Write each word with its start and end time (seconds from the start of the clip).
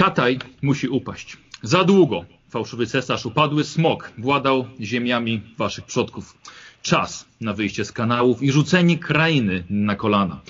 Kataj 0.00 0.38
musi 0.62 0.88
upaść. 0.88 1.36
Za 1.62 1.84
długo 1.84 2.24
fałszywy 2.48 2.86
cesarz 2.86 3.26
upadły, 3.26 3.64
smok 3.64 4.12
władał 4.18 4.66
ziemiami 4.80 5.40
waszych 5.58 5.84
przodków. 5.84 6.38
Czas 6.82 7.28
na 7.40 7.52
wyjście 7.52 7.84
z 7.84 7.92
kanałów 7.92 8.42
i 8.42 8.52
rzucenie 8.52 8.98
krainy 8.98 9.64
na 9.70 9.96
kolana. 9.96 10.40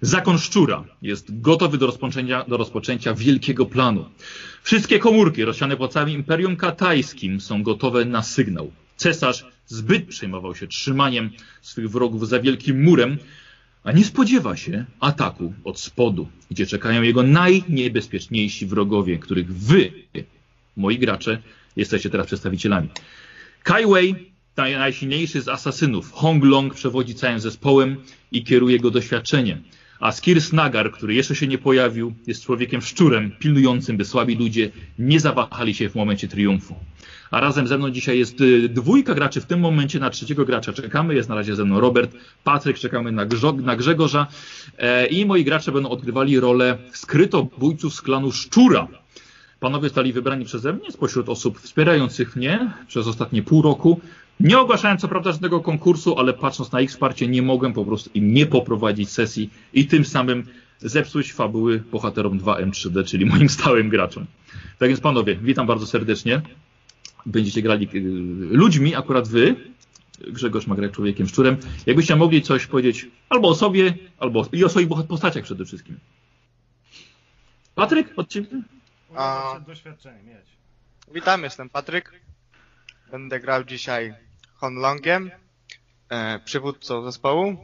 Zakon 0.00 0.38
szczura 0.38 0.84
jest 1.02 1.40
gotowy 1.40 1.78
do 1.78 1.86
rozpoczęcia, 1.86 2.44
do 2.48 2.56
rozpoczęcia 2.56 3.14
wielkiego 3.14 3.66
planu. 3.66 4.04
Wszystkie 4.62 4.98
komórki 4.98 5.44
rozsiane 5.44 5.76
po 5.76 5.88
całym 5.88 6.10
Imperium 6.10 6.56
Katajskim 6.56 7.40
są 7.40 7.62
gotowe 7.62 8.04
na 8.04 8.22
sygnał. 8.22 8.70
Cesarz 8.96 9.46
zbyt 9.66 10.08
przejmował 10.08 10.54
się 10.54 10.66
trzymaniem 10.66 11.30
swych 11.62 11.90
wrogów 11.90 12.28
za 12.28 12.40
wielkim 12.40 12.82
murem, 12.82 13.18
a 13.86 13.92
nie 13.92 14.04
spodziewa 14.04 14.56
się 14.56 14.84
ataku 15.00 15.52
od 15.64 15.80
spodu, 15.80 16.28
gdzie 16.50 16.66
czekają 16.66 17.02
jego 17.02 17.22
najniebezpieczniejsi 17.22 18.66
wrogowie, 18.66 19.18
których 19.18 19.54
wy, 19.54 19.92
moi 20.76 20.98
gracze, 20.98 21.42
jesteście 21.76 22.10
teraz 22.10 22.26
przedstawicielami. 22.26 22.88
Kai 23.62 23.86
Wei, 23.86 24.14
najsilniejszy 24.56 25.42
z 25.42 25.48
asasynów, 25.48 26.12
Hong 26.12 26.44
Long 26.44 26.74
przewodzi 26.74 27.14
całym 27.14 27.40
zespołem 27.40 27.96
i 28.32 28.44
kieruje 28.44 28.78
go 28.78 28.90
doświadczeniem. 28.90 29.62
A 30.00 30.12
Skirs 30.12 30.52
Nagar, 30.52 30.92
który 30.92 31.14
jeszcze 31.14 31.34
się 31.34 31.46
nie 31.46 31.58
pojawił, 31.58 32.14
jest 32.26 32.44
człowiekiem 32.44 32.80
szczurem, 32.80 33.30
pilnującym, 33.38 33.96
by 33.96 34.04
słabi 34.04 34.34
ludzie 34.36 34.70
nie 34.98 35.20
zawahali 35.20 35.74
się 35.74 35.88
w 35.88 35.94
momencie 35.94 36.28
triumfu. 36.28 36.74
A 37.30 37.40
razem 37.40 37.66
ze 37.66 37.78
mną 37.78 37.90
dzisiaj 37.90 38.18
jest 38.18 38.40
y, 38.40 38.68
dwójka 38.68 39.14
graczy. 39.14 39.40
W 39.40 39.46
tym 39.46 39.60
momencie 39.60 39.98
na 39.98 40.10
trzeciego 40.10 40.44
gracza 40.44 40.72
czekamy. 40.72 41.14
Jest 41.14 41.28
na 41.28 41.34
razie 41.34 41.56
ze 41.56 41.64
mną 41.64 41.80
Robert, 41.80 42.10
Patryk, 42.44 42.78
czekamy 42.78 43.12
na, 43.12 43.26
Grzo- 43.26 43.62
na 43.62 43.76
Grzegorza. 43.76 44.26
E, 44.78 45.06
I 45.06 45.26
moi 45.26 45.44
gracze 45.44 45.72
będą 45.72 45.88
odgrywali 45.88 46.40
rolę 46.40 46.78
skrytobójców 46.92 47.94
z 47.94 48.02
klanu 48.02 48.32
Szczura. 48.32 48.88
Panowie 49.60 49.88
zostali 49.88 50.12
wybrani 50.12 50.44
przeze 50.44 50.72
mnie 50.72 50.92
spośród 50.92 51.28
osób 51.28 51.60
wspierających 51.60 52.36
mnie 52.36 52.72
przez 52.88 53.06
ostatnie 53.06 53.42
pół 53.42 53.62
roku. 53.62 54.00
Nie 54.40 54.58
ogłaszałem 54.58 54.98
co 54.98 55.08
prawda 55.08 55.32
żadnego 55.32 55.60
konkursu, 55.60 56.18
ale 56.18 56.34
patrząc 56.34 56.72
na 56.72 56.80
ich 56.80 56.90
wsparcie 56.90 57.28
nie 57.28 57.42
mogłem 57.42 57.72
po 57.72 57.84
prostu 57.84 58.10
im 58.14 58.34
nie 58.34 58.46
poprowadzić 58.46 59.10
sesji 59.10 59.50
i 59.72 59.86
tym 59.86 60.04
samym 60.04 60.46
zepsuć 60.78 61.32
fabuły 61.32 61.78
bohaterom 61.92 62.40
2M3D, 62.40 63.04
czyli 63.04 63.26
moim 63.36 63.48
stałym 63.48 63.88
graczom. 63.88 64.26
Tak 64.78 64.88
więc 64.88 65.00
panowie, 65.00 65.36
witam 65.36 65.66
bardzo 65.66 65.86
serdecznie. 65.86 66.42
Będziecie 67.26 67.62
grali 67.62 67.88
y, 67.94 68.00
ludźmi, 68.56 68.94
akurat 68.94 69.28
wy. 69.28 69.56
Grzegorz 70.28 70.66
ma 70.66 70.74
grać 70.74 70.92
człowiekiem 70.92 71.28
szczurem. 71.28 71.56
Jakbyście 71.86 72.16
mogli 72.16 72.42
coś 72.42 72.66
powiedzieć 72.66 73.06
albo 73.28 73.48
o 73.48 73.54
sobie, 73.54 73.94
albo 74.18 74.46
i 74.52 74.64
o 74.64 74.68
swoich 74.68 74.88
postaciach 75.08 75.44
przede 75.44 75.64
wszystkim. 75.64 75.98
Patryk, 77.74 78.12
od 78.16 78.28
ciebie? 78.28 78.48
A- 79.14 79.50
Przed 79.54 79.66
doświadczeniem, 79.66 80.26
mieć. 80.26 80.46
Witam, 81.14 81.42
jestem 81.42 81.68
Patryk. 81.70 82.12
Będę 83.10 83.40
grał 83.40 83.64
dzisiaj 83.64 84.14
Honlongiem, 84.56 85.30
e, 86.08 86.38
przywódcą 86.44 87.02
zespołu. 87.04 87.56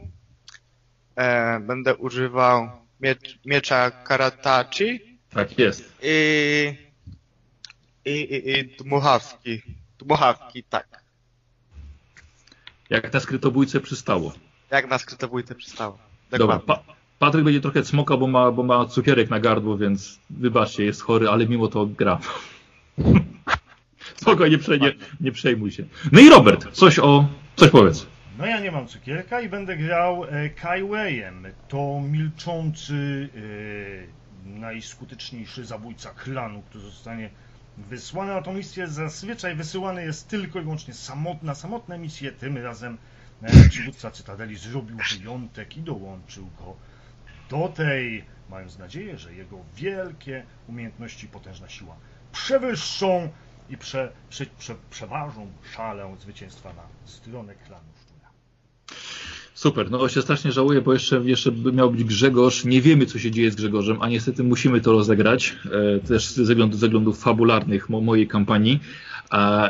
E, 1.15 1.59
będę 1.59 1.95
używał 1.95 2.69
miecz, 3.01 3.39
miecza 3.45 3.91
Karatachi 3.91 4.99
Tak 5.29 5.59
jest. 5.59 5.97
i, 6.01 6.73
i, 8.05 8.11
i, 8.11 8.49
i 8.59 8.75
dmuchawki. 8.77 9.61
Dmuchawki, 9.99 10.63
tak. 10.63 11.03
Jak 12.89 13.13
na 13.13 13.19
skrytobójce 13.19 13.79
przystało. 13.79 14.33
Jak 14.71 14.89
na 14.89 14.97
skrytobójce 14.97 15.55
przystało. 15.55 15.97
Dobra, 16.31 16.57
Dokładnie. 16.57 16.85
pa 16.85 16.93
Patryk 17.19 17.43
będzie 17.43 17.61
trochę 17.61 17.83
cmokał, 17.83 18.17
bo 18.17 18.27
ma, 18.27 18.51
bo 18.51 18.63
ma 18.63 18.85
cukierek 18.85 19.29
na 19.29 19.39
gardło, 19.39 19.77
więc 19.77 20.19
wybaczcie, 20.29 20.85
jest 20.85 21.01
chory, 21.01 21.29
ale 21.29 21.47
mimo 21.47 21.67
to 21.67 21.85
gra. 21.85 22.19
Spokojnie, 24.23 24.57
nie, 24.57 24.63
prze- 24.63 24.79
nie, 24.79 24.93
nie 25.21 25.31
przejmuj 25.31 25.71
się. 25.71 25.83
No 26.11 26.19
i 26.19 26.29
Robert, 26.29 26.71
coś 26.71 26.99
o... 26.99 27.27
coś 27.55 27.69
powiedz. 27.69 28.07
No 28.37 28.45
ja 28.45 28.59
nie 28.59 28.71
mam 28.71 28.87
cukierka 28.87 29.41
i 29.41 29.49
będę 29.49 29.77
grał 29.77 30.25
e, 30.25 30.49
Kai 30.49 30.83
Weijem. 30.83 31.47
To 31.67 32.01
milczący, 32.01 33.29
e, 34.45 34.49
najskuteczniejszy 34.59 35.65
zabójca 35.65 36.09
klanu, 36.09 36.61
który 36.61 36.83
zostanie 36.83 37.29
wysłany 37.77 38.33
na 38.33 38.41
tą 38.41 38.53
misję. 38.53 38.87
Zazwyczaj 38.87 39.55
wysyłany 39.55 40.03
jest 40.03 40.27
tylko 40.27 40.59
i 40.59 40.63
wyłącznie 40.63 40.93
samot, 40.93 41.43
na 41.43 41.55
samotne 41.55 41.99
misje. 41.99 42.31
Tym 42.31 42.57
razem 42.57 42.97
e, 43.41 43.69
przywódca 43.69 44.11
Cytadeli 44.11 44.55
zrobił 44.55 44.97
wyjątek 45.17 45.77
i 45.77 45.81
dołączył 45.81 46.49
go 46.57 46.75
do 47.49 47.67
tej, 47.67 48.25
mając 48.49 48.77
nadzieję, 48.79 49.17
że 49.17 49.33
jego 49.33 49.57
wielkie 49.75 50.43
umiejętności 50.67 51.25
i 51.25 51.29
potężna 51.29 51.69
siła 51.69 51.95
przewyższą 52.31 53.29
i 53.69 53.77
prze, 53.77 54.11
prze, 54.29 54.45
prze, 54.59 54.75
przeważą 54.89 55.47
szalę 55.75 56.15
zwycięstwa 56.21 56.73
na 56.73 56.83
stronę 57.05 57.55
klanu 57.67 57.85
szczura. 58.01 58.29
Super, 59.53 59.91
no 59.91 60.09
się 60.09 60.21
strasznie 60.21 60.51
żałuję, 60.51 60.81
bo 60.81 60.93
jeszcze, 60.93 61.21
jeszcze 61.23 61.51
miał 61.51 61.91
być 61.91 62.03
Grzegorz. 62.03 62.65
Nie 62.65 62.81
wiemy, 62.81 63.05
co 63.05 63.19
się 63.19 63.31
dzieje 63.31 63.51
z 63.51 63.55
Grzegorzem, 63.55 63.97
a 64.01 64.09
niestety 64.09 64.43
musimy 64.43 64.81
to 64.81 64.91
rozegrać, 64.91 65.55
e, 65.95 65.99
też 65.99 66.29
ze 66.29 66.43
względów, 66.43 66.79
ze 66.79 66.87
względów 66.87 67.19
fabularnych 67.19 67.89
mo, 67.89 68.01
mojej 68.01 68.27
kampanii. 68.27 68.79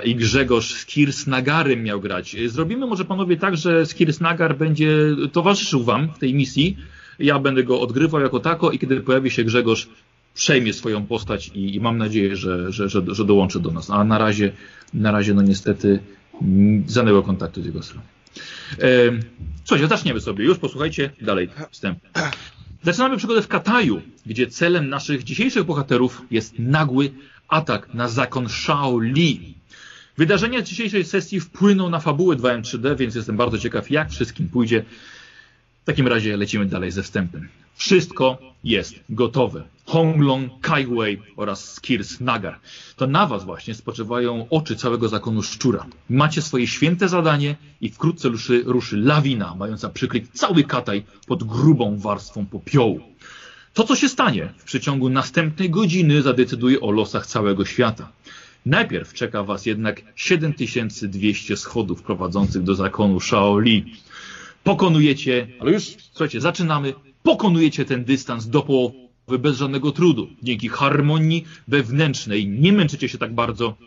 I 0.03 0.15
Grzegorz 0.15 0.73
z 0.73 0.85
Kirs 0.85 1.27
Nagarem 1.27 1.83
miał 1.83 2.01
grać. 2.01 2.35
E, 2.35 2.49
Zrobimy 2.49 2.87
może 2.87 3.05
panowie 3.05 3.37
tak, 3.37 3.57
że 3.57 3.85
Skirs 3.85 4.19
Nagar 4.19 4.57
będzie 4.57 4.89
towarzyszył 5.31 5.83
wam 5.83 6.09
w 6.13 6.19
tej 6.19 6.33
misji. 6.33 6.77
Ja 7.19 7.39
będę 7.39 7.63
go 7.63 7.81
odgrywał 7.81 8.21
jako 8.21 8.39
tako 8.39 8.71
i 8.71 8.79
kiedy 8.79 9.01
pojawi 9.01 9.31
się 9.31 9.43
Grzegorz, 9.43 9.89
przejmie 10.33 10.73
swoją 10.73 11.05
postać 11.05 11.47
i, 11.47 11.75
i 11.75 11.79
mam 11.79 11.97
nadzieję, 11.97 12.35
że, 12.35 12.71
że, 12.71 12.89
że, 12.89 13.01
że 13.07 13.25
dołączy 13.25 13.59
do 13.59 13.71
nas. 13.71 13.89
A 13.89 14.03
na 14.03 14.17
razie, 14.17 14.51
na 14.93 15.11
razie 15.11 15.33
no 15.33 15.41
niestety 15.41 15.99
żadnego 16.89 17.23
kontaktu 17.23 17.61
z 17.61 17.65
jego 17.65 17.83
strony. 17.83 18.05
E, 18.81 19.11
Słuchajcie, 19.65 19.87
zaczniemy 19.87 20.21
sobie 20.21 20.45
już, 20.45 20.57
posłuchajcie 20.57 21.09
dalej 21.21 21.49
wstęp. 21.71 21.99
Zaczynamy 22.83 23.17
przygodę 23.17 23.41
w 23.41 23.47
Kataju, 23.47 24.01
gdzie 24.25 24.47
celem 24.47 24.89
naszych 24.89 25.23
dzisiejszych 25.23 25.63
bohaterów 25.63 26.21
jest 26.31 26.59
nagły 26.59 27.11
atak 27.47 27.93
na 27.93 28.07
zakon 28.07 28.49
Shaoli. 28.49 29.53
Wydarzenia 30.17 30.61
dzisiejszej 30.61 31.05
sesji 31.05 31.39
wpłyną 31.39 31.89
na 31.89 31.99
fabułę 31.99 32.35
2M3D, 32.35 32.97
więc 32.97 33.15
jestem 33.15 33.37
bardzo 33.37 33.57
ciekaw, 33.57 33.91
jak 33.91 34.11
wszystkim 34.11 34.49
pójdzie. 34.49 34.83
W 35.83 35.85
takim 35.85 36.07
razie 36.07 36.37
lecimy 36.37 36.65
dalej 36.65 36.91
ze 36.91 37.03
wstępem. 37.03 37.47
Wszystko 37.75 38.37
jest 38.63 38.95
gotowe. 39.09 39.63
Honglong, 39.85 40.61
Kai 40.61 40.85
Wei 40.85 41.17
oraz 41.37 41.73
Skirs 41.73 42.19
Nagar. 42.19 42.59
To 42.95 43.07
na 43.07 43.27
was 43.27 43.43
właśnie 43.45 43.73
spoczywają 43.73 44.47
oczy 44.49 44.75
całego 44.75 45.09
zakonu 45.09 45.43
szczura. 45.43 45.85
Macie 46.09 46.41
swoje 46.41 46.67
święte 46.67 47.09
zadanie 47.09 47.55
i 47.81 47.89
wkrótce 47.89 48.29
ruszy, 48.29 48.63
ruszy 48.65 48.97
lawina, 48.97 49.55
mająca 49.55 49.89
przykryć 49.89 50.25
cały 50.33 50.63
Kataj 50.63 51.03
pod 51.27 51.43
grubą 51.43 51.97
warstwą 51.99 52.45
popiołu. 52.45 52.99
To, 53.73 53.83
co 53.83 53.95
się 53.95 54.09
stanie 54.09 54.53
w 54.57 54.63
przeciągu 54.63 55.09
następnej 55.09 55.69
godziny, 55.69 56.21
zadecyduje 56.21 56.81
o 56.81 56.91
losach 56.91 57.27
całego 57.27 57.65
świata. 57.65 58.11
Najpierw 58.65 59.13
czeka 59.13 59.43
was 59.43 59.65
jednak 59.65 60.01
7200 60.15 61.57
schodów 61.57 62.03
prowadzących 62.03 62.63
do 62.63 62.75
zakonu 62.75 63.19
Shaoli. 63.19 63.93
Pokonujecie, 64.63 65.47
ale 65.59 65.71
już, 65.71 65.83
słuchajcie, 66.11 66.41
zaczynamy, 66.41 66.93
pokonujecie 67.23 67.85
ten 67.85 68.03
dystans 68.05 68.47
do 68.47 68.61
połowy 68.61 69.39
bez 69.39 69.57
żadnego 69.57 69.91
trudu. 69.91 70.29
Dzięki 70.43 70.69
harmonii 70.69 71.45
wewnętrznej 71.67 72.47
nie 72.47 72.73
męczycie 72.73 73.09
się 73.09 73.17
tak 73.17 73.33
bardzo. 73.33 73.77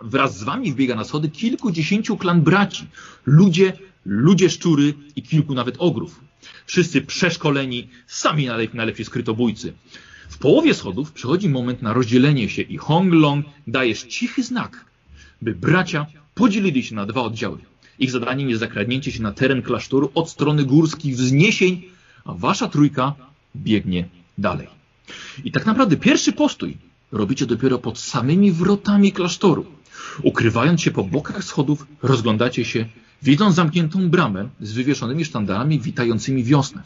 Wraz 0.00 0.38
z 0.38 0.42
wami 0.42 0.72
wbiega 0.72 0.94
na 0.94 1.04
schody 1.04 1.28
kilkudziesięciu 1.28 2.16
klan 2.16 2.40
braci. 2.40 2.86
Ludzie, 3.26 3.72
ludzie 4.06 4.50
szczury 4.50 4.94
i 5.16 5.22
kilku 5.22 5.54
nawet 5.54 5.74
ogrów. 5.78 6.20
Wszyscy 6.66 7.02
przeszkoleni, 7.02 7.88
sami 8.06 8.46
najlep- 8.46 8.74
najlepsi 8.74 9.04
skrytobójcy. 9.04 9.72
W 10.28 10.38
połowie 10.38 10.74
schodów 10.74 11.12
przychodzi 11.12 11.48
moment 11.48 11.82
na 11.82 11.92
rozdzielenie 11.92 12.48
się 12.48 12.62
i 12.62 12.76
Hong 12.76 13.14
Long 13.14 13.46
dajesz 13.66 14.02
cichy 14.02 14.42
znak, 14.42 14.84
by 15.42 15.54
bracia 15.54 16.06
podzielili 16.34 16.82
się 16.82 16.94
na 16.94 17.06
dwa 17.06 17.22
oddziały. 17.22 17.58
Ich 17.98 18.10
zadaniem 18.10 18.48
jest 18.48 18.60
zakradnięcie 18.60 19.12
się 19.12 19.22
na 19.22 19.32
teren 19.32 19.62
klasztoru 19.62 20.10
od 20.14 20.30
strony 20.30 20.64
górskich 20.64 21.16
wzniesień, 21.16 21.82
a 22.24 22.34
wasza 22.34 22.68
trójka 22.68 23.14
biegnie 23.56 24.08
dalej. 24.38 24.68
I 25.44 25.52
tak 25.52 25.66
naprawdę 25.66 25.96
pierwszy 25.96 26.32
postój 26.32 26.76
robicie 27.12 27.46
dopiero 27.46 27.78
pod 27.78 27.98
samymi 27.98 28.52
wrotami 28.52 29.12
klasztoru. 29.12 29.66
Ukrywając 30.22 30.80
się 30.80 30.90
po 30.90 31.04
bokach 31.04 31.44
schodów, 31.44 31.86
rozglądacie 32.02 32.64
się, 32.64 32.86
widząc 33.22 33.54
zamkniętą 33.54 34.10
bramę 34.10 34.48
z 34.60 34.72
wywieszonymi 34.72 35.24
sztandarami 35.24 35.80
witającymi 35.80 36.44
wiosnę. 36.44 36.82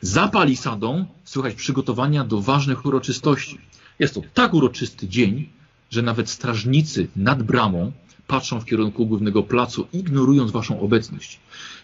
Za 0.00 0.28
palisadą 0.28 1.06
słychać 1.24 1.54
przygotowania 1.54 2.24
do 2.24 2.40
ważnych 2.40 2.86
uroczystości. 2.86 3.58
Jest 3.98 4.14
to 4.14 4.22
tak 4.34 4.54
uroczysty 4.54 5.08
dzień, 5.08 5.48
że 5.90 6.02
nawet 6.02 6.30
strażnicy 6.30 7.08
nad 7.16 7.42
bramą 7.42 7.92
patrzą 8.26 8.60
w 8.60 8.64
kierunku 8.64 9.06
głównego 9.06 9.42
placu, 9.42 9.86
ignorując 9.92 10.50
waszą 10.50 10.80
obecność. 10.80 11.40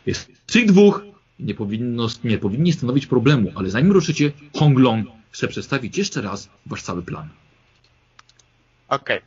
Jest 0.06 0.30
tych 0.46 0.66
dwóch, 0.66 1.02
nie, 1.38 1.54
powinno, 1.54 2.06
nie 2.24 2.38
powinni 2.38 2.72
stanowić 2.72 3.06
problemu, 3.06 3.52
ale 3.54 3.70
zanim 3.70 3.92
ruszycie, 3.92 4.32
Hong 4.54 4.78
Long 4.78 5.08
chce 5.30 5.48
przedstawić 5.48 5.98
jeszcze 5.98 6.22
raz 6.22 6.48
wasz 6.66 6.82
cały 6.82 7.02
plan. 7.02 7.28
Okej. 8.88 9.20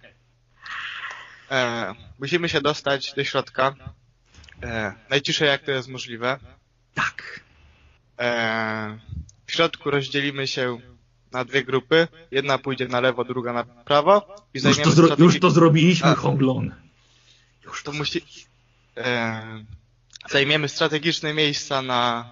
E, 1.51 1.95
Musimy 2.19 2.49
się 2.49 2.61
dostać 2.61 3.13
do 3.13 3.23
środka. 3.23 3.75
E, 4.63 4.93
najciszej 5.09 5.47
jak 5.47 5.63
to 5.63 5.71
jest 5.71 5.87
możliwe. 5.87 6.39
Tak. 6.93 7.39
E, 8.19 8.99
w 9.45 9.51
środku 9.51 9.91
rozdzielimy 9.91 10.47
się 10.47 10.77
na 11.31 11.45
dwie 11.45 11.63
grupy. 11.63 12.07
Jedna 12.31 12.57
pójdzie 12.57 12.87
na 12.87 12.99
lewo, 12.99 13.25
druga 13.25 13.53
na 13.53 13.63
prawo. 13.63 14.35
I 14.53 14.67
Już 14.67 14.77
to, 14.77 14.91
zro 14.91 15.15
już 15.17 15.39
to 15.39 15.51
zrobiliśmy, 15.51 16.09
A. 16.09 16.15
Honglong. 16.15 16.73
Już 17.65 17.83
to 17.83 17.91
to 17.91 17.97
musi... 17.97 18.21
E, 18.97 19.65
zajmiemy 20.27 20.69
strategiczne 20.69 21.33
miejsca 21.33 21.81
na, 21.81 22.31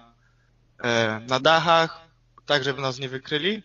e, 0.84 1.20
na 1.28 1.40
dachach, 1.40 2.00
tak 2.46 2.64
żeby 2.64 2.82
nas 2.82 2.98
nie 2.98 3.08
wykryli. 3.08 3.62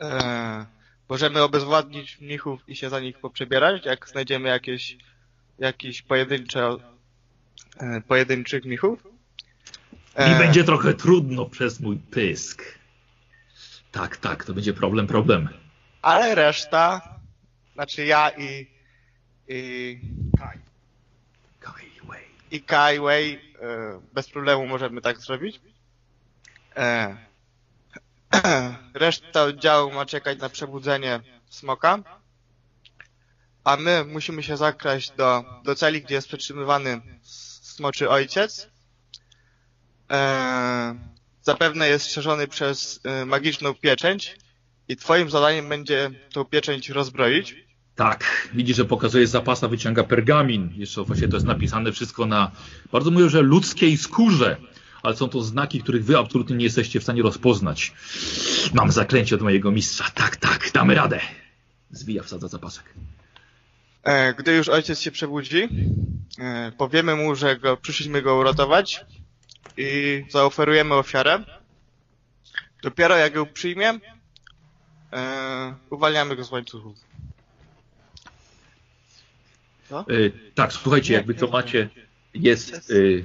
E, 0.00 0.66
możemy 1.08 1.42
obezwładnić 1.42 2.20
mnichów 2.20 2.68
i 2.68 2.76
się 2.76 2.90
za 2.90 3.00
nich 3.00 3.18
poprzebierać, 3.18 3.86
jak 3.86 4.08
znajdziemy 4.08 4.48
jakieś, 4.48 4.96
jakieś 5.58 6.02
pojedyncze, 6.02 6.76
e, 7.76 8.00
pojedynczych 8.00 8.64
mnichów. 8.64 9.04
Mi 10.18 10.38
będzie 10.38 10.64
trochę 10.64 10.94
trudno 10.94 11.46
przez 11.46 11.80
mój 11.80 11.96
pysk. 11.96 12.62
Tak, 13.92 14.16
tak, 14.16 14.44
to 14.44 14.54
będzie 14.54 14.72
problem, 14.72 15.06
problem. 15.06 15.48
Ale 16.02 16.34
reszta, 16.34 17.18
znaczy 17.74 18.04
ja 18.04 18.30
i, 18.30 18.66
i. 19.48 20.00
i 22.54 22.62
Kaiwei 22.62 23.34
e, 23.34 24.00
bez 24.12 24.30
problemu 24.30 24.66
możemy 24.66 25.00
tak 25.00 25.18
zrobić. 25.20 25.60
E, 26.76 27.16
reszta 28.94 29.42
oddziału 29.42 29.92
ma 29.92 30.06
czekać 30.06 30.38
na 30.38 30.48
przebudzenie 30.48 31.20
smoka. 31.50 31.98
A 33.64 33.76
my 33.76 34.04
musimy 34.04 34.42
się 34.42 34.56
zakraść 34.56 35.10
do, 35.10 35.44
do 35.64 35.74
celi, 35.74 36.02
gdzie 36.02 36.14
jest 36.14 36.28
przetrzymywany 36.28 37.00
smoczy 37.62 38.10
ojciec. 38.10 38.70
E, 40.10 40.94
zapewne 41.42 41.88
jest 41.88 42.06
strzeżony 42.06 42.48
przez 42.48 43.00
magiczną 43.26 43.74
pieczęć 43.74 44.36
i 44.88 44.96
twoim 44.96 45.30
zadaniem 45.30 45.68
będzie 45.68 46.10
tą 46.32 46.44
pieczęć 46.44 46.88
rozbroić. 46.88 47.63
Tak, 47.96 48.48
widzi, 48.54 48.74
że 48.74 48.84
pokazuje 48.84 49.26
zapasa, 49.26 49.68
wyciąga 49.68 50.04
pergamin. 50.04 50.70
Jeszcze 50.76 51.02
właśnie 51.04 51.28
to 51.28 51.36
jest 51.36 51.46
napisane 51.46 51.92
wszystko 51.92 52.26
na, 52.26 52.50
bardzo 52.92 53.10
mówią, 53.10 53.28
że 53.28 53.42
ludzkiej 53.42 53.96
skórze. 53.96 54.56
Ale 55.02 55.16
są 55.16 55.28
to 55.28 55.42
znaki, 55.42 55.82
których 55.82 56.04
wy 56.04 56.18
absolutnie 56.18 56.56
nie 56.56 56.64
jesteście 56.64 57.00
w 57.00 57.02
stanie 57.02 57.22
rozpoznać. 57.22 57.92
Mam 58.74 58.92
zaklęcie 58.92 59.34
od 59.34 59.42
mojego 59.42 59.70
mistrza. 59.70 60.10
Tak, 60.14 60.36
tak, 60.36 60.70
damy 60.74 60.94
radę. 60.94 61.20
Zwija, 61.90 62.22
wsadza 62.22 62.48
zapasek. 62.48 62.94
E, 64.02 64.34
Gdy 64.34 64.56
już 64.56 64.68
ojciec 64.68 65.00
się 65.00 65.10
przebudzi, 65.10 65.68
e, 66.38 66.72
powiemy 66.78 67.16
mu, 67.16 67.34
że 67.34 67.56
go, 67.56 67.76
przyszliśmy 67.76 68.22
go 68.22 68.36
uratować 68.36 69.04
i 69.76 70.22
zaoferujemy 70.30 70.94
ofiarę. 70.94 71.44
Dopiero 72.82 73.16
jak 73.16 73.34
ją 73.34 73.46
przyjmie, 73.46 74.00
e, 75.12 75.74
uwalniamy 75.90 76.36
go 76.36 76.44
z 76.44 76.50
łańcuchów. 76.50 77.13
Y, 80.10 80.32
tak, 80.54 80.72
słuchajcie, 80.72 81.10
Nie, 81.10 81.16
jakby 81.16 81.34
co 81.34 81.46
nie, 81.46 81.52
macie, 81.52 81.88
jest 82.34 82.90
y, 82.90 83.24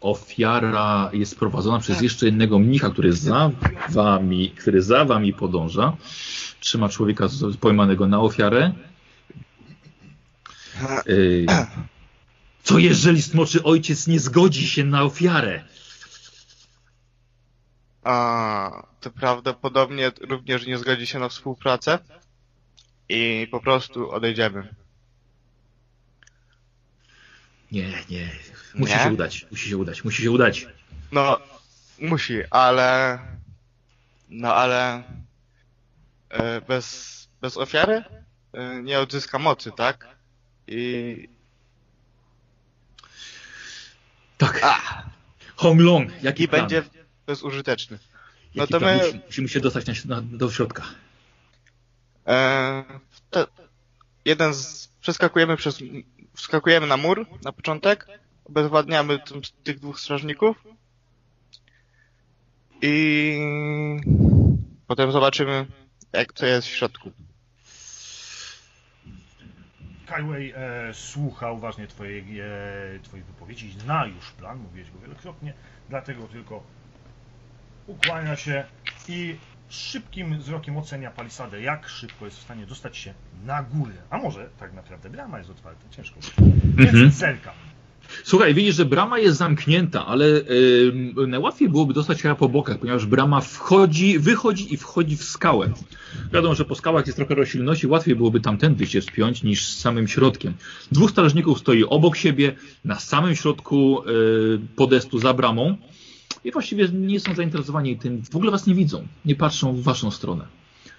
ofiara, 0.00 1.10
jest 1.12 1.38
prowadzona 1.38 1.78
przez 1.78 2.00
jeszcze 2.00 2.26
jednego 2.26 2.58
mnicha, 2.58 2.90
który 2.90 3.12
za 3.12 3.50
wami, 3.88 4.50
który 4.50 4.82
za 4.82 5.04
wami 5.04 5.32
podąża. 5.32 5.96
Trzyma 6.60 6.88
człowieka 6.88 7.28
pojmanego 7.60 8.06
na 8.06 8.20
ofiarę. 8.20 8.72
Y, 11.08 11.46
co 12.62 12.78
jeżeli 12.78 13.22
smoczy 13.22 13.62
ojciec 13.62 14.06
nie 14.06 14.20
zgodzi 14.20 14.68
się 14.68 14.84
na 14.84 15.02
ofiarę? 15.02 15.64
A, 18.04 18.86
to 19.00 19.10
prawdopodobnie 19.10 20.12
również 20.20 20.66
nie 20.66 20.78
zgodzi 20.78 21.06
się 21.06 21.18
na 21.18 21.28
współpracę 21.28 21.98
i 23.08 23.48
po 23.50 23.60
prostu 23.60 24.10
odejdziemy. 24.10 24.74
Nie, 27.72 27.88
nie. 28.10 28.30
Musi 28.74 28.92
Nie? 28.92 28.98
się 28.98 29.12
udać, 29.12 29.46
musi 29.50 29.68
się 29.68 29.76
udać, 29.76 30.04
musi 30.04 30.22
się 30.22 30.30
udać. 30.30 30.66
No, 31.12 31.38
musi, 31.98 32.42
ale... 32.50 33.18
No, 34.28 34.54
ale... 34.54 35.02
E, 36.28 36.60
bez, 36.60 37.28
bez 37.40 37.56
ofiary 37.56 38.04
e, 38.52 38.82
nie 38.82 39.00
odzyska 39.00 39.38
mocy, 39.38 39.72
tak? 39.76 40.08
I... 40.66 41.28
Tak, 44.38 44.60
A, 44.62 45.02
Honglong, 45.56 46.22
jaki 46.22 46.42
i 46.42 46.48
plan? 46.48 46.60
będzie 46.60 46.82
bezużyteczny. 47.26 47.98
no 48.54 48.62
Jaki 48.62 48.72
to 48.72 48.80
my- 48.80 48.96
Musi, 48.96 49.20
musimy 49.26 49.48
się 49.48 49.60
dostać 49.60 50.04
na, 50.04 50.20
do 50.22 50.50
środka. 50.50 50.82
E, 52.26 52.84
jeden 54.24 54.54
z... 54.54 54.88
Przeskakujemy 55.00 55.56
przez... 55.56 55.78
Wskakujemy 56.38 56.86
na 56.86 56.96
mur 56.96 57.26
na 57.44 57.52
początek, 57.52 58.06
obezwładniamy 58.44 59.18
tym, 59.18 59.40
tych 59.64 59.78
dwóch 59.78 60.00
strażników 60.00 60.64
i 62.82 63.38
potem 64.86 65.12
zobaczymy, 65.12 65.66
jak 66.12 66.32
to 66.32 66.46
jest 66.46 66.68
w 66.68 66.70
środku. 66.70 67.12
Kaiwei 70.06 70.52
e, 70.56 70.94
słucha 70.94 71.52
uważnie 71.52 71.86
twojej, 71.86 72.40
e, 72.40 72.44
twojej 73.02 73.24
wypowiedzi, 73.26 73.70
zna 73.70 74.06
już 74.06 74.30
plan, 74.30 74.58
mówiłeś 74.58 74.90
go 74.90 74.98
wielokrotnie, 74.98 75.54
dlatego 75.88 76.26
tylko 76.26 76.62
ukłania 77.86 78.36
się 78.36 78.64
i 79.08 79.36
szybkim 79.68 80.38
wzrokiem 80.38 80.76
ocenia 80.76 81.10
palisadę, 81.10 81.60
jak 81.60 81.88
szybko 81.88 82.24
jest 82.24 82.38
w 82.38 82.42
stanie 82.42 82.66
dostać 82.66 82.96
się 82.96 83.14
na 83.46 83.62
górę. 83.62 83.94
A 84.10 84.18
może 84.18 84.48
tak 84.60 84.72
naprawdę 84.72 85.10
brama 85.10 85.38
jest 85.38 85.50
otwarta, 85.50 85.84
ciężko. 85.90 86.20
Więc 86.76 86.94
Mhm. 86.94 87.10
zerka. 87.10 87.52
Słuchaj, 88.24 88.54
widzisz, 88.54 88.76
że 88.76 88.84
brama 88.84 89.18
jest 89.18 89.38
zamknięta, 89.38 90.06
ale 90.06 90.26
y, 90.26 90.92
najłatwiej 91.26 91.68
byłoby 91.68 91.94
dostać 91.94 92.20
się 92.20 92.36
po 92.36 92.48
bokach, 92.48 92.78
ponieważ 92.78 93.06
brama 93.06 93.40
wchodzi, 93.40 94.18
wychodzi 94.18 94.74
i 94.74 94.76
wchodzi 94.76 95.16
w 95.16 95.24
skałę. 95.24 95.70
Wiadomo, 96.32 96.54
że 96.54 96.64
po 96.64 96.74
skałach 96.74 97.06
jest 97.06 97.16
trochę 97.16 97.34
roślinności, 97.34 97.86
łatwiej 97.86 98.16
byłoby 98.16 98.40
tamtędy 98.40 98.86
się 98.86 99.00
wspiąć 99.00 99.42
niż 99.42 99.66
z 99.66 99.80
samym 99.80 100.08
środkiem. 100.08 100.54
Dwóch 100.92 101.10
strażników 101.10 101.58
stoi 101.58 101.84
obok 101.84 102.16
siebie, 102.16 102.54
na 102.84 102.98
samym 102.98 103.36
środku 103.36 104.02
y, 104.08 104.60
podestu 104.76 105.18
za 105.18 105.34
bramą 105.34 105.76
i 106.44 106.52
właściwie 106.52 106.88
nie 106.88 107.20
są 107.20 107.34
zainteresowani 107.34 107.96
tym, 107.96 108.22
w 108.22 108.36
ogóle 108.36 108.50
was 108.50 108.66
nie 108.66 108.74
widzą, 108.74 109.06
nie 109.24 109.34
patrzą 109.34 109.72
w 109.72 109.82
waszą 109.82 110.10
stronę. 110.10 110.46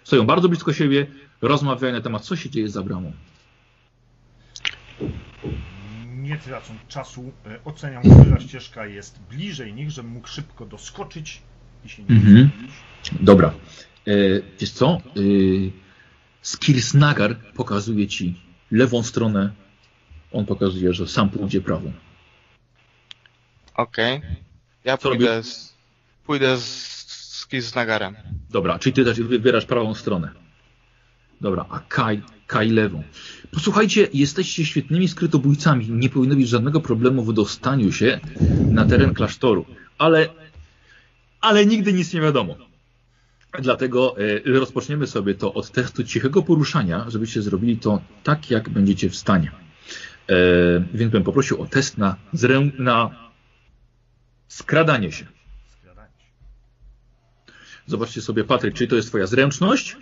Stoją 0.03 0.25
bardzo 0.25 0.50
blisko 0.50 0.74
siebie, 0.74 1.08
rozmawiają 1.41 1.93
na 1.93 2.01
temat, 2.01 2.25
co 2.25 2.36
się 2.36 2.50
dzieje 2.50 2.69
za 2.69 2.84
bramą. 2.84 3.12
Nie 6.08 6.38
tracąc 6.38 6.79
czasu, 6.88 7.31
e, 7.46 7.60
oceniam, 7.65 8.03
która 8.03 8.39
ścieżka 8.39 8.86
jest 8.86 9.19
bliżej 9.29 9.74
nich, 9.74 9.91
żebym 9.91 10.12
mógł 10.12 10.27
szybko 10.27 10.65
doskoczyć 10.65 11.41
i 11.86 11.89
się 11.89 12.03
nie 12.03 12.15
Mhm. 12.15 12.50
Dobra. 13.22 13.53
E, 14.08 14.12
wiesz 14.60 14.72
co? 14.72 14.91
E, 14.91 15.00
Skirsnagar 16.41 17.38
pokazuje 17.55 18.08
ci 18.08 18.36
lewą 18.72 19.03
stronę. 19.03 19.51
On 20.31 20.46
pokazuje, 20.46 20.93
że 20.93 21.08
sam 21.08 21.29
pójdzie 21.29 21.62
prawą. 21.62 21.91
Okej. 23.75 24.22
Ja 24.86 24.98
Co 24.98 25.09
pójdę 25.09 25.43
z, 25.43 25.74
pójdę 26.25 26.57
z, 26.57 26.63
z 27.09 27.48
Kiznagarem. 27.48 28.15
Dobra, 28.50 28.79
czyli 28.79 28.93
ty 28.93 29.05
też 29.05 29.21
wybierasz 29.21 29.65
prawą 29.65 29.93
stronę. 29.93 30.31
Dobra, 31.41 31.65
a 31.69 31.79
Kai, 31.79 32.21
Kai 32.48 32.69
lewą. 32.69 33.03
Posłuchajcie, 33.51 34.07
jesteście 34.13 34.65
świetnymi 34.65 35.07
skrytobójcami. 35.07 35.89
Nie 35.89 36.09
powinno 36.09 36.36
być 36.36 36.50
żadnego 36.50 36.81
problemu 36.81 37.24
w 37.24 37.33
dostaniu 37.33 37.91
się 37.91 38.19
na 38.71 38.86
teren 38.86 39.13
klasztoru. 39.13 39.65
Ale, 39.98 40.29
ale 41.41 41.65
nigdy 41.65 41.93
nic 41.93 42.13
nie 42.13 42.21
wiadomo. 42.21 42.55
Dlatego 43.62 44.15
e, 44.17 44.59
rozpoczniemy 44.59 45.07
sobie 45.07 45.36
to 45.36 45.53
od 45.53 45.71
testu 45.71 46.03
cichego 46.03 46.41
poruszania, 46.41 47.05
żebyście 47.07 47.41
zrobili 47.41 47.77
to 47.77 48.01
tak, 48.24 48.51
jak 48.51 48.69
będziecie 48.69 49.09
w 49.09 49.15
stanie. 49.15 49.51
E, 50.29 50.36
więc 50.93 51.12
bym 51.12 51.24
poprosił 51.24 51.62
o 51.62 51.65
test 51.65 51.98
na, 51.98 52.15
zrę, 52.33 52.69
na 52.79 53.28
skradanie 54.49 55.11
się. 55.11 55.25
Skradanie 55.79 56.13
się. 56.19 56.31
Zobaczcie 57.85 58.21
sobie, 58.21 58.43
Patryk, 58.43 58.73
czyli 58.75 58.87
to 58.89 58.95
jest 58.95 59.07
twoja 59.09 59.27
zręczność 59.27 59.97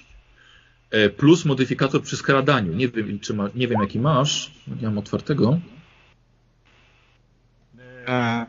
e, 0.92 1.10
plus 1.10 1.46
modyfikator 1.46 2.02
przy 2.04 2.18
skradaniu. 2.18 2.74
Nie 2.74 2.88
wiem, 2.90 3.20
czy 3.20 3.34
ma, 3.34 3.50
nie 3.56 3.68
wiem 3.68 3.82
jaki 3.82 4.00
masz. 4.00 4.52
Nie 4.82 4.88
mam 4.88 4.98
otwartego. 4.98 5.60
E, 7.80 8.08
E, 8.08 8.46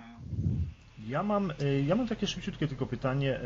Ja 1.09 1.23
mam, 1.23 1.53
ja 1.87 1.95
mam 1.95 2.09
takie 2.09 2.27
szybciutkie 2.27 2.69
tylko 2.69 2.87
pytanie. 2.87 3.41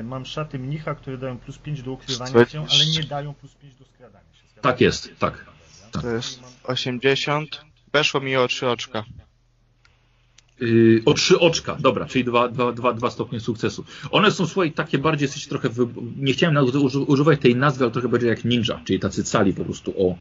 Y, 0.00 0.04
Mam 0.04 0.24
szaty 0.26 0.58
mnicha, 0.58 0.94
które 0.94 1.18
dają 1.18 1.38
plus 1.38 1.58
5 1.58 1.82
do 1.82 1.92
ukrywania 1.92 2.46
się, 2.46 2.66
ale 2.70 2.86
nie 2.86 3.02
dają 3.04 3.34
plus 3.34 3.54
5 3.54 3.74
do 3.74 3.84
skradania 3.84 4.32
się. 4.32 4.48
Skradanie 4.48 4.62
Tak 4.74 4.80
jest, 4.80 5.18
tak. 5.18 5.44
Dobra. 5.92 6.10
To 6.10 6.16
jest 6.16 6.40
80. 6.64 7.64
Weszło 7.92 8.20
mi 8.20 8.36
o 8.36 8.48
3 8.48 8.68
oczka. 8.68 9.04
Yy, 10.64 11.02
o 11.04 11.14
trzy 11.14 11.40
oczka, 11.40 11.76
dobra, 11.80 12.06
czyli 12.06 12.24
dwa, 12.24 12.48
dwa, 12.48 12.72
dwa, 12.72 12.92
dwa 12.92 13.10
stopnie 13.10 13.40
sukcesu. 13.40 13.84
One 14.10 14.30
są, 14.30 14.46
słuchaj, 14.46 14.72
takie 14.72 14.98
bardziej, 14.98 15.24
jesteście 15.24 15.50
trochę, 15.50 15.68
wy... 15.68 15.86
nie 16.16 16.32
chciałem 16.32 16.66
używać 17.06 17.40
tej 17.40 17.56
nazwy, 17.56 17.84
ale 17.84 17.92
trochę 17.92 18.08
bardziej 18.08 18.28
jak 18.28 18.44
ninja, 18.44 18.80
czyli 18.84 19.00
tacy 19.00 19.24
cali 19.24 19.52
po 19.52 19.64
prostu 19.64 19.94
o 19.98 20.18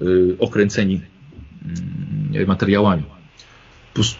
yy, 0.00 0.36
okręceni 0.38 1.00
yy, 2.32 2.46
materiałami. 2.46 3.02
Plus, 3.94 4.16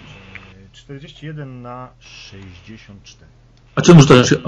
Y, 0.60 0.68
41 0.72 1.62
na 1.62 1.88
64. 2.00 3.39
a 3.74 3.82
czemu 3.82 4.06
to 4.06 4.14
znaczy? 4.14 4.42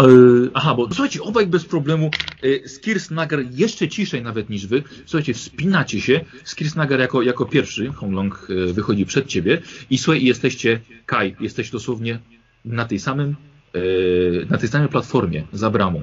Aha, 0.55 0.75
bo 0.75 0.89
słuchajcie, 0.89 1.23
obaj 1.23 1.47
bez 1.47 1.65
problemu. 1.65 2.11
Yy, 2.43 2.69
Skirsnagar 2.69 3.41
jeszcze 3.51 3.89
ciszej 3.89 4.23
nawet 4.23 4.51
niż 4.51 4.67
wy. 4.67 4.83
Słuchajcie, 5.07 5.35
wspinacie 5.35 6.01
się. 6.01 6.21
Skirsnagar 6.45 7.01
jako, 7.01 7.23
jako 7.23 7.47
pierwszy, 7.47 7.93
Honglong 7.93 8.47
yy, 8.49 8.73
wychodzi 8.73 9.07
przed 9.07 9.27
ciebie 9.27 9.63
i 9.91 9.99
słuchaj, 9.99 10.25
jesteście, 10.25 10.81
Kai, 11.07 11.37
jesteś 11.41 11.71
dosłownie 11.71 12.19
na 12.65 12.85
tej 12.85 12.99
samym, 12.99 13.37
na 14.51 14.59
tej 14.59 14.69
samej 14.69 14.89
platformie 14.89 15.47
za 15.53 15.71
bramą. 15.71 16.03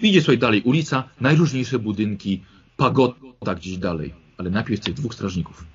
Widzicie 0.00 0.20
słuchaj 0.20 0.38
dalej 0.38 0.62
ulica, 0.62 1.04
najróżniejsze 1.20 1.78
budynki, 1.78 2.42
pagoda 2.76 3.54
gdzieś 3.56 3.76
dalej. 3.76 4.14
Ale 4.36 4.50
najpierw 4.50 4.80
tych 4.80 4.94
dwóch 4.94 5.14
strażników. 5.14 5.71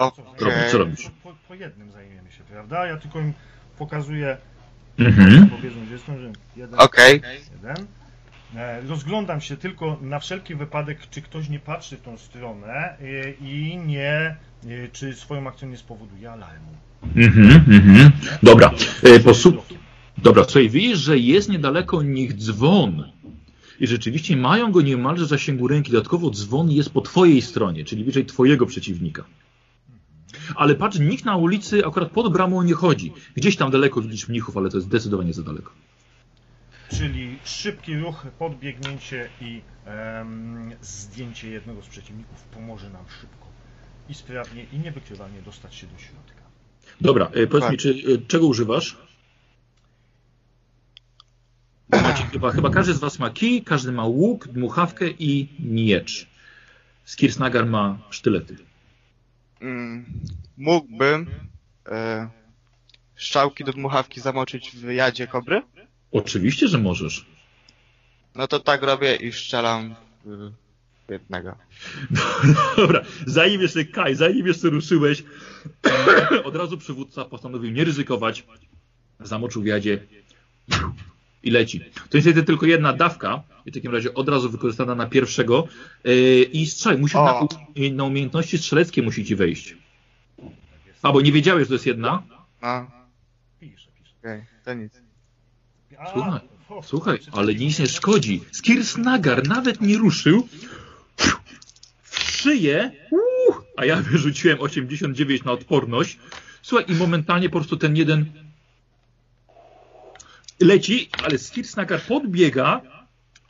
Okej. 0.00 0.24
Robisz, 0.40 0.70
co 0.70 0.78
robisz? 0.78 1.10
Po, 1.22 1.34
po 1.48 1.54
jednym 1.54 1.90
zajmiemy 1.92 2.30
się, 2.32 2.42
prawda? 2.50 2.86
Ja 2.86 2.96
tylko 2.96 3.20
im 3.20 3.32
pokazuję, 3.78 4.36
Mhm. 4.98 5.50
jestem, 5.92 6.18
że 6.20 6.32
jeden, 6.56 6.80
Okej. 6.80 7.22
jeden. 7.52 7.86
E, 8.56 8.80
Rozglądam 8.88 9.40
się 9.40 9.56
tylko 9.56 9.98
na 10.02 10.18
wszelki 10.18 10.54
wypadek, 10.54 10.98
czy 11.10 11.22
ktoś 11.22 11.48
nie 11.48 11.58
patrzy 11.58 11.96
w 11.96 12.00
tą 12.00 12.18
stronę 12.18 12.94
y, 13.00 13.34
i 13.40 13.76
nie, 13.86 14.36
y, 14.66 14.88
czy 14.92 15.14
swoją 15.14 15.48
akcją 15.48 15.68
nie 15.68 15.76
spowoduje 15.76 16.30
alarmu. 16.32 16.72
Mhm, 17.16 17.50
mhm. 17.74 18.10
Dobra, 18.42 18.70
e, 19.02 19.18
posu- 19.20 19.62
Dobra, 20.18 20.44
słuchaj, 20.44 20.70
widzisz, 20.70 20.98
że 20.98 21.18
jest 21.18 21.48
niedaleko 21.48 22.02
nich 22.02 22.32
dzwon. 22.34 23.12
I 23.80 23.86
rzeczywiście 23.86 24.36
mają 24.36 24.72
go 24.72 24.80
niemalże 24.82 25.24
w 25.24 25.28
zasięgu 25.28 25.68
ręki. 25.68 25.92
Dodatkowo 25.92 26.30
dzwon 26.30 26.70
jest 26.70 26.90
po 26.90 27.00
twojej 27.00 27.42
stronie, 27.42 27.84
czyli 27.84 28.04
bliżej 28.04 28.26
twojego 28.26 28.66
przeciwnika. 28.66 29.24
Ale 30.56 30.74
patrz, 30.74 30.98
nikt 30.98 31.24
na 31.24 31.36
ulicy 31.36 31.86
akurat 31.86 32.10
pod 32.10 32.32
bramą 32.32 32.62
nie 32.62 32.74
chodzi. 32.74 33.12
Gdzieś 33.36 33.56
tam 33.56 33.70
daleko 33.70 34.02
widzisz 34.02 34.28
mnichów, 34.28 34.56
ale 34.56 34.70
to 34.70 34.76
jest 34.76 34.86
zdecydowanie 34.86 35.32
za 35.32 35.42
daleko. 35.42 35.72
Czyli 36.90 37.38
szybki 37.44 37.96
ruch, 37.96 38.26
podbiegnięcie 38.38 39.28
i 39.40 39.60
em, 39.84 40.70
zdjęcie 40.82 41.50
jednego 41.50 41.82
z 41.82 41.86
przeciwników 41.86 42.42
pomoże 42.42 42.90
nam 42.90 43.04
szybko 43.20 43.46
i 44.08 44.14
sprawnie 44.14 44.66
i 44.72 44.78
niewykrywalnie 44.78 45.42
dostać 45.42 45.74
się 45.74 45.86
do 45.86 45.98
środka. 45.98 46.40
Dobra, 47.00 47.26
e, 47.26 47.46
powiedz 47.46 47.64
Tak. 47.64 47.72
mi, 47.72 47.78
czy, 47.78 47.90
e, 47.90 48.26
czego 48.26 48.46
używasz? 48.46 48.96
Macie, 51.92 52.24
chyba, 52.24 52.50
chyba 52.52 52.70
każdy 52.70 52.94
z 52.94 52.98
was 52.98 53.18
ma 53.18 53.30
kij, 53.30 53.62
każdy 53.62 53.92
ma 53.92 54.04
łuk, 54.04 54.48
dmuchawkę 54.48 55.10
i 55.10 55.48
miecz. 55.58 56.26
Skirsnagar 57.04 57.66
ma 57.66 57.98
sztylety. 58.10 58.56
Mm, 59.60 60.04
mógłbym 60.60 61.26
e, 61.88 62.28
strzałki 63.16 63.64
do 63.64 63.72
dmuchawki 63.72 64.20
zamoczyć 64.20 64.70
w 64.70 64.92
jadzie 64.92 65.26
kobry? 65.26 65.62
Oczywiście, 66.12 66.68
że 66.68 66.78
możesz. 66.78 67.26
No 68.34 68.48
to 68.48 68.60
tak 68.60 68.82
robię 68.82 69.16
i 69.16 69.32
strzelam 69.32 69.94
jednego. 71.08 71.56
Dobra, 72.76 73.00
zanim 73.26 73.60
jeszcze 73.60 73.84
Kaj, 73.84 74.14
zanim 74.14 74.46
jeszcze 74.46 74.70
ruszyłeś, 74.70 75.24
od 76.44 76.56
razu 76.56 76.78
przywódca 76.78 77.24
postanowił 77.24 77.70
nie 77.70 77.84
ryzykować, 77.84 78.46
zamoczył 79.20 79.62
w 79.62 79.66
jadzie 79.66 79.98
i 81.42 81.50
leci. 81.50 81.80
To 81.80 82.18
niestety 82.18 82.42
tylko 82.42 82.66
jedna 82.66 82.92
dawka 82.92 83.42
i 83.66 83.70
w 83.70 83.74
takim 83.74 83.92
razie 83.92 84.14
od 84.14 84.28
razu 84.28 84.50
wykorzystana 84.50 84.94
na 84.94 85.06
pierwszego 85.06 85.68
yy, 86.04 86.42
i 86.42 86.66
strzelaj, 86.66 86.98
musisz 86.98 87.14
na, 87.14 87.40
O. 87.40 87.48
na 87.92 88.04
umiejętności 88.04 88.58
strzeleckie 88.58 89.02
musi 89.02 89.24
ci 89.24 89.36
wejść. 89.36 89.76
A, 91.02 91.12
bo 91.12 91.20
nie 91.20 91.32
wiedziałeś, 91.32 91.62
że 91.62 91.68
to 91.68 91.74
jest 91.74 91.86
jedna? 91.86 92.22
No, 92.62 92.90
Pisze, 93.60 93.90
pisze. 93.98 94.14
okej, 94.20 94.44
to 94.64 94.74
nic. 94.74 94.92
A, 95.98 96.12
Słuchaj, 96.12 96.40
Słuchaj, 96.82 97.18
ale 97.32 97.54
nic 97.54 97.78
nie 97.78 97.86
szkodzi. 97.86 98.44
Skirsnagar 98.52 99.48
nawet 99.48 99.80
nie 99.80 99.98
ruszył. 99.98 100.48
W 102.02 102.18
szyję, 102.20 102.90
uuu, 103.10 103.62
a 103.76 103.84
ja 103.84 103.96
wyrzuciłem 103.96 104.60
89 104.60 105.44
na 105.44 105.52
odporność. 105.52 106.18
Słuchaj, 106.62 106.84
i 106.88 106.94
momentalnie 106.94 107.48
po 107.48 107.58
prostu 107.58 107.76
ten 107.76 107.96
jeden 107.96 108.32
leci, 110.60 111.08
ale 111.22 111.38
Skirsnagar 111.38 112.00
podbiega 112.02 112.80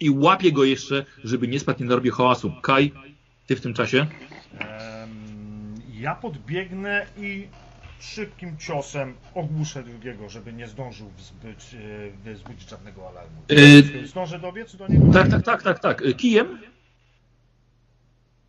i 0.00 0.11
łapie 0.11 0.52
go 0.52 0.64
jeszcze, 0.64 1.04
żeby 1.25 1.49
nie 1.49 1.61
spadł, 1.61 1.83
nie 1.83 1.88
narobił 1.88 2.12
hałasu. 2.12 2.52
Kaj, 2.62 2.92
ty 3.47 3.57
w 3.57 3.61
tym 3.61 3.75
czasie? 3.75 4.07
Ja 6.00 6.14
podbiegnę 6.14 7.07
i 7.16 7.49
szybkim 8.00 8.57
ciosem 8.59 9.14
ogłuszę 9.35 9.83
drugiego, 9.83 10.28
żeby 10.28 10.52
nie 10.52 10.69
zdążył 10.69 11.11
wzbyć, 11.16 11.76
e, 12.26 12.35
wzbudzić 12.35 12.71
żadnego 12.71 13.09
alarmu. 13.09 13.37
Yy, 13.49 14.07
Zdążę 14.07 14.38
dobiec 14.38 14.76
do 14.76 14.88
niego? 14.88 15.12
tak, 15.12 15.28
tak, 15.30 15.42
tak, 15.45 15.62
tak, 15.62 15.78
tak. 15.78 16.02
Y, 16.02 16.14
Kijem? 16.14 16.59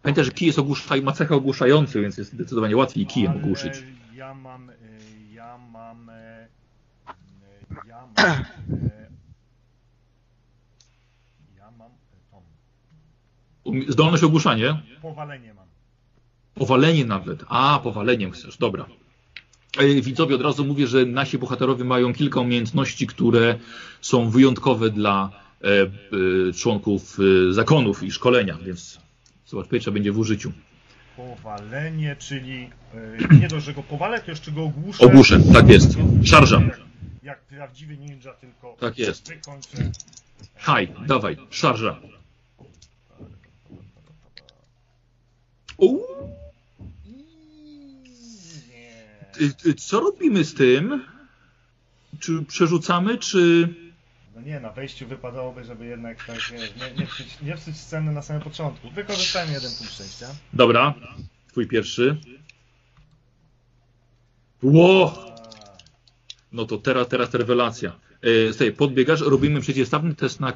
Pamiętaj, 0.02 0.26
że 0.26 0.32
kij 0.32 0.48
jest 0.48 0.60
ogłuszaj, 0.60 1.02
ma 1.02 1.12
cechę 1.12 1.36
ogłuszający, 1.36 2.02
więc 2.02 2.18
jest 2.18 2.34
zdecydowanie 2.34 2.78
łatwiej 2.78 3.06
kijem 3.06 3.32
Ale 3.32 3.42
ogłuszyć. 3.42 3.74
Ja 4.14 4.34
mam, 4.34 4.70
e, 4.70 4.74
ja 5.34 5.58
mam, 5.58 6.10
e, 6.10 6.14
e, 6.14 6.48
ja 7.88 8.08
mam, 8.18 8.28
e, 8.28 8.46
ja 11.58 11.72
mam 11.72 11.92
e, 11.92 12.32
tą, 12.32 13.92
Zdolność 13.92 14.24
ogłuszanie? 14.24 14.82
powalenie 15.02 15.54
mam. 15.54 15.61
Powalenie 16.66 17.06
nawet. 17.06 17.44
A, 17.48 17.80
powaleniem 17.84 18.32
chcesz, 18.32 18.58
dobra. 18.58 18.86
E, 19.78 20.02
Widzowie, 20.02 20.36
od 20.36 20.42
razu 20.42 20.66
mówię, 20.66 20.88
że 20.88 21.06
nasi 21.06 21.38
bohaterowie 21.38 21.84
mają 21.84 22.14
kilka 22.14 22.40
umiejętności, 22.40 23.08
które 23.08 23.56
są 24.02 24.30
wyjątkowe 24.30 24.90
dla 24.90 25.30
e, 25.64 25.68
e, 26.50 26.54
członków 26.54 27.18
zakonów 27.52 28.04
i 28.04 28.12
szkolenia, 28.12 28.58
więc 28.66 29.00
zobacz, 29.46 29.68
pierwsza 29.68 29.92
będzie 29.92 30.12
w 30.12 30.20
użyciu. 30.20 30.52
Powalenie, 31.18 32.16
czyli 32.20 32.70
nie 33.42 33.48
dość, 33.48 33.66
że 33.66 33.74
go 33.74 33.84
powalę, 33.84 34.20
to 34.22 34.32
jeszcze 34.32 34.52
go 34.52 34.64
ogłuszę. 34.64 35.06
Ogłuszę, 35.06 35.40
tak 35.54 35.70
jest. 35.70 35.98
Szarża. 36.24 36.62
Jak, 36.62 36.80
jak 37.24 37.42
prawdziwy 37.42 37.98
ninja, 37.98 38.34
tylko 38.34 38.76
Tak 38.80 38.98
jest. 39.00 39.30
wykończę. 39.30 39.92
Haj, 40.56 40.88
dawaj, 41.08 41.38
szarża. 41.50 42.00
Uuu, 45.78 46.02
co 49.78 50.00
robimy 50.00 50.44
z 50.44 50.54
tym? 50.54 51.04
Czy 52.20 52.44
przerzucamy, 52.48 53.18
czy... 53.18 53.70
No 54.36 54.42
nie, 54.42 54.60
na 54.60 54.72
wejściu 54.72 55.08
wypadałoby, 55.08 55.64
żeby 55.64 55.86
jednak 55.86 56.26
tak, 56.26 56.36
wiesz, 56.36 56.52
nie, 56.52 56.92
nie, 56.98 57.08
nie 57.50 57.56
psuć 57.56 57.78
sceny 57.78 58.12
na 58.12 58.22
samym 58.22 58.42
początku. 58.42 58.90
Wykorzystajmy 58.90 59.54
jeden 59.54 59.72
punkt 59.78 59.94
szczęścia. 59.94 60.28
Dobra, 60.54 60.94
twój 61.48 61.68
pierwszy. 61.68 62.18
Ło! 64.64 65.26
No 66.52 66.66
to 66.66 66.78
teraz, 66.78 67.08
teraz 67.08 67.34
rewelacja. 67.34 68.00
E, 68.22 68.54
słuchaj, 68.54 68.72
podbiegasz, 68.74 69.22
robimy 69.22 69.62
przeciwstawny 69.62 70.16
test 70.16 70.40
na... 70.40 70.50
E, 70.50 70.56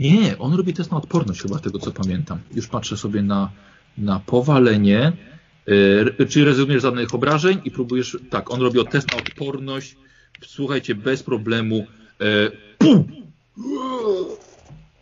nie, 0.00 0.38
on 0.38 0.54
robi 0.54 0.74
test 0.74 0.90
na 0.90 0.96
odporność 0.96 1.42
chyba, 1.42 1.58
tego 1.58 1.78
co 1.78 1.92
pamiętam. 1.92 2.40
Już 2.54 2.66
patrzę 2.66 2.96
sobie 2.96 3.22
na, 3.22 3.50
na 3.98 4.20
powalenie. 4.20 5.12
Re- 5.66 6.26
czy 6.26 6.44
rezygnujesz 6.44 6.82
z 6.82 6.84
żadnych 6.84 7.14
obrażeń 7.14 7.60
i 7.64 7.70
próbujesz... 7.70 8.16
Tak, 8.30 8.50
on 8.50 8.60
robi 8.60 8.86
test 8.86 9.12
na 9.12 9.18
odporność. 9.18 9.96
Słuchajcie, 10.46 10.94
bez 10.94 11.22
problemu. 11.22 11.86
E, 12.20 12.24
pum! 12.78 13.04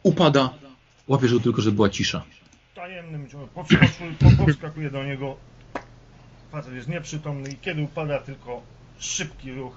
Upada. 0.02 0.54
Łapiesz 1.08 1.32
go 1.34 1.40
tylko, 1.40 1.62
żeby 1.62 1.74
była 1.76 1.88
cisza. 1.90 2.24
tajemnym 2.74 3.28
ciągiem 3.28 3.48
podskakuje 4.46 4.90
do 4.90 5.04
niego. 5.04 5.36
Facet 6.52 6.74
jest 6.74 6.88
nieprzytomny 6.88 7.50
i 7.50 7.56
kiedy 7.56 7.82
upada 7.82 8.18
tylko 8.18 8.62
szybki 8.98 9.52
ruch 9.52 9.76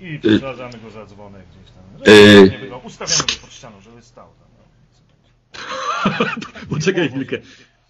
i 0.00 0.18
przesadzamy 0.18 0.78
go 0.84 0.90
za 0.90 1.06
dzwonek 1.06 1.42
gdzieś 1.50 1.70
tam. 1.74 2.14
Y- 2.14 2.36
Żeby 2.36 2.50
nie 2.50 2.58
było. 2.58 2.78
Ustawiamy 2.78 3.22
go 3.22 3.40
pod 3.40 3.52
ścianą, 3.52 3.80
żeby 3.80 4.02
stał 4.02 4.28
tam. 4.40 4.48
No. 4.58 6.26
Poczekaj 6.76 7.08
chwilkę. 7.08 7.38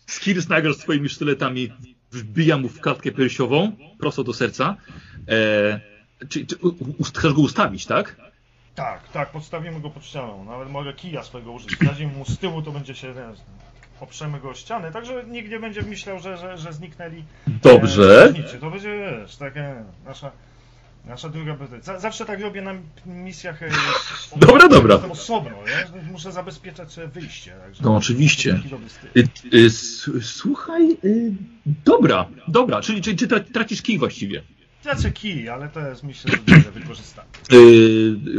Skirsnagar 0.07 0.75
z 0.75 0.79
swoimi 0.81 1.09
sztyletami 1.09 1.73
wbija 2.13 2.59
mu 2.59 2.69
w 2.69 2.81
klatkę 2.81 3.13
piersiową, 3.13 3.73
prosto 3.99 4.25
do 4.25 4.33
serca. 4.33 4.77
E, 5.29 5.81
czy, 6.29 6.47
czy 6.47 6.57
chcesz 7.05 7.33
go 7.33 7.41
ustawić, 7.41 7.87
tak? 7.87 8.17
Tak, 8.75 9.09
tak, 9.09 9.31
podstawimy 9.31 9.81
go 9.81 9.91
pod 9.91 10.05
ścianą. 10.05 10.45
Nawet 10.45 10.71
mogę 10.71 10.93
kija 10.93 11.23
swojego 11.23 11.53
użyć. 11.53 11.79
Zadzimy 11.87 12.13
mu 12.13 12.25
z 12.25 12.39
tyłu, 12.39 12.63
to 12.63 12.73
będzie 12.73 12.95
się 12.95 13.15
oprzemy 14.01 14.41
go 14.41 14.51
o 14.51 14.55
ścianę, 14.55 14.93
tak 14.93 15.07
żeby 15.07 15.31
nikt 15.31 15.51
nie 15.51 15.59
będzie 15.59 15.83
myślał, 15.83 16.21
że, 16.21 16.37
że, 16.37 16.59
że 16.59 16.73
zniknęli. 16.73 17.25
Dobrze. 17.47 18.33
E, 18.55 18.59
to 18.59 18.71
będzie, 18.71 19.19
wiesz, 19.21 19.37
takie 19.37 19.75
nasza, 20.05 20.31
nasza 21.05 21.29
druga 21.29 21.55
pozycja. 21.55 21.99
Zawsze 21.99 22.25
tak 22.25 22.41
robię 22.41 22.63
na 22.63 22.75
misjach. 23.07 23.63
E, 23.63 23.71
dobra, 24.37 24.69
dobra. 24.69 24.95
Jestem 24.95 25.13
osobno, 25.13 25.57
wiesz? 25.67 26.05
Muszę 26.13 26.33
zabezpieczać 26.33 26.93
sobie 26.93 27.09
wyjście. 27.09 27.53
Także 27.53 27.85
no 27.85 27.97
oczywiście. 27.97 28.61
Y, 29.17 29.29
y, 29.55 29.71
słuchaj, 30.23 30.97
y, 31.05 31.33
dobra, 31.85 32.27
dobra, 32.49 32.81
czyli, 32.81 33.03
czyli, 33.03 33.17
czyli 33.17 33.45
tracisz 33.45 33.83
kij 33.83 33.99
właściwie. 33.99 34.43
Tracę 34.83 35.11
kij, 35.11 35.49
ale 35.49 35.69
to 35.69 35.81
jest 35.81 36.03
myślę, 36.03 36.31
że 36.31 36.37
dobrze 36.37 36.71
wykorzystane. 36.71 37.29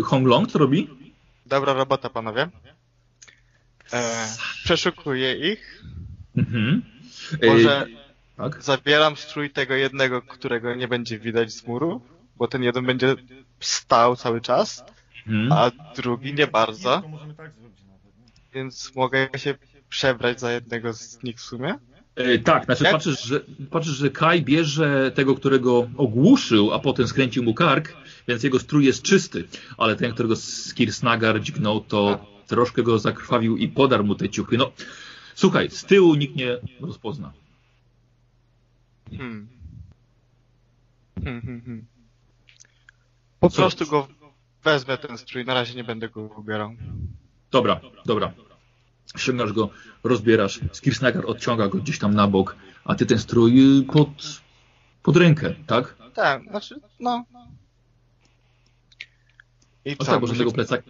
Hong 0.03 0.27
Long 0.27 0.51
co 0.51 0.59
robi? 0.59 0.89
Dobra 1.45 1.73
robota, 1.73 2.09
panowie. 2.09 2.49
E, 3.93 4.27
przeszukuję 4.63 5.51
ich. 5.53 5.83
Mhm. 6.37 6.81
Może 7.47 7.85
tak? 8.37 8.63
zabieram 8.63 9.17
strój 9.17 9.49
tego 9.49 9.73
jednego, 9.73 10.21
którego 10.21 10.75
nie 10.75 10.87
będzie 10.87 11.19
widać 11.19 11.53
z 11.53 11.67
muru, 11.67 12.01
bo 12.41 12.47
ten 12.47 12.63
jeden 12.63 12.85
będzie 12.85 13.15
stał 13.59 14.15
cały 14.15 14.41
czas, 14.41 14.83
mhm. 15.27 15.51
a 15.51 15.71
drugi 15.95 16.33
nie 16.33 16.47
bardzo. 16.47 17.01
Tak 17.37 17.51
Więc 18.53 18.95
mogę 18.95 19.29
się 19.35 19.55
przebrać 19.89 20.39
za 20.39 20.51
jednego 20.51 20.93
z 20.93 21.23
nich 21.23 21.37
w 21.37 21.41
sumie. 21.41 21.75
E, 22.15 22.39
tak, 22.39 22.65
znaczy 22.65 22.83
patrzysz 22.83 23.23
że, 23.23 23.39
patrzysz, 23.71 23.95
że 23.95 24.09
Kai 24.09 24.41
bierze 24.41 25.11
tego, 25.15 25.35
którego 25.35 25.89
ogłuszył, 25.97 26.73
a 26.73 26.79
potem 26.79 27.07
skręcił 27.07 27.43
mu 27.43 27.53
kark, 27.53 27.95
więc 28.27 28.43
jego 28.43 28.59
strój 28.59 28.85
jest 28.85 29.01
czysty, 29.01 29.47
ale 29.77 29.95
ten, 29.95 30.13
którego 30.13 30.35
Skirsnagar 30.35 31.41
dźgnął, 31.41 31.81
to 31.81 32.25
troszkę 32.47 32.83
go 32.83 32.99
zakrwawił 32.99 33.57
i 33.57 33.67
podarł 33.67 34.03
mu 34.03 34.15
te 34.15 34.29
ciuchy. 34.29 34.57
No, 34.57 34.71
słuchaj, 35.35 35.69
z 35.69 35.85
tyłu 35.85 36.15
nikt 36.15 36.35
nie 36.35 36.57
rozpozna. 36.79 37.33
Hmm. 39.17 39.47
Hmm, 41.23 41.41
hmm, 41.41 41.61
hmm. 41.61 41.90
Po 43.41 43.49
prostu 43.49 43.87
go 43.87 44.07
wezmę 44.63 44.97
ten 44.97 45.17
strój, 45.17 45.45
na 45.45 45.53
razie 45.53 45.75
nie 45.75 45.83
będę 45.83 46.09
go 46.09 46.21
ubierał. 46.21 46.75
Dobra, 47.51 47.81
dobra. 48.05 48.33
Ściągasz 49.17 49.53
go, 49.53 49.69
rozbierasz, 50.03 50.59
Skirsnagar 50.71 51.25
odciąga 51.25 51.67
go 51.67 51.77
gdzieś 51.77 51.99
tam 51.99 52.13
na 52.13 52.27
bok, 52.27 52.55
a 52.85 52.95
ty 52.95 53.05
ten 53.05 53.19
strój 53.19 53.85
pod, 53.93 54.09
pod 55.03 55.17
rękę, 55.17 55.55
tak? 55.67 55.95
Tak, 56.13 56.43
znaczy, 56.43 56.81
no. 56.99 57.25
I 59.85 59.97
co? 59.97 60.05
Tak, 60.05 60.21
bo 60.21 60.27
żadnego 60.27 60.51
plecaka, 60.51 60.83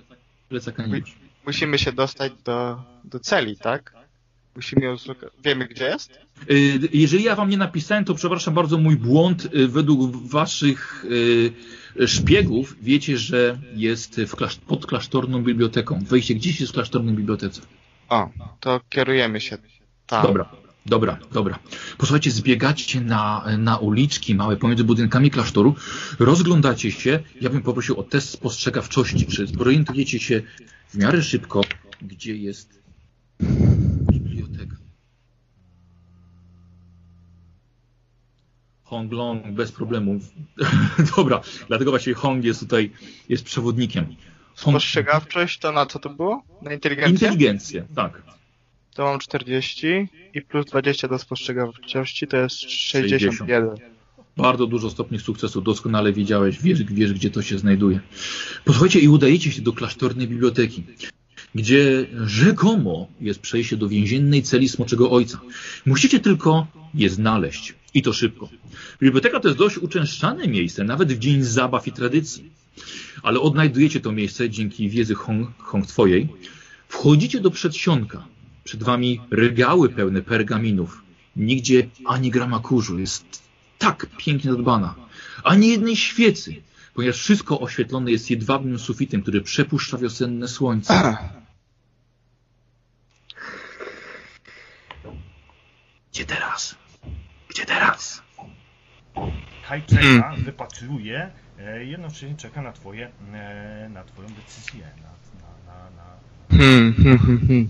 plecaka 0.49 0.85
nie 0.85 0.99
masz. 0.99 1.15
Musimy 1.45 1.79
się 1.79 1.91
dostać 1.91 2.33
do, 2.43 2.83
do 3.03 3.19
celi, 3.19 3.57
tak? 3.57 3.93
Musimy 4.55 4.85
ją 4.85 4.95
Wiemy, 5.43 5.67
gdzie 5.67 5.85
jest? 5.85 6.19
Y, 6.51 6.89
jeżeli 6.93 7.23
ja 7.23 7.35
wam 7.35 7.49
nie 7.49 7.57
napisałem, 7.57 8.05
to 8.05 8.15
przepraszam 8.15 8.53
bardzo, 8.53 8.77
mój 8.77 8.95
błąd. 8.95 9.45
Y, 9.55 9.67
według 9.67 10.27
waszych 10.27 11.05
y, 11.05 12.07
szpiegów 12.07 12.75
wiecie, 12.81 13.17
że 13.17 13.57
jest 13.75 14.21
pod 14.67 14.85
klasztorną 14.85 15.43
biblioteką. 15.43 15.99
Wejście 16.03 16.35
gdzieś 16.35 16.59
jest 16.59 16.71
w 16.71 16.75
klasztornej 16.75 17.15
bibliotece. 17.15 17.61
O, 18.09 18.29
to 18.59 18.81
kierujemy 18.89 19.41
się 19.41 19.57
tam. 20.07 20.23
Dobra. 20.23 20.61
Dobra, 20.85 21.17
dobra. 21.31 21.59
Posłuchajcie, 21.97 22.31
zbiegacie 22.31 23.01
na, 23.01 23.45
na 23.57 23.77
uliczki 23.77 24.35
małe 24.35 24.57
pomiędzy 24.57 24.83
budynkami 24.83 25.31
klasztoru, 25.31 25.75
rozglądacie 26.19 26.91
się. 26.91 27.19
Ja 27.41 27.49
bym 27.49 27.61
poprosił 27.61 27.99
o 27.99 28.03
test 28.03 28.29
spostrzegawczości. 28.29 29.25
Czy 29.25 29.47
zorientujecie 29.47 30.19
się 30.19 30.41
w 30.89 30.97
miarę 30.97 31.23
szybko, 31.23 31.61
gdzie 32.01 32.35
jest 32.35 32.81
biblioteka? 34.11 34.75
Hong 38.91 39.11
Long 39.11 39.51
bez 39.51 39.71
problemu. 39.71 40.19
Dobra, 41.17 41.41
dlatego 41.67 41.91
właśnie 41.91 42.13
Hong 42.13 42.43
jest 42.43 42.59
tutaj, 42.59 42.91
jest 43.29 43.43
przewodnikiem. 43.43 44.15
Spostrzegawczość 44.55 45.59
to 45.59 45.71
na 45.71 45.85
co 45.85 45.99
to 45.99 46.09
było? 46.09 46.43
Na 46.61 46.73
inteligencję? 46.73 47.11
Inteligencję, 47.11 47.85
tak. 47.95 48.21
To 48.93 49.03
mam 49.03 49.19
40 49.19 49.87
i 50.33 50.41
plus 50.41 50.65
20 50.65 51.07
do 51.07 51.19
spostrzegawczości 51.19 52.27
to 52.27 52.37
jest 52.37 52.61
61. 52.71 53.29
60. 53.29 53.81
Bardzo 54.37 54.67
dużo 54.67 54.89
stopni 54.89 55.19
sukcesu, 55.19 55.61
doskonale 55.61 56.13
widziałeś, 56.13 56.61
wiesz, 56.61 56.83
wiesz 56.83 57.13
gdzie 57.13 57.29
to 57.29 57.41
się 57.41 57.57
znajduje. 57.57 57.99
Posłuchajcie 58.65 58.99
i 58.99 59.07
udajecie 59.07 59.51
się 59.51 59.61
do 59.61 59.73
klasztornej 59.73 60.27
biblioteki, 60.27 60.83
gdzie 61.55 62.07
rzekomo 62.25 63.07
jest 63.21 63.39
przejście 63.39 63.77
do 63.77 63.87
więziennej 63.87 64.43
celi 64.43 64.69
Smoczego 64.69 65.11
Ojca. 65.11 65.39
Musicie 65.85 66.19
tylko 66.19 66.67
je 66.93 67.09
znaleźć 67.09 67.73
i 67.93 68.01
to 68.01 68.13
szybko. 68.13 68.49
Biblioteka 69.01 69.39
to 69.39 69.47
jest 69.47 69.59
dość 69.59 69.77
uczęszczane 69.77 70.47
miejsce, 70.47 70.83
nawet 70.83 71.13
w 71.13 71.19
dzień 71.19 71.43
zabaw 71.43 71.87
i 71.87 71.91
tradycji. 71.91 72.49
Ale 73.23 73.39
odnajdujecie 73.39 73.99
to 73.99 74.11
miejsce 74.11 74.49
dzięki 74.49 74.89
wiedzy 74.89 75.15
Hong, 75.15 75.57
Hong 75.57 75.87
Twojej. 75.87 76.27
Wchodzicie 76.87 77.39
do 77.39 77.51
przedsionka. 77.51 78.25
Przed 78.63 78.83
wami 78.83 79.19
regały 79.31 79.89
pełne 79.89 80.21
pergaminów. 80.21 81.01
Nigdzie 81.35 81.89
ani 82.05 82.31
grama 82.31 82.59
kurzu. 82.59 82.99
Jest 82.99 83.43
tak 83.77 84.07
pięknie 84.17 84.51
zadbana. 84.51 84.95
Ani 85.43 85.67
jednej 85.67 85.95
świecy, 85.95 86.55
ponieważ 86.93 87.17
wszystko 87.17 87.59
oświetlone 87.59 88.11
jest 88.11 88.29
jedwabnym 88.29 88.79
sufitem, 88.79 89.21
który 89.21 89.41
przepuszcza 89.41 89.97
wiosenne 89.97 90.47
słońce. 90.47 91.17
Gdzie 96.11 96.25
teraz? 96.25 96.75
Gdzie 97.49 97.65
teraz? 97.65 98.21
Kaj 99.67 99.83
czeka, 99.83 100.35
wypatruje, 100.37 101.31
e, 101.59 101.85
jednocześnie 101.85 102.35
czeka 102.35 102.61
na 102.61 102.71
twoje, 102.71 103.11
e, 103.33 103.89
na 103.89 104.03
twoją 104.03 104.27
decyzję. 104.29 104.87
Na, 104.97 105.11
na, 105.41 105.73
na, 105.73 105.89
na... 105.89 106.03
Hmm, 106.57 106.93
hmm, 106.93 107.17
hmm, 107.17 107.47
hmm. 107.47 107.67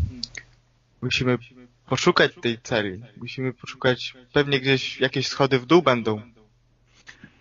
Musimy 1.02 1.38
poszukać 1.86 2.32
tej 2.42 2.60
celi. 2.62 3.04
Musimy 3.18 3.54
poszukać, 3.54 4.14
pewnie 4.34 4.60
gdzieś 4.60 5.00
jakieś 5.00 5.28
schody 5.28 5.60
w 5.60 5.66
dół 5.66 5.82
będą. 5.82 6.22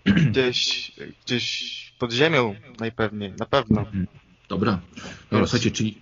Gdzieś, 0.04 0.92
gdzieś 1.24 1.92
pod 1.98 2.12
ziemią 2.12 2.54
najpewniej, 2.80 3.32
na 3.38 3.46
pewno. 3.46 3.80
Mhm. 3.80 4.06
Dobra. 4.48 4.80
Dobra, 5.30 5.46
słuchajcie, 5.46 5.70
czyli... 5.70 5.98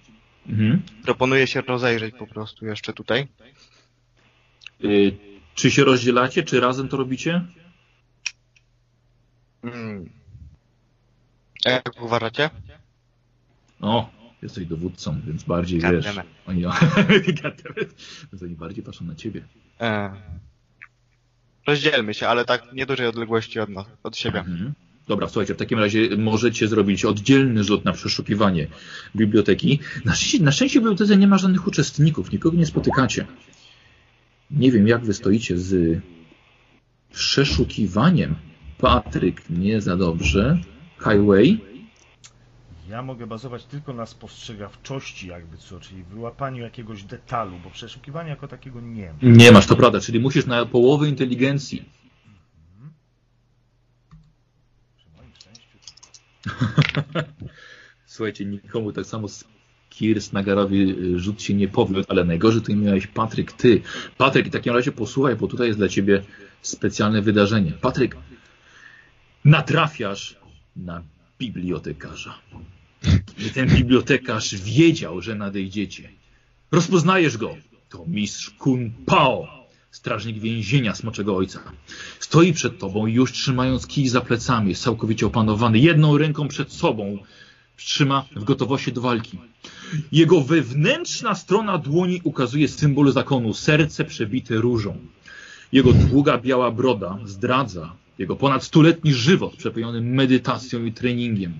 Mhm. 0.48 0.82
Proponuję 1.02 1.46
się 1.46 1.60
rozejrzeć 1.60 2.14
po 2.18 2.26
prostu 2.26 2.66
jeszcze 2.66 2.92
tutaj. 2.92 3.28
Y, 4.84 5.16
czy 5.54 5.70
się 5.70 5.84
rozdzielacie, 5.84 6.42
czy 6.42 6.60
razem 6.60 6.88
to 6.88 6.96
robicie? 6.96 7.44
Hmm. 9.62 10.10
Jak 11.64 12.02
uważacie? 12.02 12.50
O, 13.80 14.10
jesteś 14.42 14.66
dowódcą, 14.66 15.20
więc 15.26 15.44
bardziej 15.44 15.80
wiesz. 15.80 16.06
Oni, 16.46 16.62
więc 18.32 18.42
oni 18.42 18.54
bardziej 18.54 18.84
patrzą 18.84 19.04
na 19.04 19.14
ciebie. 19.14 19.44
E. 19.80 20.12
Rozdzielmy 21.66 22.14
się, 22.14 22.28
ale 22.28 22.44
tak 22.44 22.72
niedużej 22.72 23.06
odległości 23.06 23.60
od, 23.60 23.68
od 24.02 24.16
siebie. 24.16 24.38
Mhm. 24.38 24.72
Dobra, 25.08 25.28
słuchajcie, 25.28 25.54
w 25.54 25.56
takim 25.56 25.78
razie 25.78 26.16
możecie 26.16 26.68
zrobić 26.68 27.04
oddzielny 27.04 27.64
rzut 27.64 27.84
na 27.84 27.92
przeszukiwanie 27.92 28.66
biblioteki. 29.16 29.78
Na 30.04 30.14
szczęście, 30.14 30.42
na 30.42 30.52
szczęście 30.52 30.80
w 30.80 30.82
bibliotece 30.82 31.16
nie 31.16 31.26
ma 31.26 31.38
żadnych 31.38 31.66
uczestników, 31.66 32.32
nikogo 32.32 32.56
nie 32.56 32.66
spotykacie. 32.66 33.26
Nie 34.50 34.72
wiem, 34.72 34.88
jak 34.88 35.04
wy 35.04 35.14
stoicie 35.14 35.58
z 35.58 36.00
przeszukiwaniem. 37.12 38.34
Patryk 38.78 39.42
nie 39.50 39.80
za 39.80 39.96
dobrze. 39.96 40.58
Highway. 40.98 41.60
Ja 42.88 43.02
mogę 43.02 43.26
bazować 43.26 43.64
tylko 43.64 43.92
na 43.92 44.06
spostrzegawczości, 44.06 45.28
jakby 45.28 45.56
co, 45.56 45.80
czyli 45.80 46.02
wyłapaniu 46.02 46.62
jakiegoś 46.62 47.02
detalu, 47.02 47.58
bo 47.64 47.70
przeszukiwania 47.70 48.30
jako 48.30 48.48
takiego 48.48 48.80
nie 48.80 49.06
ma. 49.06 49.18
Nie 49.22 49.52
masz, 49.52 49.66
to 49.66 49.76
prawda, 49.76 50.00
czyli 50.00 50.20
musisz 50.20 50.46
na 50.46 50.66
połowę 50.66 51.08
inteligencji. 51.08 51.84
Mhm. 52.26 52.92
Przy 54.96 55.06
moim 55.16 55.30
szczęściu. 55.34 55.78
Słuchajcie, 58.06 58.44
nikomu 58.44 58.92
tak 58.92 59.06
samo 59.06 59.28
z 59.28 59.44
Kirs 59.90 60.32
Nagarowi 60.32 60.90
y, 60.90 61.18
rzut 61.18 61.42
się 61.42 61.54
nie 61.54 61.68
powiódł, 61.68 62.04
ale 62.08 62.24
najgorzej 62.24 62.60
tutaj 62.60 62.76
miałeś 62.76 63.06
Patryk, 63.06 63.52
ty. 63.52 63.82
Patryk, 64.16 64.48
w 64.48 64.50
takim 64.50 64.74
razie 64.74 64.92
posłuchaj, 64.92 65.36
bo 65.36 65.46
tutaj 65.46 65.66
jest 65.66 65.78
dla 65.78 65.88
ciebie 65.88 66.22
specjalne 66.62 67.22
wydarzenie. 67.22 67.72
Patryk, 67.72 68.16
natrafiasz 69.44 70.36
na 70.76 71.02
bibliotekarza. 71.38 72.38
I 73.46 73.50
ten 73.50 73.68
bibliotekarz 73.68 74.54
wiedział, 74.54 75.22
że 75.22 75.34
nadejdziecie. 75.34 76.08
Rozpoznajesz 76.72 77.36
go. 77.36 77.56
To 77.88 78.04
mistrz 78.06 78.50
Kun 78.50 78.90
Pao 79.06 79.48
strażnik 79.90 80.38
więzienia 80.38 80.94
Smoczego 80.94 81.36
Ojca. 81.36 81.60
Stoi 82.20 82.52
przed 82.52 82.78
tobą 82.78 83.06
już 83.06 83.32
trzymając 83.32 83.86
kij 83.86 84.08
za 84.08 84.20
plecami, 84.20 84.68
jest 84.68 84.82
całkowicie 84.82 85.26
opanowany. 85.26 85.78
Jedną 85.78 86.18
ręką 86.18 86.48
przed 86.48 86.72
sobą 86.72 87.18
trzyma 87.76 88.24
w 88.36 88.44
gotowości 88.44 88.92
do 88.92 89.00
walki. 89.00 89.38
Jego 90.12 90.40
wewnętrzna 90.40 91.34
strona 91.34 91.78
dłoni 91.78 92.20
ukazuje 92.24 92.68
symbol 92.68 93.12
zakonu, 93.12 93.54
serce 93.54 94.04
przebite 94.04 94.54
różą. 94.54 94.98
Jego 95.72 95.92
długa 95.92 96.38
biała 96.38 96.70
broda 96.70 97.18
zdradza 97.24 97.96
jego 98.18 98.36
ponad 98.36 98.64
stuletni 98.64 99.14
żywot 99.14 99.56
przepełniony 99.56 100.00
medytacją 100.00 100.84
i 100.84 100.92
treningiem. 100.92 101.52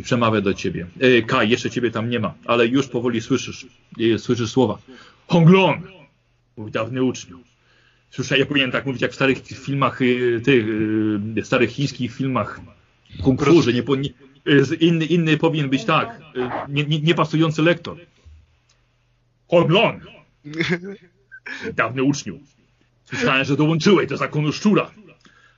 I 0.00 0.02
przemawia 0.02 0.40
do 0.40 0.54
ciebie. 0.54 0.86
E, 1.00 1.22
Kaj, 1.22 1.50
jeszcze 1.50 1.70
ciebie 1.70 1.90
tam 1.90 2.10
nie 2.10 2.20
ma, 2.20 2.34
ale 2.44 2.66
już 2.66 2.88
powoli 2.88 3.20
słyszysz, 3.20 3.66
e, 4.14 4.18
słyszysz 4.18 4.50
słowa. 4.50 4.78
Honglong! 5.26 5.86
Mój 6.56 6.70
dawny 6.70 7.02
uczniu. 7.02 7.40
Słyszę, 8.10 8.38
ja 8.38 8.46
powinien 8.46 8.70
tak 8.70 8.86
mówić 8.86 9.02
jak 9.02 9.10
w 9.12 9.14
starych 9.14 9.38
filmach, 9.46 10.00
e, 10.02 10.40
tych 10.40 10.66
e, 11.38 11.44
starych 11.44 11.70
chińskich 11.70 12.14
filmach 12.14 12.60
kung 13.22 13.44
fu, 13.44 13.62
że 13.62 13.72
nie, 13.72 13.82
po- 13.82 13.96
nie, 13.96 14.08
e, 14.46 14.74
inny, 14.74 15.04
inny 15.04 15.36
powinien 15.36 15.70
być 15.70 15.84
tak, 15.84 16.20
nie, 16.68 16.84
nie, 16.84 17.00
niepasujący 17.00 17.62
lektor. 17.62 17.96
Honglong! 19.48 20.02
Dawny 21.74 22.02
uczniu. 22.02 22.40
Słyszałem, 23.04 23.44
że 23.44 23.56
dołączyłeś 23.56 24.08
do 24.08 24.16
zakonu 24.16 24.52
szczura. 24.52 24.90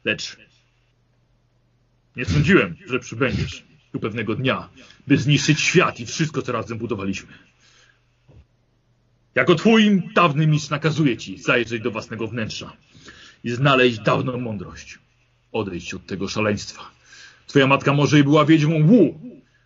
Lecz 0.05 0.37
nie 2.17 2.25
sądziłem, 2.25 2.77
że 2.87 2.99
przybędziesz 2.99 3.72
tu 3.93 4.01
pewnego 4.01 4.35
dnia, 4.35 4.69
by 5.07 5.19
zniszczyć 5.19 5.61
świat 5.61 6.01
i 6.01 6.07
wszystko, 6.07 6.43
co 6.43 6.53
razem 6.53 6.79
budowaliśmy. 6.79 7.33
Jako 9.35 9.55
twój 9.55 10.03
dawny 10.15 10.47
mistrz 10.47 10.71
nakazuję 10.71 11.17
ci 11.17 11.39
zajrzeć 11.39 11.83
do 11.83 11.91
własnego 11.91 12.29
wnętrza 12.29 12.77
i 13.45 13.51
znaleźć 13.51 13.99
dawną 13.99 14.41
mądrość. 14.41 14.99
Odejdź 15.53 15.95
od 15.95 16.07
tego 16.07 16.29
szaleństwa. 16.29 16.83
Twoja 17.47 17.67
matka 17.67 17.93
może 17.93 18.19
i 18.19 18.25
była 18.25 18.45
wiedźmą 18.45 18.87
Wu, 18.87 19.21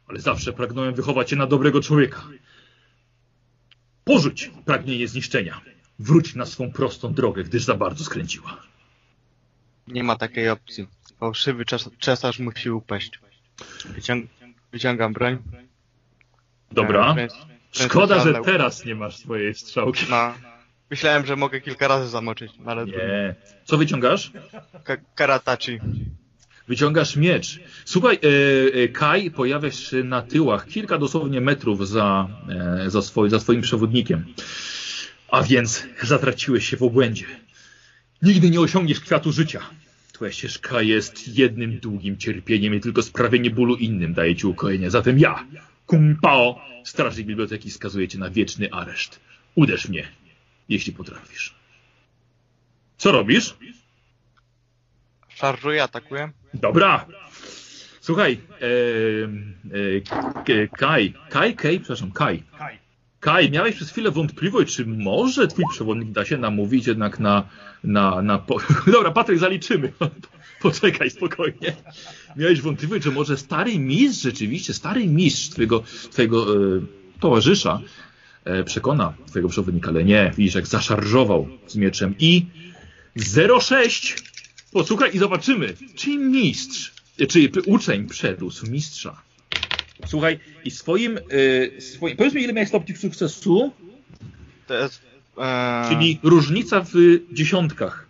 ale 0.09 0.21
zawsze 0.21 0.53
pragnąłem 0.53 0.95
wychować 0.95 1.29
cię 1.29 1.37
na 1.37 1.47
dobrego 1.47 1.81
człowieka. 1.81 2.23
Porzuć 4.05 4.51
pragnienie 4.65 5.09
zniszczenia. 5.09 5.61
Wróć 5.99 6.35
na 6.35 6.47
swą 6.47 6.73
prostą 6.73 7.15
drogę, 7.15 7.45
gdyż 7.45 7.65
za 7.65 7.75
bardzo 7.75 8.05
skręciła. 8.05 8.63
Nie 9.89 10.05
ma 10.05 10.17
takiej 10.17 10.49
opcji. 10.49 10.87
Fałszywy 11.21 11.65
czas, 11.65 11.91
cesarz 12.01 12.39
musi 12.39 12.71
upaść. 12.71 13.21
Wyciąg 13.95 14.27
wyciągam 14.73 15.13
broń. 15.13 15.39
Dobra. 16.73 17.15
Wręcz- 17.15 17.47
wręcz 17.75 17.91
Szkoda, 17.91 18.21
że 18.21 18.35
teraz 18.45 18.85
nie 18.85 18.95
masz 18.95 19.17
swojej 19.17 19.55
strzałki. 19.55 20.07
No. 20.11 20.35
Myślałem, 20.91 21.27
że 21.27 21.37
mogę 21.37 21.61
kilka 21.61 21.89
razy 21.89 22.09
zamoczyć, 22.09 22.53
ale 22.67 22.87
Nie. 22.87 23.35
Co 23.65 23.77
wyciągasz? 23.79 24.33
Ka 24.85 24.97
karatachi. 25.15 25.79
Wyciągasz 26.69 27.17
miecz. 27.17 27.61
Słuchaj, 27.85 28.19
e, 28.23 28.83
e, 28.83 28.89
Kai 28.89 29.31
pojawia 29.31 29.71
się 29.71 29.97
na 30.05 30.23
tyłach, 30.23 30.67
kilka 30.67 30.99
dosłownie 30.99 31.41
metrów 31.41 31.89
za, 31.89 32.29
e, 32.85 32.91
za, 32.91 33.03
swoi, 33.03 33.31
za 33.31 33.41
swoim 33.41 33.61
przewodnikiem. 33.61 34.25
A 35.29 35.43
więc 35.43 35.87
zatraciłeś 36.03 36.69
się 36.69 36.77
w 36.77 36.83
obłędzie. 36.83 37.27
Nigdy 38.23 38.51
nie 38.51 38.61
osiągniesz 38.61 39.01
kwiatu 39.01 39.33
życia. 39.33 39.61
Twoja 40.17 40.33
ścieżka 40.33 40.83
jest 40.83 41.29
jednym 41.39 41.79
długim 41.79 42.17
cierpieniem 42.17 42.75
i 42.75 42.81
tylko 42.81 43.03
sprawienie 43.03 43.51
bólu 43.51 43.75
innym 43.77 44.15
daje 44.15 44.37
ci 44.37 44.47
ukojenie. 44.47 44.91
Zatem 44.91 45.19
ja, 45.19 45.47
Kung 45.87 46.21
Pao, 46.21 46.61
strażnik 46.85 47.27
biblioteki, 47.27 47.71
skazuje 47.71 48.09
cię 48.09 48.19
na 48.19 48.31
wieczny 48.31 48.73
areszt. 48.73 49.21
Uderz 49.55 49.89
mnie, 49.89 50.09
jeśli 50.69 50.93
potrafisz. 50.93 51.55
Co 52.99 53.13
robisz? 53.13 53.57
Szarżuję, 55.29 55.83
atakuję. 55.83 56.31
Dobra. 56.55 57.07
Słuchaj, 58.01 58.33
e, 58.33 58.67
e, 59.97 60.01
K- 60.45 60.77
Kaj, 60.77 61.15
Kaj, 61.31 61.55
Kaj, 61.55 61.79
przepraszam, 61.81 62.11
Kaj. 62.13 62.43
Kaj. 62.59 62.79
Kaj, 63.27 63.51
miałeś 63.51 63.77
przez 63.77 63.91
chwilę 63.91 64.11
wątpliwość, 64.11 64.77
czy 64.77 64.87
może 64.87 65.49
twój 65.49 65.65
przewodnik 65.73 66.11
da 66.11 66.25
się 66.25 66.39
namówić 66.39 66.87
jednak 66.87 67.21
na... 67.21 67.49
na, 67.85 68.23
na 68.23 68.39
po... 68.39 68.59
Dobra, 68.93 69.11
Patryk, 69.11 69.39
zaliczymy. 69.39 69.93
Poczekaj 70.63 71.11
spokojnie. 71.11 71.77
Miałeś 72.37 72.61
wątpliwość, 72.61 73.05
że 73.05 73.11
może 73.11 73.37
stary 73.37 73.79
mistrz, 73.79 74.23
rzeczywiście, 74.23 74.75
stary 74.75 75.07
mistrz 75.07 75.49
twojego, 75.49 75.83
twojego 76.11 76.55
e, 76.55 76.81
towarzysza 77.21 77.81
e, 78.45 78.65
przekona 78.65 79.15
twojego 79.27 79.49
przewodnika, 79.49 79.91
ale 79.91 80.05
nie. 80.05 80.33
Widzisz, 80.37 80.55
jak 80.55 80.67
zaszarżował 80.67 81.49
z 81.67 81.77
mieczem 81.77 82.15
i 82.19 82.47
06 83.61 84.17
Posłuchaj 84.73 85.17
i 85.17 85.19
zobaczymy, 85.19 85.75
czy 85.95 86.19
mistrz, 86.19 86.93
e, 87.21 87.27
czy 87.27 87.51
uczeń 87.67 88.09
przedósł 88.09 88.71
mistrza. 88.71 89.26
Słuchaj, 90.07 90.39
i 90.65 90.71
swoim, 90.71 91.19
e, 91.19 91.81
swoim 91.81 92.17
powiedz 92.17 92.35
mi, 92.35 92.43
ile 92.43 92.53
miałeś 92.53 92.69
stopni 92.69 92.97
sukcesu, 92.97 93.73
To 94.67 94.75
jest... 94.75 95.03
E, 95.39 95.85
czyli 95.89 96.21
różnica 96.23 96.81
w 96.85 96.93
dziesiątkach. 97.33 98.07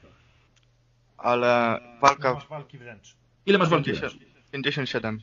Ale 1.18 1.80
walka 2.00 2.34
Masz 2.34 2.48
walki 2.48 2.78
wręcz. 2.78 3.14
Ile 3.46 3.58
masz 3.58 3.68
walki? 3.68 3.90
50, 3.90 4.14
57. 4.52 5.20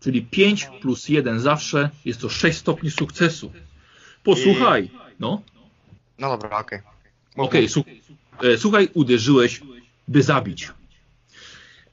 Czyli 0.00 0.22
5 0.22 0.68
plus 0.80 1.08
1 1.08 1.40
zawsze 1.40 1.90
jest 2.04 2.20
to 2.20 2.28
6 2.28 2.58
stopni 2.58 2.90
sukcesu. 2.90 3.52
Posłuchaj, 4.24 4.90
no, 5.20 5.42
No 6.18 6.28
dobra, 6.38 6.58
okej. 6.58 6.78
Mów, 7.36 7.46
okej, 7.46 7.68
su- 7.68 7.84
e, 8.42 8.58
słuchaj, 8.58 8.88
uderzyłeś, 8.94 9.60
by 10.08 10.22
zabić. 10.22 10.68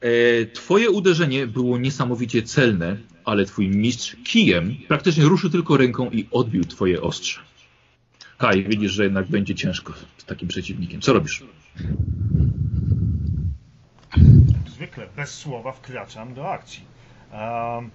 E, 0.00 0.46
Twoje 0.46 0.90
uderzenie 0.90 1.46
było 1.46 1.78
niesamowicie 1.78 2.42
celne, 2.42 2.96
ale 3.24 3.44
twój 3.44 3.68
mistrz 3.68 4.16
kijem 4.24 4.76
praktycznie 4.88 5.24
ruszył 5.24 5.50
tylko 5.50 5.76
ręką 5.76 6.10
i 6.10 6.28
odbił 6.30 6.64
twoje 6.64 7.02
ostrze. 7.02 7.40
Kaj, 8.38 8.64
widzisz, 8.64 8.92
że 8.92 9.04
jednak 9.04 9.26
będzie 9.28 9.54
ciężko 9.54 9.92
z 10.18 10.24
takim 10.24 10.48
przeciwnikiem. 10.48 11.00
Co 11.00 11.12
robisz? 11.12 11.44
Zwykle, 14.68 15.06
bez 15.16 15.30
słowa 15.34 15.72
wkraczam 15.72 16.34
do 16.34 16.50
akcji. 16.50 16.82
Um, 17.32 17.90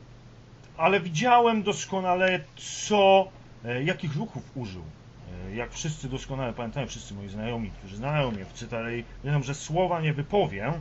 ale 0.77 0.99
widziałem 0.99 1.63
doskonale, 1.63 2.39
co, 2.87 3.27
e, 3.65 3.83
jakich 3.83 4.15
ruchów 4.15 4.43
użył. 4.55 4.81
E, 5.51 5.55
Jak 5.55 5.73
wszyscy 5.73 6.09
doskonale 6.09 6.53
pamiętają, 6.53 6.87
wszyscy 6.87 7.13
moi 7.13 7.29
znajomi, 7.29 7.71
którzy 7.79 7.95
znają 7.95 8.31
mnie 8.31 8.45
w 8.45 8.53
Cytalei, 8.53 9.03
wiedzą, 9.23 9.43
że 9.43 9.55
słowa 9.55 10.01
nie 10.01 10.13
wypowiem, 10.13 10.73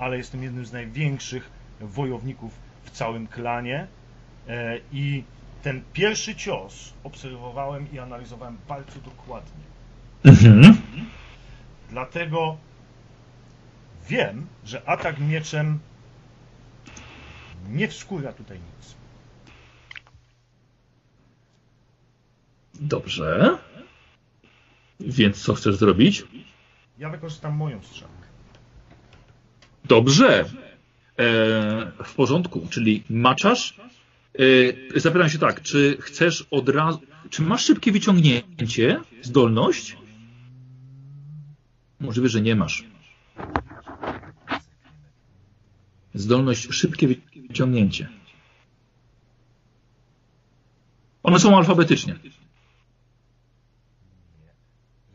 ale 0.00 0.16
jestem 0.16 0.42
jednym 0.42 0.66
z 0.66 0.72
największych 0.72 1.50
wojowników 1.80 2.52
w 2.84 2.90
całym 2.90 3.26
klanie 3.26 3.86
e, 4.48 4.78
i 4.92 5.24
ten 5.62 5.82
pierwszy 5.92 6.34
cios 6.34 6.94
obserwowałem 7.04 7.92
i 7.92 7.98
analizowałem 7.98 8.58
bardzo 8.68 9.00
dokładnie. 9.00 9.64
Mhm. 10.24 10.80
Dlatego 11.90 12.56
wiem, 14.08 14.46
że 14.64 14.88
atak 14.88 15.18
mieczem 15.18 15.78
nie 17.68 17.88
wskóra 17.88 18.32
tutaj 18.32 18.58
nic. 18.58 18.94
Dobrze. 22.74 23.58
Więc 25.00 25.42
co 25.42 25.54
chcesz 25.54 25.76
zrobić? 25.76 26.24
Ja 26.98 27.10
wykorzystam 27.10 27.56
moją 27.56 27.82
strzałkę. 27.82 28.19
Dobrze. 29.90 30.44
E, 30.44 30.44
w 32.04 32.14
porządku, 32.14 32.66
czyli 32.70 33.02
maczasz. 33.10 33.76
E, 34.94 35.00
zapytam 35.00 35.28
się 35.28 35.38
tak, 35.38 35.62
czy 35.62 35.96
chcesz 36.00 36.46
od 36.50 36.68
razu. 36.68 37.00
Czy 37.30 37.42
masz 37.42 37.64
szybkie 37.64 37.92
wyciągnięcie? 37.92 39.00
Zdolność? 39.22 39.96
Możliwe, 42.00 42.28
że 42.28 42.40
nie 42.40 42.56
masz. 42.56 42.84
Zdolność 46.14 46.68
szybkie 46.72 47.08
wyciągnięcie. 47.48 48.08
One 51.22 51.38
są 51.40 51.56
alfabetycznie. 51.56 52.14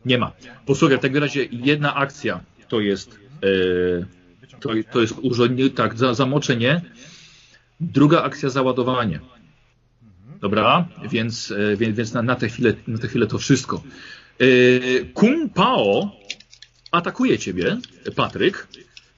Nie 0.04 0.18
ma. 0.18 0.32
Posłuchaj, 0.66 0.98
w 0.98 1.00
takim 1.00 1.18
razie 1.18 1.44
jedna 1.44 1.94
akcja 1.94 2.40
to 2.68 2.80
jest 2.80 3.18
e, 3.42 4.25
to, 4.60 4.70
to 4.92 5.00
jest 5.00 5.14
urządzenie, 5.22 5.70
tak, 5.70 5.98
za, 5.98 6.14
zamoczenie. 6.14 6.80
Druga 7.80 8.22
akcja 8.22 8.48
załadowanie. 8.48 9.20
Dobra, 10.40 10.88
więc, 11.10 11.50
e, 11.50 11.76
więc, 11.76 11.96
więc 11.96 12.12
na, 12.12 12.22
na, 12.22 12.34
tę 12.34 12.48
chwilę, 12.48 12.74
na 12.86 12.98
tę 12.98 13.08
chwilę 13.08 13.26
to 13.26 13.38
wszystko. 13.38 13.82
E, 14.40 14.44
Kung 15.14 15.52
Pao 15.54 16.12
atakuje 16.90 17.38
ciebie, 17.38 17.76
Patryk. 18.16 18.68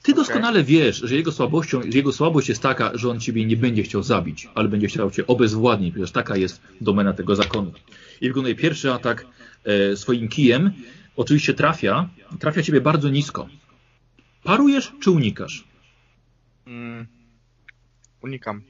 Ty 0.02 0.14
doskonale 0.14 0.64
wiesz, 0.64 0.96
że 0.96 1.14
jego 1.14 1.32
słabością, 1.32 1.80
jego 1.82 2.12
słabość 2.12 2.48
jest 2.48 2.62
taka, 2.62 2.90
że 2.94 3.10
on 3.10 3.20
ciebie 3.20 3.44
nie 3.44 3.56
będzie 3.56 3.82
chciał 3.82 4.02
zabić, 4.02 4.48
ale 4.54 4.68
będzie 4.68 4.86
chciał 4.86 5.10
cię 5.10 5.26
obezwładnić, 5.26 5.92
ponieważ 5.92 6.12
taka 6.12 6.36
jest 6.36 6.60
domena 6.80 7.12
tego 7.12 7.36
zakonu. 7.36 7.72
I 8.20 8.28
wykonuje 8.28 8.54
pierwszy 8.54 8.92
atak 8.92 9.26
e, 9.64 9.96
swoim 9.96 10.28
kijem. 10.28 10.70
oczywiście 11.16 11.54
trafia. 11.54 12.08
Trafia 12.40 12.62
ciebie 12.62 12.80
bardzo 12.80 13.08
nisko. 13.08 13.48
Parujesz 14.42 14.92
czy 15.00 15.10
unikasz? 15.10 15.64
Mm, 16.66 17.06
unikam. 18.22 18.62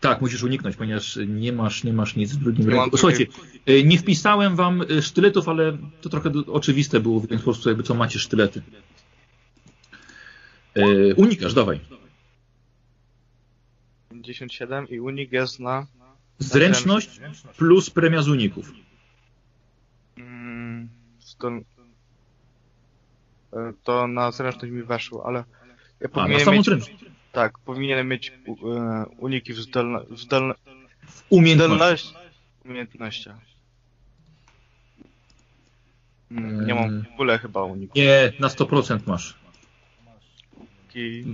Tak, 0.00 0.20
musisz 0.20 0.42
uniknąć, 0.42 0.76
ponieważ 0.76 1.18
nie 1.26 1.52
masz, 1.52 1.84
nie 1.84 1.92
masz 1.92 2.16
nic 2.16 2.32
w 2.32 2.36
drugim 2.36 2.68
Nie 2.68 2.76
ręku. 2.76 2.96
Słuchajcie, 2.96 3.26
e, 3.66 3.82
nie 3.82 3.98
wpisałem 3.98 4.56
wam 4.56 4.82
e, 4.82 5.02
sztyletów, 5.02 5.48
ale 5.48 5.78
to 6.00 6.08
trochę 6.08 6.30
oczywiste 6.46 7.00
było, 7.00 7.20
więc 7.20 7.42
po 7.42 7.44
prostu 7.44 7.68
jakby 7.68 7.84
co 7.84 7.94
macie 7.94 8.18
sztylety. 8.18 8.62
E, 10.74 11.14
unikasz, 11.14 11.54
dawaj. 11.54 11.80
57 14.10 14.88
i 14.88 15.00
unik 15.00 15.32
jest 15.32 15.60
na... 15.60 15.86
Zręczność 16.38 17.20
plus 17.56 17.90
premia 17.90 18.22
z 18.22 18.28
uników. 18.28 18.72
Mm, 20.16 20.88
To 23.82 24.06
na 24.06 24.30
zręczność 24.30 24.72
mi 24.72 24.82
weszło, 24.82 25.26
ale... 25.26 25.44
Ja 26.00 26.08
A, 26.12 26.16
na 26.16 26.22
powinienem 26.22 26.44
samą 26.44 26.56
mieć... 26.56 26.96
Tak, 27.32 27.58
powinienem 27.58 28.08
mieć 28.08 28.28
e, 28.28 29.06
uniki 29.18 29.52
w 29.52 29.56
zdolno... 29.56 30.00
w 30.10 30.18
zdolno... 30.18 30.54
Umiejętność. 31.30 31.72
zdolność... 31.74 32.14
umiejętnościach. 32.64 33.36
Mm, 36.30 36.66
Nie 36.66 36.74
mam 36.74 37.02
w 37.02 37.12
ogóle 37.14 37.38
chyba 37.38 37.62
uników. 37.62 37.96
Nie, 37.96 38.32
na 38.40 38.48
100% 38.48 38.98
masz. 39.06 39.34
I... 40.94 41.24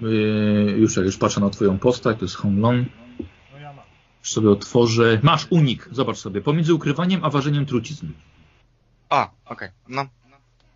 Yy, 0.00 0.74
już, 0.78 0.96
już 0.96 1.16
patrzę 1.16 1.40
na 1.40 1.50
twoją 1.50 1.78
postać, 1.78 2.18
to 2.18 2.24
jest 2.24 2.34
Hong 2.34 2.58
Long. 2.58 2.88
No 3.52 3.58
ja 3.58 3.72
mam. 3.72 3.84
Już 4.20 4.32
sobie 4.32 4.50
otworzę. 4.50 5.20
Masz 5.22 5.46
unik, 5.50 5.88
zobacz 5.92 6.16
sobie. 6.18 6.40
Pomiędzy 6.40 6.74
ukrywaniem 6.74 7.24
a 7.24 7.30
ważeniem 7.30 7.66
trucizn. 7.66 8.06
A, 9.08 9.30
okej, 9.44 9.68
no. 9.88 10.06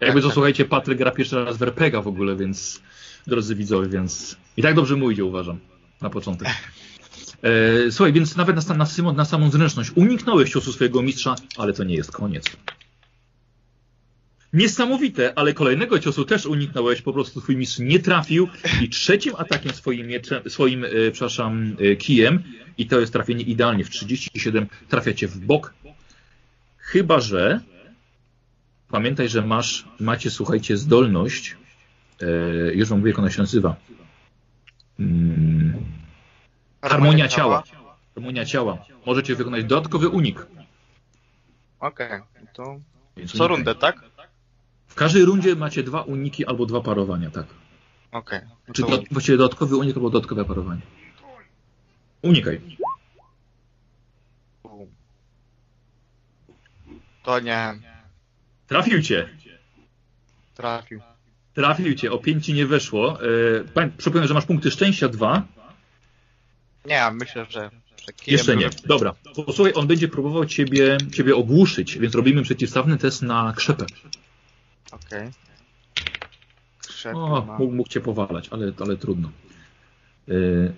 Jakby 0.00 0.22
to 0.22 0.30
słuchajcie, 0.30 0.64
Patryk 0.64 0.98
gra 0.98 1.11
pierwszy 1.11 1.44
raz 1.44 1.57
w 1.57 1.62
RPGa 1.62 2.02
w 2.02 2.09
ogóle, 2.09 2.37
więc 2.37 2.83
drodzy 3.26 3.54
widzowie, 3.54 3.88
więc 3.88 4.37
i 4.57 4.62
tak 4.62 4.74
dobrze 4.74 4.96
mu 4.96 5.11
idzie, 5.11 5.24
uważam, 5.24 5.59
na 6.00 6.11
początek. 6.11 6.48
E, 7.42 7.90
słuchaj, 7.90 8.12
więc 8.12 8.37
nawet 8.37 8.68
na, 8.68 8.74
na, 8.74 9.12
na 9.12 9.24
samą 9.24 9.50
zręczność 9.50 9.90
uniknąłeś 9.94 10.50
ciosu 10.50 10.72
swojego 10.72 11.02
mistrza, 11.02 11.35
ale 11.57 11.72
to 11.72 11.85
nie 11.85 11.94
jest 11.94 12.12
koniec. 12.12 12.44
Niesamowite, 14.52 15.33
ale 15.38 15.54
kolejnego 15.54 15.98
ciosu 15.98 16.24
też 16.24 16.46
uniknąłeś, 16.46 17.02
po 17.02 17.12
prostu 17.12 17.40
twój 17.40 17.57
mistrz 17.57 17.78
nie 17.78 17.98
trafił 17.98 18.48
i 18.83 18.88
trzecim 18.88 19.35
atakiem 19.37 19.72
swoim, 19.72 20.07
mieczem, 20.07 20.50
swoim 20.50 20.85
e, 20.85 20.88
przepraszam, 21.12 21.76
e, 21.80 21.96
kijem 21.96 22.42
i 22.78 22.87
to 22.87 23.00
jest 23.00 23.12
trafienie 23.12 23.44
idealnie 23.44 23.85
w 23.85 23.90
37, 23.90 24.66
trafia 24.88 25.12
cię 25.12 25.28
w 25.28 25.38
bok. 25.38 25.74
Chyba, 26.78 27.20
że 27.20 27.61
Pamiętaj, 28.94 29.28
że 29.28 29.42
masz, 29.42 29.85
macie, 30.00 30.30
słuchajcie, 30.30 30.76
zdolność. 30.76 31.57
E, 32.20 32.26
już 32.74 32.88
wam 32.88 32.98
mówię, 32.98 33.11
jak 33.11 33.18
ona 33.18 33.30
się 33.30 33.40
nazywa. 33.42 33.76
Mm, 35.00 35.85
harmonia 36.83 37.28
ciała. 37.28 37.62
Harmonia 38.14 38.44
ciała. 38.44 38.78
Możecie 39.07 39.35
wykonać 39.35 39.64
dodatkowy 39.64 40.09
unik. 40.09 40.46
Okej, 41.80 42.20
to 42.52 42.80
Więc 43.16 43.33
co 43.33 43.38
unikaj. 43.38 43.57
rundę, 43.57 43.74
tak? 43.74 43.96
W 44.87 44.94
każdej 44.94 45.24
rundzie 45.24 45.57
macie 45.57 45.83
dwa 45.83 46.02
uniki 46.02 46.46
albo 46.46 46.66
dwa 46.66 46.80
parowania, 46.80 47.30
tak. 47.30 47.46
Okej. 48.12 48.40
no 48.68 48.74
Czy 48.74 48.83
do, 48.83 49.02
właściwie 49.11 49.38
dodatkowy 49.38 49.76
unik 49.76 49.96
albo 49.96 50.11
dodatkowe 50.11 50.44
parowanie. 50.44 50.83
Unikaj. 52.22 52.61
To 57.24 57.40
nie 57.40 57.93
Trafił 58.66 59.03
cię. 59.03 59.29
trafił. 60.55 61.00
Trafił 61.55 61.94
cię. 61.94 62.12
O 62.12 62.18
pięć 62.18 62.46
ci 62.46 62.53
nie 62.55 62.66
weszło. 62.66 63.18
E, 63.22 63.64
pamię- 63.64 63.90
przypomnę, 63.96 64.29
że 64.29 64.35
masz 64.35 64.44
punkty 64.46 64.70
szczęścia 64.70 65.09
dwa. 65.09 65.42
Nie, 66.87 67.11
myślę, 67.12 67.46
że... 67.50 67.70
Jeszcze 68.27 68.57
nie. 68.57 68.70
Dobra. 68.87 69.14
Posłuchaj, 69.46 69.72
on 69.77 69.87
będzie 69.87 70.09
próbował 70.09 70.46
ciebie, 70.46 70.98
ciebie 71.12 71.37
ogłuszyć, 71.37 71.98
więc 71.98 72.14
robimy 72.14 72.42
przeciwstawny 72.42 72.98
test 72.98 73.22
na 73.22 73.53
krzepę. 73.57 73.87
Okej. 74.92 75.31
Krzep 76.79 77.14
O, 77.16 77.57
mógł, 77.59 77.74
mógł 77.74 77.88
cię 77.88 78.00
powalać, 78.00 78.48
ale, 78.48 78.72
ale 78.81 78.96
trudno. 78.96 79.31
Yy... 80.27 80.74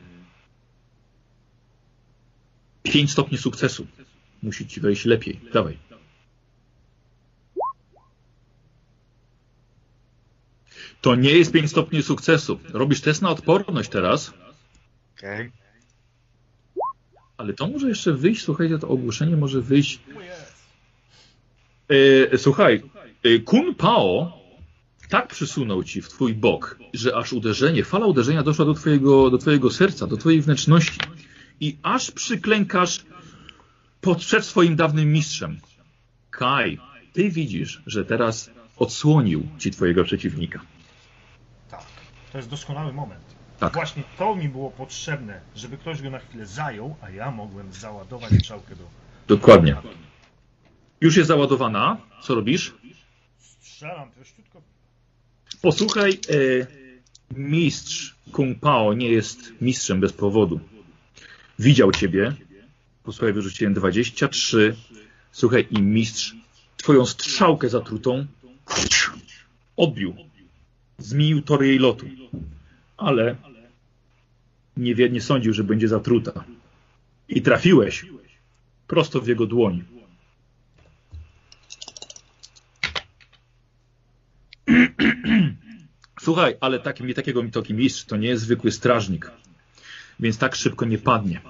5 2.82 3.12
stopni 3.12 3.38
sukcesu. 3.38 3.86
Musi 4.42 4.66
ci 4.66 4.80
wejść 4.80 5.04
lepiej. 5.04 5.40
Dawaj. 5.52 5.78
To 11.00 11.14
nie 11.14 11.30
jest 11.30 11.52
5 11.52 11.70
stopni 11.70 12.02
sukcesu. 12.02 12.58
Robisz 12.72 13.00
test 13.00 13.22
na 13.22 13.30
odporność 13.30 13.90
teraz, 13.90 14.32
Okej. 15.18 15.50
ale 17.36 17.52
to 17.52 17.66
może 17.66 17.88
jeszcze 17.88 18.12
wyjść, 18.12 18.42
słuchajcie, 18.42 18.78
to 18.78 18.88
ogłuszenie 18.88 19.36
może 19.36 19.60
wyjść. 19.60 20.00
E, 22.32 22.38
słuchaj, 22.38 22.82
e, 23.22 23.38
Kun 23.38 23.74
Pao 23.74 24.38
tak 25.08 25.28
przysunął 25.28 25.84
ci 25.84 26.02
w 26.02 26.08
twój 26.08 26.34
bok, 26.34 26.78
że 26.94 27.16
aż 27.16 27.32
uderzenie, 27.32 27.84
fala 27.84 28.06
uderzenia 28.06 28.42
doszła 28.42 28.64
do 28.64 28.74
twojego, 28.74 29.30
do 29.30 29.38
twojego 29.38 29.70
serca, 29.70 30.06
do 30.06 30.16
twojej 30.16 30.42
wnętrzności 30.42 31.00
i 31.60 31.76
aż 31.82 32.10
przyklękasz 32.10 33.04
pod, 34.00 34.18
przed 34.18 34.44
swoim 34.44 34.76
dawnym 34.76 35.12
mistrzem. 35.12 35.58
Kai, 36.30 36.78
ty 37.12 37.30
widzisz, 37.30 37.82
że 37.86 38.04
teraz 38.04 38.50
odsłonił 38.76 39.46
ci 39.58 39.70
twojego 39.70 40.04
przeciwnika. 40.04 40.60
To 42.32 42.38
jest 42.38 42.50
doskonały 42.50 42.92
moment. 42.92 43.36
Tak. 43.58 43.74
Właśnie 43.74 44.02
to 44.18 44.36
mi 44.36 44.48
było 44.48 44.70
potrzebne, 44.70 45.40
żeby 45.56 45.76
ktoś 45.76 46.02
go 46.02 46.10
na 46.10 46.18
chwilę 46.18 46.46
zajął, 46.46 46.96
a 47.02 47.10
ja 47.10 47.30
mogłem 47.30 47.72
załadować 47.72 48.32
strzałkę 48.32 48.76
do... 48.76 48.84
Dokładnie. 49.26 49.76
Już 51.00 51.16
jest 51.16 51.28
załadowana. 51.28 51.96
Co 52.22 52.34
robisz? 52.34 52.74
Strzelam 53.38 54.10
prościutko. 54.10 54.62
Posłuchaj, 55.62 56.10
e, 56.10 56.66
mistrz 57.30 58.16
Kung 58.32 58.60
Pao 58.60 58.94
nie 58.94 59.08
jest 59.08 59.38
mistrzem 59.60 60.00
bez 60.00 60.12
powodu. 60.12 60.60
Widział 61.58 61.92
ciebie. 61.92 62.34
Posłuchaj, 63.04 63.32
wyrzuciłem 63.32 63.74
23. 63.74 64.76
Słuchaj, 65.32 65.66
i 65.70 65.82
mistrz 65.82 66.34
twoją 66.76 67.06
strzałkę 67.06 67.68
zatrutą 67.68 68.26
odbił. 69.76 70.16
Zmienił 70.98 71.42
tor 71.42 71.64
jej 71.64 71.78
lotu. 71.78 72.06
Ale 72.96 73.36
nie, 74.76 74.94
wie, 74.94 75.10
nie 75.10 75.20
sądził, 75.20 75.52
że 75.52 75.64
będzie 75.64 75.88
zatruta. 75.88 76.44
I 77.28 77.42
trafiłeś 77.42 78.06
prosto 78.86 79.20
w 79.20 79.26
jego 79.28 79.46
dłoń. 79.46 79.84
Słuchaj, 86.20 86.56
ale 86.60 86.80
taki, 86.80 87.14
takiego 87.14 87.42
taki 87.42 87.74
mistrz 87.74 88.04
to 88.04 88.16
nie 88.16 88.28
jest 88.28 88.42
zwykły 88.42 88.72
strażnik, 88.72 89.30
więc 90.20 90.38
tak 90.38 90.54
szybko 90.54 90.84
nie 90.84 90.98
padnie. 90.98 91.40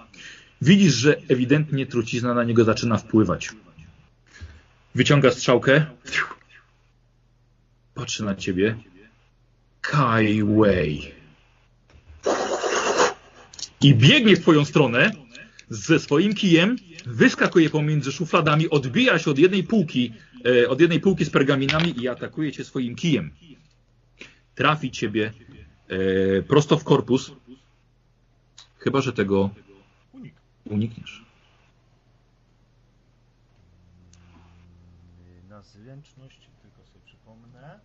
Widzisz, 0.62 0.94
że 0.94 1.16
ewidentnie 1.28 1.86
trucizna 1.86 2.34
na 2.34 2.44
niego 2.44 2.64
zaczyna 2.64 2.98
wpływać. 2.98 3.50
Wyciąga 4.94 5.30
strzałkę. 5.30 5.86
Patrzy 7.94 8.24
na 8.24 8.34
ciebie. 8.34 8.76
Kai 9.90 10.42
Wei. 10.44 11.12
I 13.80 13.94
biegnie 13.94 14.36
w 14.36 14.40
twoją 14.40 14.64
stronę 14.64 15.10
ze 15.70 15.98
swoim 16.00 16.34
kijem, 16.34 16.76
wyskakuje 17.06 17.70
pomiędzy 17.70 18.12
szufladami, 18.12 18.70
odbija 18.70 19.18
się 19.18 19.30
od 19.30 19.38
jednej 19.38 19.64
półki, 19.64 20.12
e, 20.62 20.68
od 20.68 20.80
jednej 20.80 21.00
półki 21.00 21.24
z 21.24 21.30
pergaminami 21.30 22.02
i 22.02 22.08
atakuje 22.08 22.52
cię 22.52 22.64
swoim 22.64 22.94
kijem 22.96 23.30
trafi 24.54 24.90
ciebie 24.90 25.32
e, 25.88 26.42
prosto 26.42 26.78
w 26.78 26.84
korpus, 26.84 27.32
chyba 28.78 29.00
że 29.00 29.12
tego 29.12 29.50
Unik. 30.12 30.34
unikniesz. 30.64 31.24
Na 35.48 35.62
zręczność, 35.62 36.38
tylko 36.62 36.76
sobie 36.84 37.04
przypomnę. 37.06 37.80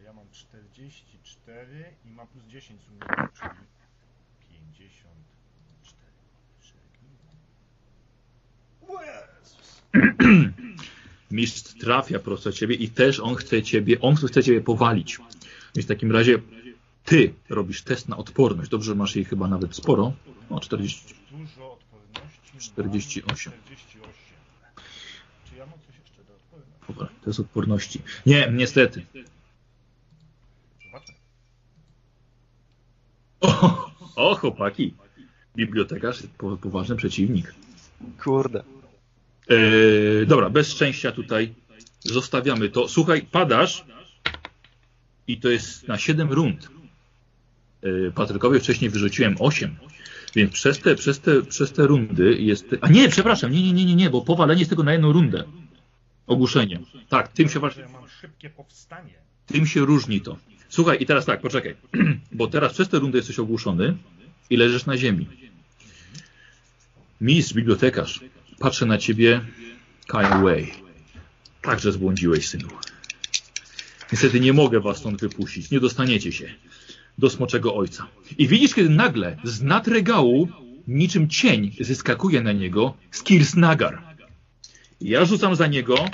E, 0.00 0.02
Ja 0.04 0.12
mam 0.12 0.19
44 0.32 1.84
i 2.04 2.10
mam 2.10 2.26
plus 2.26 2.44
10 2.44 2.82
z 2.82 2.88
umiejętności, 2.88 3.48
czyli 4.48 4.60
54. 4.74 6.10
O 8.88 9.02
Jezus! 9.02 9.82
Mistrz 11.30 11.74
trafia 11.74 12.18
prosto 12.18 12.50
w 12.50 12.54
ciebie 12.54 12.74
i 12.74 12.88
też 12.88 13.20
on 13.20 13.34
chce 13.34 13.62
ciebie, 13.62 14.00
on 14.00 14.16
chce 14.16 14.42
ciebie 14.42 14.60
powalić. 14.60 15.18
Więc 15.74 15.86
w 15.86 15.88
takim 15.88 16.12
razie 16.12 16.38
ty 17.04 17.34
robisz 17.48 17.82
test 17.82 18.08
na 18.08 18.16
odporność. 18.16 18.70
Dobrze, 18.70 18.94
masz 18.94 19.16
jej 19.16 19.24
chyba 19.24 19.48
nawet 19.48 19.76
sporo. 19.76 20.12
O, 20.50 20.60
40. 20.60 21.14
Dużo 21.30 21.72
odporności. 21.72 22.50
mam 22.52 22.60
48. 22.60 23.52
48. 23.64 24.12
czy 25.50 25.56
ja 25.56 25.66
mam 25.66 25.78
coś 25.86 25.98
jeszcze 26.00 26.24
do 26.24 26.34
odpowiedzi? 26.34 26.70
Dobra, 26.88 27.06
to 27.06 27.30
jest 27.30 27.40
odporności. 27.40 28.02
Nie, 28.26 28.52
niestety. 28.52 29.06
O, 33.40 33.90
o 34.16 34.34
chłopaki. 34.34 34.94
Bibliotekarz, 35.56 36.22
po, 36.38 36.56
poważny 36.56 36.96
przeciwnik. 36.96 37.54
Kurde. 38.22 38.62
Eee, 39.48 40.26
dobra, 40.26 40.50
bez 40.50 40.72
szczęścia 40.72 41.12
tutaj 41.12 41.54
zostawiamy 42.00 42.68
to. 42.68 42.88
Słuchaj, 42.88 43.22
padasz 43.22 43.84
i 45.26 45.40
to 45.40 45.48
jest 45.48 45.88
na 45.88 45.98
7 45.98 46.32
rund. 46.32 46.68
Eee, 47.82 48.12
Patrykowi 48.14 48.60
wcześniej 48.60 48.90
wyrzuciłem 48.90 49.36
8. 49.38 49.76
Więc 50.34 50.52
przez 50.52 50.78
te, 50.78 50.94
przez 50.94 51.20
te, 51.20 51.42
przez 51.42 51.72
te 51.72 51.86
rundy 51.86 52.36
jest. 52.40 52.66
A 52.80 52.88
nie, 52.88 53.08
przepraszam, 53.08 53.52
nie, 53.52 53.62
nie, 53.62 53.72
nie, 53.72 53.84
nie, 53.84 53.94
nie, 53.94 54.10
bo 54.10 54.22
powalenie 54.22 54.58
jest 54.58 54.70
tylko 54.70 54.82
na 54.82 54.92
jedną 54.92 55.12
rundę. 55.12 55.44
Ogłuszenie. 56.26 56.80
Tak, 57.08 57.28
tym 57.28 57.48
się 57.48 57.60
właśnie. 57.60 57.82
Że 57.82 57.88
mam 57.88 58.08
szybkie 58.08 58.50
powstanie. 58.50 59.14
Tym 59.46 59.66
się 59.66 59.80
różni 59.80 60.20
to. 60.20 60.36
Słuchaj, 60.70 60.96
i 61.00 61.06
teraz 61.06 61.24
tak, 61.24 61.40
poczekaj. 61.40 61.74
Bo 62.32 62.46
teraz 62.46 62.72
przez 62.72 62.88
tę 62.88 62.98
rundę 62.98 63.18
jesteś 63.18 63.38
ogłuszony 63.38 63.96
i 64.50 64.56
leżysz 64.56 64.86
na 64.86 64.96
ziemi. 64.96 65.26
Mistrz, 67.20 67.54
bibliotekarz, 67.54 68.20
patrzę 68.58 68.86
na 68.86 68.98
ciebie, 68.98 69.40
Kyle 70.06 70.42
Way. 70.42 70.72
Także 71.62 71.92
zbłądziłeś, 71.92 72.48
synu. 72.48 72.68
Niestety 74.12 74.40
nie 74.40 74.52
mogę 74.52 74.80
was 74.80 74.98
stąd 74.98 75.20
wypuścić. 75.20 75.70
Nie 75.70 75.80
dostaniecie 75.80 76.32
się 76.32 76.54
do 77.18 77.30
smoczego 77.30 77.74
ojca. 77.74 78.06
I 78.38 78.48
widzisz, 78.48 78.74
kiedy 78.74 78.90
nagle 78.90 79.36
z 79.44 79.62
nad 79.62 79.88
regału, 79.88 80.48
niczym 80.88 81.28
cień, 81.28 81.76
zyskakuje 81.80 82.42
na 82.42 82.52
niego 82.52 82.94
Skirs 83.10 83.54
Nagar. 83.54 84.02
Ja 85.00 85.24
rzucam 85.24 85.56
za 85.56 85.66
niego 85.66 86.04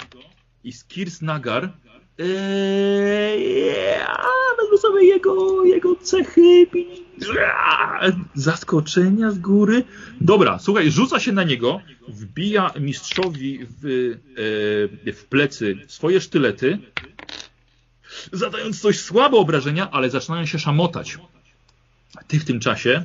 i 0.65 0.73
Skirs 0.73 1.23
Nagar 1.23 1.73
Eee, 2.19 4.01
wezmę 4.77 4.89
sobie 4.89 5.07
jego, 5.07 5.65
jego 5.65 5.97
cechy, 5.97 6.67
zaskoczenia 8.35 9.31
z 9.31 9.39
góry. 9.39 9.85
Dobra, 10.21 10.59
słuchaj, 10.59 10.91
rzuca 10.91 11.21
się 11.21 11.33
na 11.33 11.43
niego, 11.45 11.81
wbija 12.09 12.71
mistrzowi 12.81 13.59
w, 13.65 14.13
e, 15.07 15.13
w 15.13 15.25
plecy 15.25 15.79
swoje 15.89 16.21
sztylety, 16.21 16.79
zadając 18.33 18.81
coś 18.81 19.01
słabe 19.01 19.37
obrażenia, 19.37 19.91
ale 19.91 20.11
zaczynają 20.11 20.47
się 20.47 20.59
szamotać. 20.59 21.19
Ty 22.29 22.41
w 22.41 22.45
tym 22.45 22.61
czasie. 22.61 23.05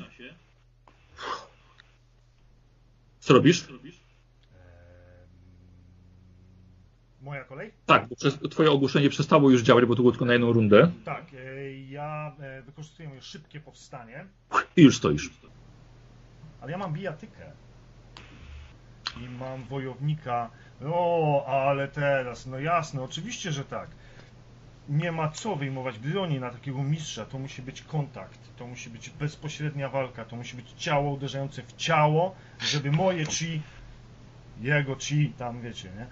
Co 3.19 3.34
robisz? 3.34 3.63
Ehm, 3.63 3.81
Moja 7.32 7.44
kolej? 7.44 7.72
Tak, 7.86 8.08
bo 8.08 8.15
przez, 8.15 8.39
twoje 8.50 8.72
ogłoszenie 8.72 9.10
przestało 9.10 9.50
już 9.50 9.62
działać, 9.62 9.86
bo 9.86 9.96
to 9.96 10.02
było 10.02 10.12
tylko 10.12 10.26
na 10.26 10.34
jedną 10.34 10.52
rundę. 10.54 10.91
Tak, 11.06 11.26
e, 11.34 11.72
ja 11.74 12.36
e, 12.39 12.62
wykorzystuję 12.62 13.10
moje 13.10 13.22
szybkie 13.22 13.60
powstanie, 13.60 14.26
I 14.78 14.82
już 14.82 14.98
stoisz. 14.98 15.30
ale 16.62 16.72
ja 16.72 16.78
mam 16.78 16.94
bijatykę. 16.94 17.52
I 19.17 19.30
mam 19.30 19.63
wojownika. 19.63 20.50
O, 20.86 21.46
ale 21.48 21.88
teraz, 21.88 22.46
no 22.46 22.60
jasne, 22.60 23.04
oczywiście, 23.04 23.52
że 23.52 23.65
tak. 23.65 23.89
Nie 24.89 25.12
ma 25.12 25.30
co 25.30 25.56
wyjmować 25.56 26.00
broni 26.00 26.39
na 26.39 26.50
takiego 26.50 26.84
mistrza. 26.84 27.26
To 27.26 27.39
musi 27.39 27.62
być 27.62 27.82
kontakt, 27.82 28.39
to 28.58 28.67
musi 28.67 28.89
być 28.89 29.10
bezpośrednia 29.10 29.89
walka, 29.89 30.26
to 30.26 30.36
musi 30.36 30.56
być 30.56 30.72
ciało 30.78 31.12
uderzające 31.12 31.62
w 31.63 31.74
ciało, 31.76 32.36
żeby 32.60 32.91
moje 32.91 33.26
chi, 33.26 33.62
jego 34.62 34.95
chi, 34.95 35.34
tam 35.38 35.62
wiecie, 35.62 35.89
nie? 35.97 36.08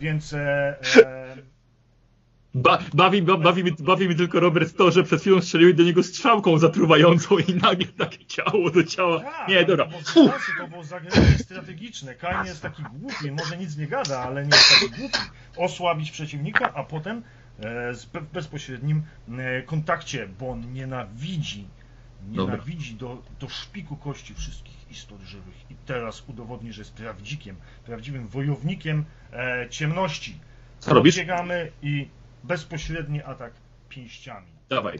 Więc 0.00 0.32
e, 0.32 0.76
e, 1.06 1.36
Ba 2.54 2.78
bawi, 2.92 3.22
ba 3.22 3.36
bawi, 3.36 3.64
mi, 3.64 3.72
bawi 3.72 4.08
mi 4.08 4.16
tylko 4.16 4.40
Robert 4.40 4.76
to, 4.76 4.90
że 4.90 5.02
przed 5.02 5.20
chwilą 5.20 5.40
strzeliłeś 5.40 5.74
do 5.74 5.82
niego 5.82 6.02
strzałką 6.02 6.58
zatruwającą 6.58 7.38
i 7.38 7.54
nagle 7.54 7.86
takie 7.86 8.26
ciało 8.26 8.70
do 8.70 8.84
ciała. 8.84 9.20
Tak, 9.20 9.48
Nie, 9.48 9.64
dobra. 9.64 9.84
To 9.84 10.12
było, 10.14 10.32
to 10.58 10.68
było 10.68 10.84
zagranie 10.84 11.38
strategiczne. 11.38 12.14
Kain 12.14 12.46
jest 12.46 12.62
taki 12.62 12.82
głupi, 12.82 13.30
może 13.30 13.56
nic 13.56 13.76
nie 13.76 13.86
gada, 13.86 14.20
ale 14.20 14.42
nie 14.46 14.50
jest 14.56 14.70
taki 14.80 15.00
głupi. 15.00 15.18
Osłabić 15.56 16.10
przeciwnika, 16.10 16.74
a 16.74 16.84
potem 16.84 17.22
e, 17.60 17.94
w 17.94 18.32
bezpośrednim 18.32 19.02
e, 19.38 19.62
kontakcie, 19.62 20.28
bo 20.38 20.50
on 20.50 20.72
nienawidzi. 20.72 21.68
Nienawidzi 22.30 22.94
do, 22.94 23.22
do 23.40 23.48
szpiku 23.48 23.96
kości 23.96 24.34
wszystkich 24.34 24.90
istot 24.90 25.20
żywych. 25.22 25.70
I 25.70 25.74
teraz 25.86 26.24
udowodni, 26.28 26.72
że 26.72 26.80
jest 26.80 26.92
prawdzikiem, 26.94 27.56
prawdziwym 27.84 28.28
wojownikiem 28.28 29.04
e, 29.32 29.66
ciemności. 29.70 30.38
Co 30.78 30.94
robisz? 30.94 31.16
Biegamy 31.16 31.72
i 31.82 32.08
bezpośredni 32.44 33.22
atak 33.22 33.52
pięściami. 33.88 34.46
Dawaj. 34.68 34.98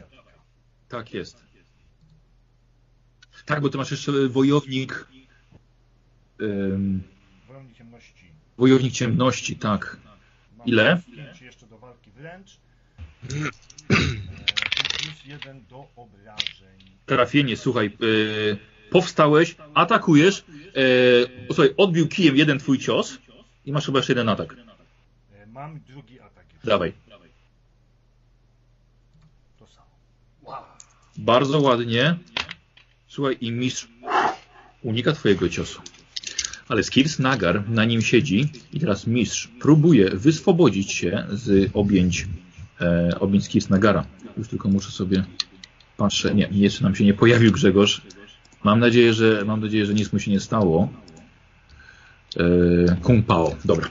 Tak 0.89 1.13
jest. 1.13 1.45
Tak, 3.45 3.61
bo 3.61 3.69
ty 3.69 3.77
masz 3.77 3.91
jeszcze 3.91 4.11
wojownik. 4.29 5.07
ym, 6.41 7.03
Wojownik 7.47 7.77
ciemności. 7.77 8.31
wojownik 8.57 8.93
ciemności, 8.93 9.55
tak. 9.55 9.97
Ile? 10.65 11.01
pięć 11.15 11.41
jeszcze 11.41 11.67
do 11.67 11.77
walki 11.77 12.11
wręcz. 12.11 12.57
Plus 15.25 15.33
jeden 15.33 15.65
do 15.69 15.87
obrażeń. 15.95 16.97
Trafienie, 17.05 17.57
słuchaj. 17.57 17.91
Yy, 17.99 18.57
powstałeś, 18.89 19.55
atakujesz. 19.73 20.45
Yy, 20.75 21.29
słuchaj, 21.47 21.73
odbił 21.77 22.07
kijem 22.07 22.35
jeden 22.37 22.59
twój 22.59 22.79
cios 22.79 23.17
i 23.65 23.71
masz 23.71 23.85
chyba 23.85 23.99
jeszcze 23.99 24.13
jeden 24.13 24.29
atak. 24.29 24.55
E, 25.33 25.47
mam 25.47 25.79
drugi 25.79 26.19
atak 26.19 26.45
już. 26.53 26.63
Dawaj. 26.63 26.93
To 29.59 29.67
samo. 29.67 29.87
Bardzo 31.17 31.59
ładnie. 31.59 32.15
Słuchaj, 33.07 33.37
i 33.41 33.51
mistrz 33.51 33.87
unika 34.81 35.13
twojego 35.13 35.49
ciosu. 35.49 35.81
Ale 36.67 36.83
Skirs 36.83 37.19
Nagar 37.19 37.69
na 37.69 37.85
nim 37.85 38.01
siedzi 38.01 38.49
i 38.73 38.79
teraz 38.79 39.07
mistrz 39.07 39.47
próbuje 39.59 40.09
wyswobodzić 40.09 40.91
się 40.91 41.25
z 41.29 41.71
objęć, 41.73 42.27
e, 42.81 43.19
objęć 43.19 43.45
Skirs 43.45 43.69
Nagara. 43.69 44.05
Już 44.37 44.47
tylko 44.47 44.69
muszę 44.69 44.91
sobie 44.91 45.23
patrzę. 45.97 46.35
Nie, 46.35 46.49
jeszcze 46.51 46.83
nam 46.83 46.95
się 46.95 47.05
nie 47.05 47.13
pojawił 47.13 47.51
Grzegorz. 47.51 48.01
Mam 48.63 48.79
nadzieję, 48.79 49.13
że 49.13 49.43
mam 49.45 49.61
nadzieję, 49.61 49.85
że 49.85 49.93
nic 49.93 50.13
mu 50.13 50.19
się 50.19 50.31
nie 50.31 50.39
stało. 50.39 50.89
E, 52.37 52.95
Kung 53.01 53.25
Pao, 53.25 53.55
dobra. 53.65 53.89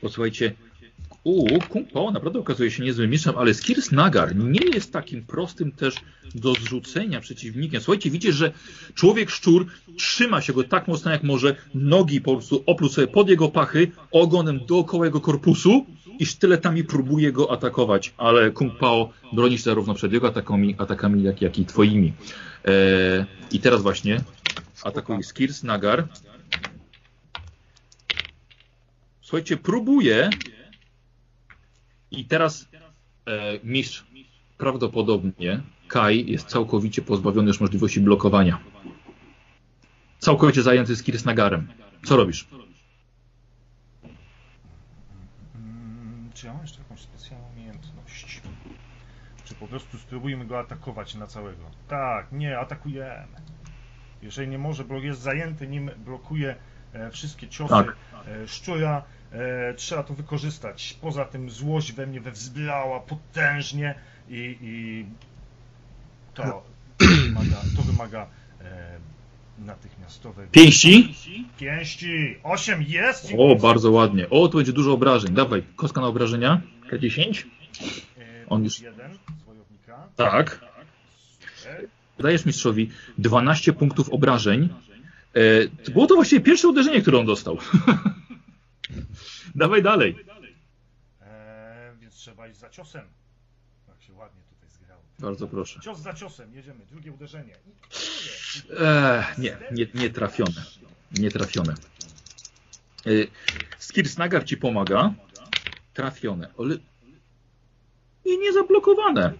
Posłuchajcie, 0.00 0.54
u, 1.24 1.58
Kung 1.68 1.92
Pao 1.92 2.10
naprawdę 2.10 2.38
okazuje 2.38 2.70
się 2.70 2.82
niezłym 2.82 3.10
mistrzem, 3.10 3.38
ale 3.38 3.54
Skirs 3.54 3.92
Nagar 3.92 4.36
nie 4.36 4.66
jest 4.74 4.92
takim 4.92 5.24
prostym 5.24 5.72
też 5.72 5.94
do 6.34 6.52
zrzucenia 6.52 7.20
przeciwnikiem. 7.20 7.80
Słuchajcie, 7.80 8.10
widzicie, 8.10 8.32
że 8.32 8.52
człowiek 8.94 9.30
szczur 9.30 9.66
trzyma 9.96 10.40
się 10.40 10.52
go 10.52 10.64
tak 10.64 10.88
mocno 10.88 11.10
jak 11.10 11.22
może, 11.22 11.56
nogi 11.74 12.20
po 12.20 12.32
prostu 12.32 12.62
opluł 12.66 12.90
sobie 12.90 13.06
pod 13.06 13.28
jego 13.28 13.48
pachy, 13.48 13.90
ogonem 14.10 14.60
dookoła 14.66 15.04
jego 15.04 15.20
korpusu 15.20 15.86
i 16.18 16.26
sztyletami 16.26 16.84
próbuje 16.84 17.32
go 17.32 17.52
atakować, 17.52 18.14
ale 18.16 18.50
Kung 18.50 18.78
Pao 18.78 19.10
broni 19.32 19.58
się 19.58 19.64
zarówno 19.64 19.94
przed 19.94 20.12
jego 20.12 20.28
atakami, 20.28 20.74
atakami 20.78 21.22
jak, 21.22 21.42
jak 21.42 21.58
i 21.58 21.66
twoimi. 21.66 22.12
E, 22.64 23.26
I 23.52 23.60
teraz 23.60 23.82
właśnie 23.82 24.20
atakuje 24.84 25.22
Skirs 25.22 25.62
Nagar. 25.62 26.08
Słuchajcie, 29.20 29.56
próbuje 29.56 30.30
i 32.10 32.24
teraz 32.24 32.68
e, 33.26 33.58
mistrz 33.64 34.04
prawdopodobnie 34.58 35.60
Kai 35.88 36.30
jest 36.32 36.46
całkowicie 36.46 37.02
pozbawiony 37.02 37.48
już 37.48 37.60
możliwości 37.60 38.00
blokowania. 38.00 38.58
Całkowicie 40.18 40.62
zajęty 40.62 40.96
Skirs 40.96 41.24
Nagarem. 41.24 41.68
Co 42.04 42.16
robisz? 42.16 42.46
Mm, 45.54 46.30
czy 46.44 46.48
ja 46.48 46.54
mam 46.54 46.62
jeszcze 46.62 46.78
jakąś 46.78 47.00
specjalną 47.00 47.48
umiejętność? 47.48 48.42
Czy 49.44 49.54
po 49.54 49.68
prostu 49.68 49.98
spróbujmy 49.98 50.46
go 50.46 50.58
atakować 50.58 51.14
na 51.14 51.26
całego? 51.26 51.70
Tak, 51.88 52.32
nie, 52.32 52.58
atakujemy. 52.58 53.36
Jeżeli 54.22 54.48
nie 54.48 54.58
może, 54.58 54.84
bo 54.84 54.94
jest 54.94 55.20
zajęty 55.20 55.68
nim, 55.68 55.90
blokuje 55.96 56.56
e, 56.92 57.10
wszystkie 57.10 57.48
ciosy 57.48 57.74
Tak. 57.74 57.96
e, 58.26 58.48
szczura, 58.48 59.02
e, 59.32 59.74
trzeba 59.74 60.02
to 60.02 60.14
wykorzystać. 60.14 60.98
Poza 61.00 61.24
tym 61.24 61.50
złość 61.50 61.92
we 61.92 62.06
mnie 62.06 62.20
wezbrała 62.20 63.00
potężnie 63.00 63.94
i, 64.28 64.58
i 64.60 65.06
to 66.34 66.64
wymaga, 66.98 67.56
to 67.76 67.82
wymaga 67.82 68.26
Pięści? 70.52 71.14
pięści. 71.58 72.36
8 72.42 72.82
jest! 72.88 73.32
O, 73.38 73.56
bardzo 73.56 73.90
ładnie. 73.90 74.30
O, 74.30 74.48
tu 74.48 74.56
będzie 74.56 74.72
dużo 74.72 74.92
obrażeń. 74.92 75.34
Dawaj, 75.34 75.62
kostka 75.76 76.00
na 76.00 76.06
obrażenia. 76.06 76.60
K10? 76.90 77.44
E, 78.18 78.46
on 78.48 78.64
już-. 78.64 78.82
Tak. 80.16 80.60
Dajesz 82.18 82.44
mistrzowi 82.46 82.90
12 83.18 83.72
punktów 83.72 84.10
obrażeń. 84.10 84.68
E, 85.34 85.68
to 85.84 85.92
było 85.92 86.06
to 86.06 86.14
właściwie 86.14 86.40
pierwsze 86.42 86.68
uderzenie, 86.68 87.02
które 87.02 87.18
on 87.18 87.26
dostał. 87.26 87.58
Dawaj 89.54 89.82
dalej. 89.82 90.16
E, 91.20 91.92
więc 92.00 92.14
trzeba 92.14 92.48
iść 92.48 92.58
za 92.58 92.70
ciosem. 92.70 93.06
Tak 93.86 94.02
się 94.02 94.12
ładnie 94.12 94.42
tutaj 94.42 94.70
zgrało. 94.70 95.02
Bardzo 95.18 95.48
proszę. 95.48 95.80
Cios 95.80 95.98
za 95.98 96.14
ciosem, 96.14 96.54
jedziemy. 96.54 96.86
Drugie 96.90 97.12
uderzenie. 97.12 97.54
Eee, 98.80 99.24
nie, 99.38 99.56
nie, 99.72 99.86
nie 99.94 100.10
trafione. 100.10 100.64
Nie 101.18 101.30
trafione. 101.30 101.74
Yy, 103.06 103.28
Skirsnagar 103.78 104.44
ci 104.44 104.56
pomaga. 104.56 105.14
Trafione. 105.94 106.48
Ale... 106.58 106.76
I 108.24 108.38
nie 108.38 108.52
zablokowane. 108.52 109.32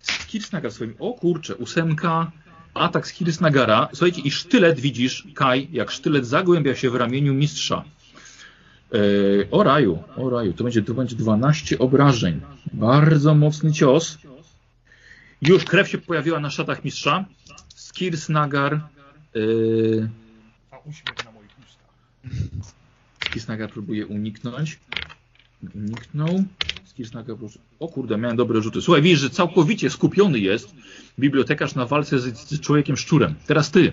Skirsnagar 0.00 0.72
swoim... 0.72 0.94
O 0.98 1.12
kurczę, 1.12 1.56
ósemka. 1.56 2.32
Atak 2.74 3.06
z 3.06 3.12
Kirsnagara. 3.12 3.88
Słuchajcie, 3.92 4.20
i 4.20 4.30
sztylet 4.30 4.80
widzisz, 4.80 5.28
Kai, 5.34 5.68
jak 5.72 5.90
sztylet 5.90 6.26
zagłębia 6.26 6.74
się 6.74 6.90
w 6.90 6.94
ramieniu 6.94 7.34
mistrza. 7.34 7.84
Yy, 8.92 9.48
o 9.50 9.62
raju, 9.62 10.02
o 10.16 10.30
raju. 10.30 10.52
To 10.52 10.64
będzie, 10.64 10.82
to 10.82 10.94
będzie 10.94 11.16
12 11.16 11.78
obrażeń. 11.78 12.40
Bardzo 12.72 13.34
mocny 13.34 13.72
cios. 13.72 14.18
Już 15.42 15.64
krew 15.64 15.88
się 15.88 15.98
pojawiła 15.98 16.40
na 16.40 16.50
szatach 16.50 16.84
mistrza. 16.84 17.24
Skirsnagar. 17.74 18.80
Yy, 19.34 20.10
a 20.70 20.78
uśmiech 20.78 21.24
na 21.24 21.32
moich 21.32 21.50
ustach. 21.66 22.74
Skirsnagar 23.24 23.70
próbuje 23.70 24.06
uniknąć. 24.06 24.78
Uniknął. 25.74 26.44
Skirsnagar 26.84 27.36
próbuje... 27.36 27.58
O 27.80 27.88
kurde, 27.88 28.18
miałem 28.18 28.36
dobre 28.36 28.62
rzuty. 28.62 28.82
Słuchaj, 28.82 29.02
widzisz, 29.02 29.18
że 29.18 29.30
całkowicie 29.30 29.90
skupiony 29.90 30.38
jest 30.38 30.74
bibliotekarz 31.18 31.74
na 31.74 31.86
walce 31.86 32.18
z, 32.18 32.38
z 32.38 32.60
człowiekiem 32.60 32.96
szczurem. 32.96 33.34
Teraz 33.46 33.70
ty. 33.70 33.92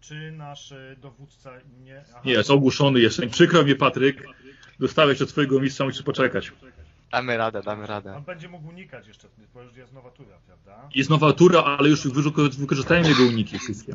Czy 0.00 0.32
nasz 0.32 0.72
e, 0.72 0.96
dowódca 1.02 1.50
nie... 1.84 2.04
Aha, 2.10 2.20
Nie, 2.24 2.32
jest 2.32 2.50
ogłuszony 2.50 3.00
jeszcze. 3.00 3.26
Przykro 3.26 3.64
mi, 3.64 3.74
Patryk. 3.74 4.26
Dostałeś 4.80 5.22
od 5.22 5.28
twojego 5.28 5.60
mistrza, 5.60 5.84
musisz 5.84 6.02
poczekać. 6.02 6.52
Damy 7.12 7.36
radę, 7.36 7.62
damy 7.62 7.82
On 7.82 7.88
radę. 7.88 8.22
będzie 8.26 8.48
mógł 8.48 8.68
unikać 8.68 9.06
jeszcze, 9.06 9.28
bo 9.54 9.62
już 9.62 9.76
jest 9.76 9.92
nowa 9.92 10.10
tura, 10.10 10.38
prawda? 10.46 10.88
Jest 10.94 11.10
nowa 11.10 11.32
tura, 11.32 11.64
ale 11.64 11.88
już 11.88 12.06
wyrzu- 12.06 12.50
wykorzystałem 12.58 13.04
jego 13.04 13.22
uniki 13.22 13.58
wszystkie. 13.58 13.94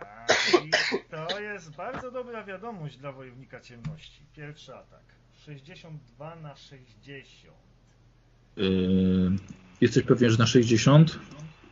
Tak, 0.00 0.38
I 0.66 0.70
to 1.10 1.40
jest 1.40 1.76
bardzo 1.76 2.10
dobra 2.10 2.44
wiadomość 2.44 2.96
dla 2.96 3.12
wojownika 3.12 3.60
ciemności. 3.60 4.22
Pierwszy 4.36 4.74
atak. 4.74 5.02
62 5.46 6.36
na 6.36 6.56
60. 6.56 7.56
Yy, 8.56 9.32
jesteś 9.80 10.04
pewien, 10.04 10.30
że 10.30 10.38
na 10.38 10.46
60? 10.46 11.18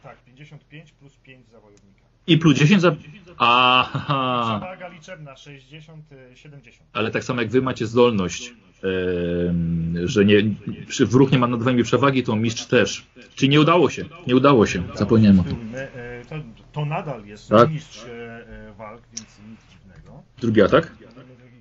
Tak, 0.03 0.25
55 0.25 0.93
plus 0.93 1.17
5 1.17 1.49
za 1.49 1.61
wojownika. 1.61 2.05
I 2.27 2.39
plus 2.39 2.59
10 2.59 2.83
za... 2.83 2.97
Aha. 3.39 4.59
Przewaga 4.61 4.89
liczebna 4.89 5.37
60, 5.37 6.13
y, 6.13 6.37
70. 6.37 6.89
Ale 6.93 7.11
tak 7.11 7.25
samo 7.25 7.41
jak 7.43 7.51
wy 7.51 7.63
macie 7.63 7.87
zdolność, 7.87 8.53
em, 9.49 9.95
że 10.05 10.25
nie, 10.25 10.37
przy- 10.89 11.07
wróg 11.07 11.33
nie 11.33 11.39
ma 11.39 11.47
nad 11.47 11.63
wami 11.63 11.83
przewagi, 11.83 12.23
to 12.23 12.37
mistrz 12.37 12.67
też. 12.67 13.07
Czyli 13.35 13.49
nie 13.49 13.61
udało 13.61 13.91
się, 13.91 14.05
nie 14.27 14.37
udało 14.37 14.67
się, 14.67 14.83
zapomniałem 14.95 15.41
o 15.41 15.45
tym. 15.45 15.73
E, 15.75 16.25
To, 16.29 16.35
to 16.73 16.85
nadal 16.85 17.25
jest 17.27 17.49
Tak. 17.49 17.71
mistrz 17.71 18.05
e, 18.05 18.47
e, 18.69 18.73
walk, 18.79 19.03
więc 19.13 19.39
nic 19.51 19.61
dziwnego. 19.71 20.23
Drugi 20.41 20.63
atak? 20.63 20.93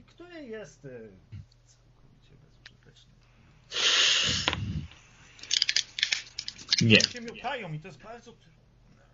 Który 0.07 0.43
jest 0.45 0.85
e, 0.85 0.89
całkowicie 1.65 2.35
bezużyteczny. 2.41 3.11
Nie. 6.81 7.01
się 7.01 7.21
miotają 7.21 7.73
i 7.73 7.79
to 7.79 7.87
jest 7.87 8.03
bardzo... 8.03 8.33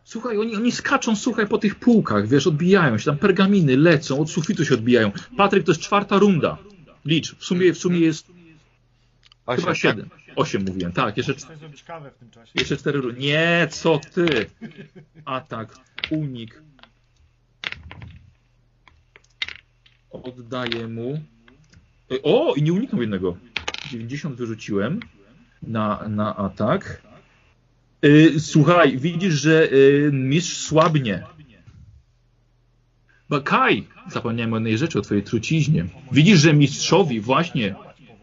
Słuchaj, 0.06 0.38
oni, 0.38 0.56
oni 0.56 0.72
skaczą, 0.72 1.16
słuchaj, 1.16 1.48
po 1.48 1.58
tych 1.58 1.76
półkach, 1.76 2.28
wiesz, 2.28 2.48
odbijają 2.48 2.98
się, 2.98 3.06
tam 3.06 3.18
pergaminy 3.18 3.78
lecą, 3.78 4.20
od 4.20 4.32
sufitu 4.32 4.66
się 4.66 4.74
odbijają. 4.74 5.12
Patryk, 5.38 5.64
to 5.66 5.72
jest 5.72 5.82
czwarta 5.82 6.18
runda. 6.18 6.58
Licz, 7.06 7.36
w 7.36 7.46
sumie, 7.46 7.74
w 7.74 7.78
sumie 7.78 8.00
jest 8.00 8.28
Osiem, 9.46 9.62
chyba 9.62 9.68
tak? 9.68 9.78
siedem. 9.78 10.10
Osiem 10.36 10.64
mówiłem, 10.64 10.92
tak, 10.92 11.18
jeszcze, 11.18 11.34
zrobić 11.60 11.84
kawę 11.84 12.12
w 12.12 12.18
tym 12.18 12.30
czasie. 12.30 12.52
jeszcze 12.56 12.78
cztery 12.78 13.02
rundy. 13.02 13.22
Nie, 13.22 13.68
co 13.72 14.00
ty? 14.14 14.46
Atak, 15.26 15.76
unik. 16.12 16.62
Oddaję 20.12 20.88
mu. 20.88 21.20
O, 22.24 22.54
i 22.56 22.64
nie 22.64 22.74
uniknął 22.74 23.02
jednego. 23.02 23.38
90 23.92 24.36
wyrzuciłem 24.36 25.00
na, 25.62 26.08
na 26.10 26.36
atak. 26.36 27.02
Y, 28.06 28.40
Słuchaj, 28.40 28.98
widzisz, 28.98 29.34
że 29.34 29.72
y, 29.74 30.10
mistrz 30.14 30.58
słabnie. 30.58 31.24
Bo 33.30 33.42
Kaj, 33.42 33.88
zapomniałem 34.12 34.54
o 34.54 34.56
jednej 34.56 34.78
rzeczy, 34.78 35.00
o 35.00 35.02
twojej 35.02 35.24
truciźnie. 35.24 35.86
Widzisz, 36.12 36.40
że 36.40 36.54
mistrzowi, 36.54 37.20
właśnie, 37.22 37.76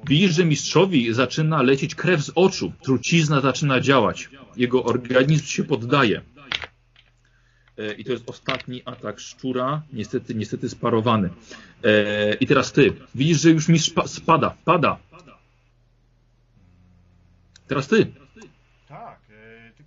widzisz, 0.08 0.34
że 0.34 0.44
mistrzowi 0.44 1.14
zaczyna 1.14 1.62
lecieć 1.62 1.94
krew 1.94 2.24
z 2.24 2.32
oczu. 2.34 2.72
Trucizna 2.82 3.40
zaczyna 3.40 3.80
działać. 3.80 4.30
Jego 4.56 4.84
organizm 4.84 5.44
się 5.46 5.64
poddaje. 5.64 6.20
E, 7.78 7.92
I 7.94 8.04
to 8.04 8.12
jest 8.12 8.30
ostatni 8.30 8.82
atak 8.84 9.20
szczura, 9.20 9.82
niestety, 9.92 10.34
niestety 10.34 10.68
sparowany. 10.68 11.30
E, 11.84 12.34
I 12.34 12.46
teraz 12.46 12.72
ty. 12.72 12.92
Widzisz, 13.14 13.40
że 13.40 13.50
już 13.50 13.68
mistrz 13.68 13.90
spa- 13.90 14.08
spada, 14.08 14.56
pada. 14.64 14.98
Teraz 17.66 17.88
ty. 17.88 18.21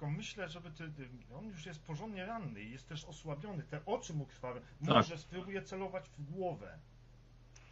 Tak, 0.06 0.18
myślę, 0.18 0.50
żeby 0.50 0.72
ty, 0.72 0.84
on 1.38 1.46
już 1.46 1.66
jest 1.66 1.80
porządnie 1.80 2.26
ranny 2.26 2.64
i 2.64 2.72
jest 2.72 2.90
też 2.90 3.06
osłabiony. 3.06 3.64
Te 3.64 3.86
oczy 3.86 4.14
mu 4.14 4.26
krwawe. 4.26 4.62
Może 4.82 5.18
spróbuję 5.18 5.62
celować 5.62 6.06
w 6.18 6.32
głowę. 6.32 6.78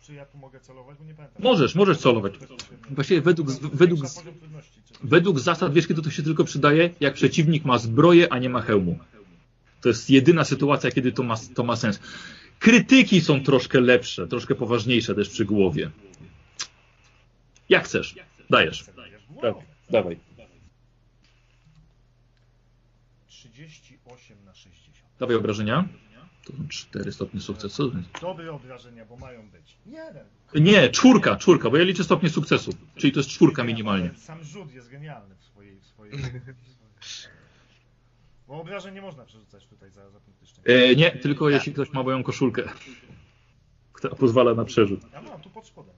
Czy 0.02 0.14
ja 0.14 0.26
tu 0.26 0.38
mogę 0.38 0.60
celować, 0.60 0.98
bo 0.98 1.04
nie 1.06 1.14
pamiętam. 1.14 1.44
Możesz, 1.44 1.76
możesz 1.76 1.98
celować. 1.98 2.34
Właściwie 2.90 3.22
według, 3.22 3.52
według, 3.52 4.00
według 5.04 5.40
zasad, 5.40 5.74
wiesz, 5.74 5.88
kiedy 5.88 6.02
to 6.02 6.12
się 6.12 6.24
tylko 6.24 6.44
przydaje? 6.44 6.90
Jak 7.00 7.14
przeciwnik 7.14 7.66
ma 7.66 7.78
zbroję, 7.78 8.34
a 8.34 8.40
nie 8.40 8.50
ma 8.50 8.62
hełmu. 8.62 9.00
To 9.82 9.90
jest 9.90 10.10
jedyna 10.10 10.44
sytuacja, 10.44 10.92
kiedy 10.92 11.12
to 11.12 11.24
ma, 11.24 11.36
to 11.56 11.64
ma 11.64 11.76
sens. 11.76 12.00
Krytyki 12.60 13.22
są 13.22 13.44
troszkę 13.44 13.80
lepsze, 13.82 14.28
troszkę 14.28 14.56
poważniejsze 14.56 15.16
też 15.16 15.30
przy 15.30 15.46
głowie. 15.46 15.92
Jak 17.70 17.86
chcesz. 17.86 18.16
Dajesz. 18.50 18.86
Tak, 19.42 19.56
dawaj. 19.90 20.20
38 23.54 24.46
na 24.46 24.54
60. 24.54 24.98
Dawaj 25.20 25.36
obrażenia. 25.36 25.88
To 26.46 26.54
są 26.54 26.68
4 26.68 27.12
stopnie 27.12 27.42
sukcesu. 27.42 27.92
Dobre 28.22 28.52
obrażenia, 28.52 29.06
bo 29.06 29.16
mają 29.18 29.50
być. 29.50 29.78
Jeden. 29.86 30.26
Nie, 30.56 30.90
czwórka, 30.90 31.36
czwórka, 31.36 31.70
bo 31.70 31.78
ja 31.78 31.84
liczę 31.84 32.04
stopnie 32.04 32.30
sukcesu. 32.30 32.72
Czyli 32.96 33.14
to 33.14 33.20
jest 33.20 33.30
czwórka 33.30 33.64
minimalnie. 33.64 34.12
Sam 34.16 34.44
rzut 34.44 34.74
jest 34.74 34.90
genialny 34.90 35.36
w 35.36 35.44
swojej... 35.44 35.80
W 35.80 35.86
swojej... 35.86 36.14
Bo 38.48 38.62
obrażeń 38.62 38.94
nie 38.94 39.02
można 39.02 39.26
przerzucać 39.26 39.66
tutaj 39.68 39.92
za, 39.92 40.10
za 40.10 40.20
punkty 40.20 40.46
szczęścia. 40.46 40.72
E, 40.72 40.96
nie, 40.96 41.12
tylko 41.12 41.50
jeśli 41.50 41.74
ktoś 41.74 41.92
ma 41.92 42.04
moją 42.04 42.24
koszulkę, 42.24 42.64
która 43.94 44.16
pozwala 44.16 44.54
na 44.54 44.66
przerzut. 44.66 45.00
Ja 45.14 45.22
mam 45.22 45.42
tu 45.42 45.50
pod 45.50 45.66
spodem. 45.66 45.96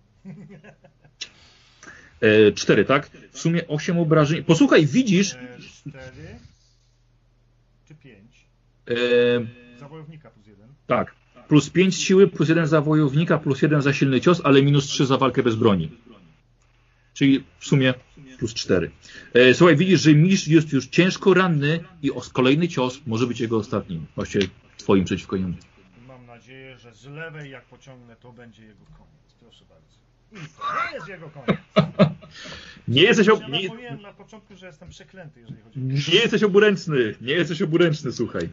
E, 2.21 2.51
cztery, 2.51 2.85
tak? 2.85 3.09
W 3.31 3.39
sumie 3.39 3.67
osiem 3.67 3.99
obrażeń. 3.99 4.43
Posłuchaj, 4.43 4.85
widzisz, 4.85 5.33
E, 5.33 5.57
Cztery 5.59 6.39
czy 7.87 7.95
pięć? 7.95 8.45
e, 8.89 8.95
Za 9.79 9.87
wojownika 9.87 10.29
plus 10.29 10.47
jeden. 10.47 10.69
tak, 10.87 11.15
plus 11.47 11.69
pięć 11.69 11.95
siły, 11.95 12.27
plus 12.27 12.49
jeden 12.49 12.67
za 12.67 12.81
wojownika, 12.81 13.37
plus 13.37 13.61
jeden 13.61 13.81
za 13.81 13.93
silny 13.93 14.21
cios, 14.21 14.41
ale 14.43 14.61
minus 14.63 14.85
trzy 14.85 15.05
za 15.05 15.17
walkę 15.17 15.43
bez 15.43 15.55
broni. 15.55 15.91
Czyli 17.13 17.43
w 17.59 17.65
sumie 17.67 17.93
plus 18.39 18.53
cztery. 18.53 18.91
E, 19.33 19.53
słuchaj, 19.53 19.75
widzisz, 19.75 20.01
że 20.01 20.13
mistrz 20.13 20.47
jest 20.47 20.73
już 20.73 20.87
ciężko 20.87 21.33
ranny 21.33 21.79
i 22.01 22.11
os- 22.11 22.29
kolejny 22.29 22.67
cios 22.67 23.01
może 23.07 23.27
być 23.27 23.39
jego 23.39 23.57
ostatnim. 23.57 24.05
Właściwie 24.15 24.47
twoim 24.77 25.05
przeciwko 25.05 25.37
niemu. 25.37 25.53
Mam 26.07 26.25
nadzieję, 26.25 26.77
że 26.77 26.93
z 26.93 27.05
lewej 27.05 27.51
jak 27.51 27.65
pociągnę, 27.65 28.15
to 28.15 28.31
będzie 28.33 28.63
jego 28.65 28.85
koniec. 28.85 29.33
Proszę 29.39 29.65
bardzo. 29.69 29.95
I 30.31 30.35
to 30.35 30.41
nie 30.91 30.95
jest 30.95 31.07
jego 31.07 31.29
koniec. 31.29 31.59
Nie 32.87 33.01
jesteś, 33.01 33.29
ob... 33.29 33.39
Nie, 33.47 33.97
na 34.01 34.13
początku, 34.13 34.55
że 34.55 34.65
jestem 34.65 34.89
przeklęty, 34.89 35.39
jeżeli 35.39 35.61
chodzi 35.61 35.79
o... 35.79 35.83
nie 36.13 36.19
jesteś 36.19 36.43
oburęczny. 36.43 37.15
Nie 37.21 37.33
jesteś 37.33 37.61
oburęczny, 37.61 38.11
słuchaj. 38.11 38.49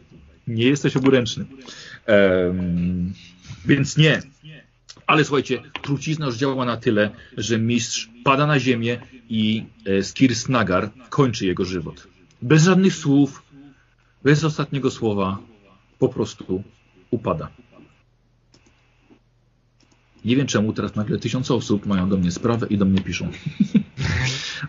Nie 0.47 0.65
jesteś 0.65 0.97
oburęczny. 0.97 1.45
Em, 2.05 3.13
więc 3.65 3.97
nie. 3.97 4.21
Ale 5.07 5.25
słuchajcie, 5.25 5.61
trucizna 5.81 6.25
już 6.25 6.35
działa 6.35 6.65
na 6.65 6.77
tyle, 6.77 7.09
że 7.37 7.59
mistrz 7.59 8.09
pada 8.23 8.47
na 8.47 8.59
ziemię 8.59 8.99
i 9.29 9.65
e, 9.85 10.03
Skirs 10.03 10.49
Nagar 10.49 10.89
kończy 11.09 11.45
jego 11.45 11.65
żywot. 11.65 12.07
Bez 12.41 12.63
żadnych 12.63 12.95
słów, 12.95 13.43
bez 14.23 14.43
ostatniego 14.43 14.91
słowa, 14.91 15.37
po 15.99 16.09
prostu 16.09 16.63
upada. 17.11 17.49
Nie 20.25 20.35
wiem 20.35 20.47
czemu 20.47 20.73
teraz 20.73 20.95
nagle 20.95 21.19
tysiące 21.19 21.53
osób 21.53 21.85
mają 21.85 22.09
do 22.09 22.17
mnie 22.17 22.31
sprawę 22.31 22.67
i 22.69 22.77
do 22.77 22.85
mnie 22.85 23.01
piszą. 23.01 23.31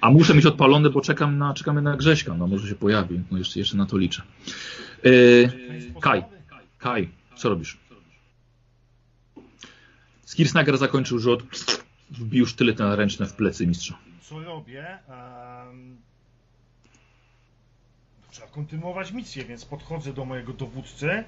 A 0.01 0.11
muszę 0.11 0.35
mieć 0.35 0.47
odpalone, 0.47 0.91
bo 0.91 1.01
czekam 1.01 1.39
na, 1.39 1.55
czekamy 1.55 1.83
na 1.83 1.97
Grześka. 1.97 2.35
No 2.35 2.47
może 2.47 2.69
się 2.69 2.75
pojawi. 2.75 3.21
No 3.31 3.39
jeszcze, 3.39 3.59
jeszcze 3.59 3.77
na 3.77 3.87
to 3.87 3.99
liczę. 3.99 4.23
E, 5.05 5.11
Kaj, 6.01 6.25
Kaj, 6.79 7.09
co 7.37 7.49
robisz? 7.49 7.79
Skirsnager 10.25 10.79
zakończył 10.79 11.19
rzut, 11.19 11.43
wbił 12.11 12.47
sztylety 12.47 12.97
ręczne 12.97 13.27
w 13.27 13.33
plecy 13.33 13.67
mistrza. 13.67 13.99
Co 14.23 14.41
robię? 14.41 14.99
Em, 15.69 15.97
trzeba 18.31 18.47
kontynuować 18.47 19.13
misję, 19.13 19.45
więc 19.45 19.65
podchodzę 19.65 20.13
do 20.13 20.25
mojego 20.25 20.53
dowódcy, 20.53 21.25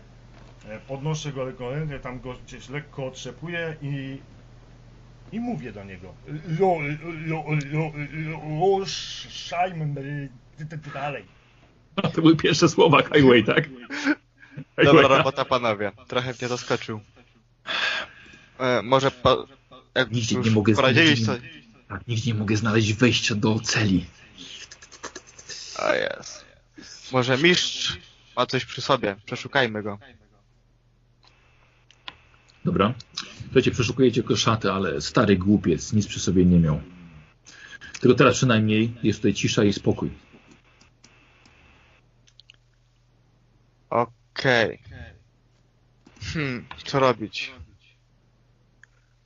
podnoszę 0.88 1.32
go 1.32 1.44
lekko 1.44 1.70
rękę, 1.70 2.00
tam 2.00 2.20
go 2.20 2.34
gdzieś 2.46 2.68
lekko 2.68 3.06
otrzepuję 3.06 3.76
i, 3.82 4.18
i 5.32 5.40
mówię 5.40 5.72
do 5.72 5.84
niego. 5.84 6.14
Y, 6.28 6.40
ty 10.78 10.90
dalej. 10.94 11.24
To 12.02 12.22
były 12.22 12.36
pierwsze 12.36 12.68
słowa 12.68 13.02
Highway, 13.02 13.44
tak? 13.44 13.68
Dobra 14.76 14.92
Highwaya. 14.92 15.18
robota, 15.18 15.44
panowie. 15.44 15.92
Trochę 16.08 16.34
mnie 16.40 16.48
zaskoczył. 16.48 17.00
E, 18.58 18.82
może 18.82 19.10
pa, 19.10 19.36
jak 19.94 20.10
Nigdzie 20.10 20.36
nie 20.36 20.50
mogę 20.50 20.74
znaleźć-. 20.74 21.26
Tak, 21.88 22.06
nigdzie 22.06 22.32
nie 22.32 22.38
mogę 22.38 22.56
znaleźć 22.56 22.92
wejścia 22.92 23.34
do 23.34 23.60
celi. 23.60 24.06
A 25.78 25.94
jest. 25.94 26.44
Może 27.12 27.38
mistrz 27.38 27.98
ma 28.36 28.46
coś 28.46 28.64
przy 28.64 28.80
sobie. 28.80 29.16
Przeszukajmy 29.24 29.82
go. 29.82 29.98
Dobra. 32.66 32.94
Słuchajcie, 33.44 33.70
przeszukujecie 33.70 34.22
koszaty, 34.22 34.72
ale 34.72 35.00
stary 35.00 35.36
głupiec 35.36 35.92
nic 35.92 36.06
przy 36.06 36.20
sobie 36.20 36.44
nie 36.44 36.60
miał. 36.60 36.80
Tylko 38.00 38.14
teraz 38.16 38.36
przynajmniej 38.36 38.94
jest 39.02 39.18
tutaj 39.18 39.34
cisza 39.34 39.64
i 39.64 39.72
spokój. 39.72 40.10
Okej. 43.90 44.82
Hmm, 46.20 46.64
co 46.84 47.00
robić? 47.00 47.52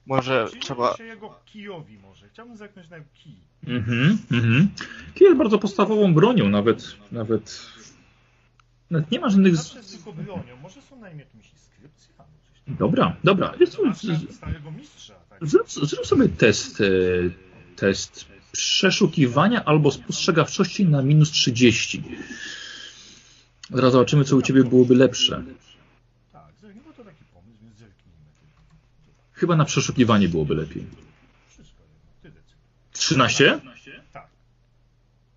Może 0.07 0.45
Przyjrzę 0.45 0.67
trzeba... 0.67 0.97
się 0.97 1.05
jego 1.05 1.41
kijowi 1.45 1.99
może. 1.99 2.29
Chciałbym 2.29 2.57
zerknąć 2.57 2.89
na 2.89 3.01
kij. 3.01 3.37
Mhm, 3.67 4.19
mhm. 4.33 4.69
Kij 5.15 5.27
jest 5.27 5.39
bardzo 5.39 5.59
podstawową 5.59 6.15
bronią, 6.15 6.49
nawet, 6.49 6.97
nawet, 7.13 7.67
nawet 8.91 9.11
nie 9.11 9.21
ma 9.21 9.29
żadnych... 9.29 9.57
Zawsze 9.57 9.79
jest 9.79 9.93
tylko 9.93 10.13
bronią. 10.13 10.57
Może 10.63 10.83
są 10.83 11.01
na 11.01 11.09
nim 11.09 11.19
jakimiś 11.19 11.53
inskrypcjami? 11.53 12.40
Dobra, 12.79 13.17
dobra. 13.25 13.55
Starego 14.31 14.71
mistrza. 14.71 15.15
Tak. 15.31 15.49
zrób, 15.49 15.71
zrób 15.71 16.07
sobie 16.07 16.29
test, 16.29 16.81
e, 16.81 16.85
test 17.77 18.25
przeszukiwania 18.53 19.65
albo 19.65 19.91
spostrzegawczości 19.91 20.85
na 20.87 21.03
minus 21.03 21.31
30. 21.31 22.03
Zaraz 23.71 23.93
zobaczymy, 23.93 24.25
co 24.25 24.37
u 24.37 24.43
Ciebie 24.43 24.65
byłoby 24.65 24.95
lepsze. 24.95 25.43
Tak, 26.33 26.53
zerknij, 26.63 26.83
bo 26.87 26.93
to 26.93 27.05
taki 27.05 27.25
pomysł, 27.35 27.59
więc 27.63 27.77
zerknijmy. 27.79 28.19
Chyba 29.33 29.57
na 29.57 29.65
przeszukiwanie 29.65 30.29
byłoby 30.29 30.55
lepiej. 30.55 30.85
Wszystko 31.49 31.83
jedno, 31.83 32.13
ty 32.23 32.29
decyduj. 32.31 32.63
13? 32.93 33.61
Tak. 34.13 34.27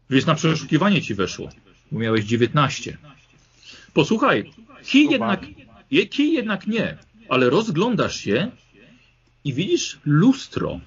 Więc 0.09 0.25
na 0.25 0.35
przeszukiwanie 0.35 1.01
ci 1.01 1.15
weszło, 1.15 1.49
bo 1.91 1.99
miałeś 1.99 2.25
19. 2.25 2.97
Posłuchaj, 3.93 4.51
kij 4.83 5.09
jednak, 5.09 5.45
je- 5.91 6.07
kij 6.07 6.33
jednak 6.33 6.67
nie, 6.67 6.97
ale 7.33 7.49
rozglądasz 7.49 8.15
się 8.15 8.51
i 9.43 9.53
widzisz 9.53 9.99
lustro. 10.05 10.79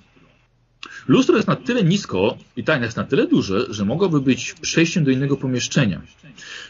Lustro 1.08 1.36
jest 1.36 1.48
na 1.48 1.56
tyle 1.56 1.84
nisko 1.84 2.38
i 2.56 2.64
tak 2.64 2.82
jest 2.82 2.96
na 2.96 3.04
tyle 3.04 3.26
duże, 3.26 3.74
że 3.74 3.84
mogłoby 3.84 4.20
być 4.20 4.52
przejściem 4.52 5.04
do 5.04 5.10
innego 5.10 5.36
pomieszczenia. 5.36 6.02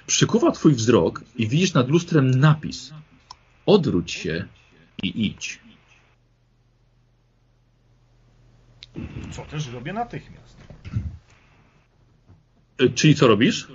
Przykuwa 0.07 0.53
twój 0.53 0.75
wzrok 0.75 1.23
i 1.37 1.49
widzisz 1.49 1.75
nad 1.75 1.89
lustrem 1.89 2.31
napis. 2.31 2.93
Odwróć 3.67 4.13
się 4.13 4.45
i 5.03 5.27
idź. 5.27 5.59
Co 9.31 9.43
też 9.43 9.69
robię 9.69 9.93
natychmiast. 9.93 10.57
Czyli 12.95 13.15
co 13.15 13.27
robisz? 13.27 13.69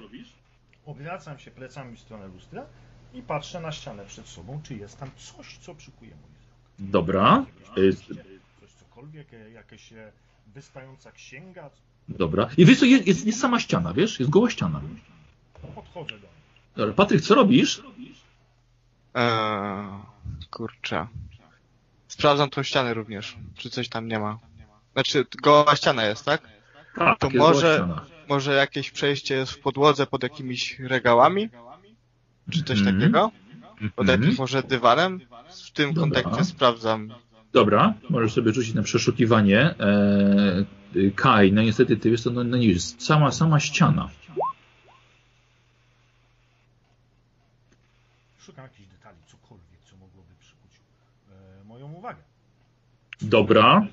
Obracam 0.85 1.39
się 1.39 1.51
plecami 1.51 1.97
w 1.97 1.99
stronę 1.99 2.27
lustra 2.27 2.65
i 3.13 3.21
patrzę 3.21 3.59
na 3.59 3.71
ścianę 3.71 4.05
przed 4.05 4.27
sobą, 4.27 4.61
czy 4.63 4.75
jest 4.75 4.99
tam 4.99 5.09
coś, 5.17 5.57
co 5.57 5.75
przykuje 5.75 6.11
mój 6.11 6.29
wzrok. 6.39 6.91
Dobra. 6.91 7.45
przejście, 7.71 8.13
Coś 8.59 8.71
cokolwiek, 8.71 9.33
e, 9.33 9.51
jakaś 9.51 9.93
e, 9.93 10.11
wystająca 10.47 11.11
księga. 11.11 11.69
Dobra. 12.09 12.49
I 12.57 12.65
wiesz 12.65 12.79
co, 12.79 12.85
jest, 12.85 13.07
jest, 13.07 13.25
jest 13.25 13.39
sama 13.39 13.59
ściana, 13.59 13.93
wiesz? 13.93 14.19
Jest 14.19 14.31
goła 14.31 14.49
ściana. 14.49 14.81
Podchodzę 15.75 16.09
do 16.09 16.15
niej. 16.15 16.41
Dobra, 16.75 16.93
Patryk, 16.93 17.21
co 17.21 17.35
robisz? 17.35 17.83
Eee, 19.13 19.87
kurczę. 20.51 21.07
Sprawdzam 22.07 22.49
tą 22.49 22.63
ścianę 22.63 22.93
również, 22.93 23.37
czy 23.55 23.69
coś 23.69 23.89
tam 23.89 24.07
nie 24.07 24.19
ma. 24.19 24.39
Znaczy, 24.93 25.25
goła 25.41 25.75
ściana 25.75 26.05
jest, 26.05 26.25
tak? 26.25 26.41
Tak, 26.95 27.19
To 27.19 27.27
jest 27.27 27.37
goła 27.37 27.49
może- 27.51 27.75
ściana. 27.75 28.05
Może 28.29 28.53
jakieś 28.53 28.91
przejście 28.91 29.35
jest 29.35 29.51
w 29.51 29.59
podłodze 29.59 30.07
pod 30.07 30.23
jakimiś 30.23 30.79
regałami? 30.79 31.49
Czy 32.51 32.63
coś 32.63 32.79
Mhm. 32.79 32.99
takiego? 32.99 33.31
Pod 33.95 34.05
Mhm. 34.09 34.21
jakimś 34.21 34.39
może 34.39 34.63
dywanem? 34.63 35.19
W 35.67 35.71
tym 35.71 35.93
Dobra. 35.93 36.21
kontekście 36.21 36.45
sprawdzam. 36.45 37.13
Dobra, 37.53 37.93
możesz 38.09 38.33
sobie 38.33 38.53
rzucić 38.53 38.73
na 38.73 38.83
przeszukiwanie. 38.83 39.75
Eee, 39.79 41.11
Kaj, 41.15 41.51
no 41.53 41.61
niestety 41.61 41.97
ty 41.97 42.11
wiesz, 42.11 42.23
to 42.23 42.29
no, 42.31 42.43
no 42.43 42.57
nie 42.57 42.67
jest 42.67 43.03
sama, 43.05 43.31
sama 43.31 43.59
ściana. 43.59 44.09
Szukam 48.45 48.63
jakichś 48.63 48.89
detali, 48.89 49.17
cokolwiek, 49.27 49.79
co 49.89 49.97
mogłoby 49.97 50.29
przykuć 50.39 50.71
e, 51.61 51.63
moją 51.63 51.91
uwagę. 51.93 52.19
Dobra. 53.21 53.87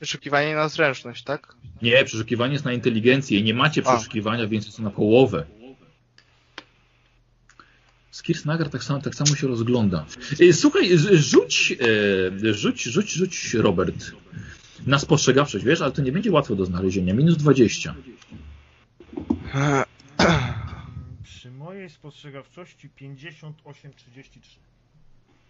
Wyszukiwanie 0.00 0.54
na 0.54 0.68
zręczność, 0.68 1.24
tak? 1.24 1.54
Nie, 1.82 2.04
przeszukiwanie 2.04 2.52
jest 2.52 2.64
na 2.64 2.72
inteligencję 2.72 3.38
i 3.38 3.42
nie 3.44 3.54
macie 3.54 3.82
A. 3.86 3.96
przeszukiwania, 3.96 4.46
więc 4.46 4.64
jest 4.64 4.76
to 4.76 4.82
na 4.82 4.90
połowę. 4.90 5.46
Skirsnagar 8.10 8.70
tak 8.70 8.84
samo, 8.84 9.00
tak 9.00 9.14
samo 9.14 9.36
się 9.36 9.46
rozgląda. 9.46 10.06
E, 10.40 10.52
Słuchaj, 10.52 10.90
rzuć, 11.12 11.74
e, 12.42 12.54
rzuć, 12.54 12.82
rzuć, 12.82 13.12
rzuć, 13.12 13.54
Robert, 13.54 14.12
na 14.86 14.98
spostrzegawczość, 14.98 15.64
wiesz, 15.64 15.80
ale 15.80 15.92
to 15.92 16.02
nie 16.02 16.12
będzie 16.12 16.32
łatwo 16.32 16.54
do 16.54 16.66
znalezienia. 16.66 17.14
Minus 17.14 17.36
20. 17.36 17.94
Przy 21.24 21.50
mojej 21.50 21.90
spostrzegawczości 21.90 22.88
58-33. 23.00 23.52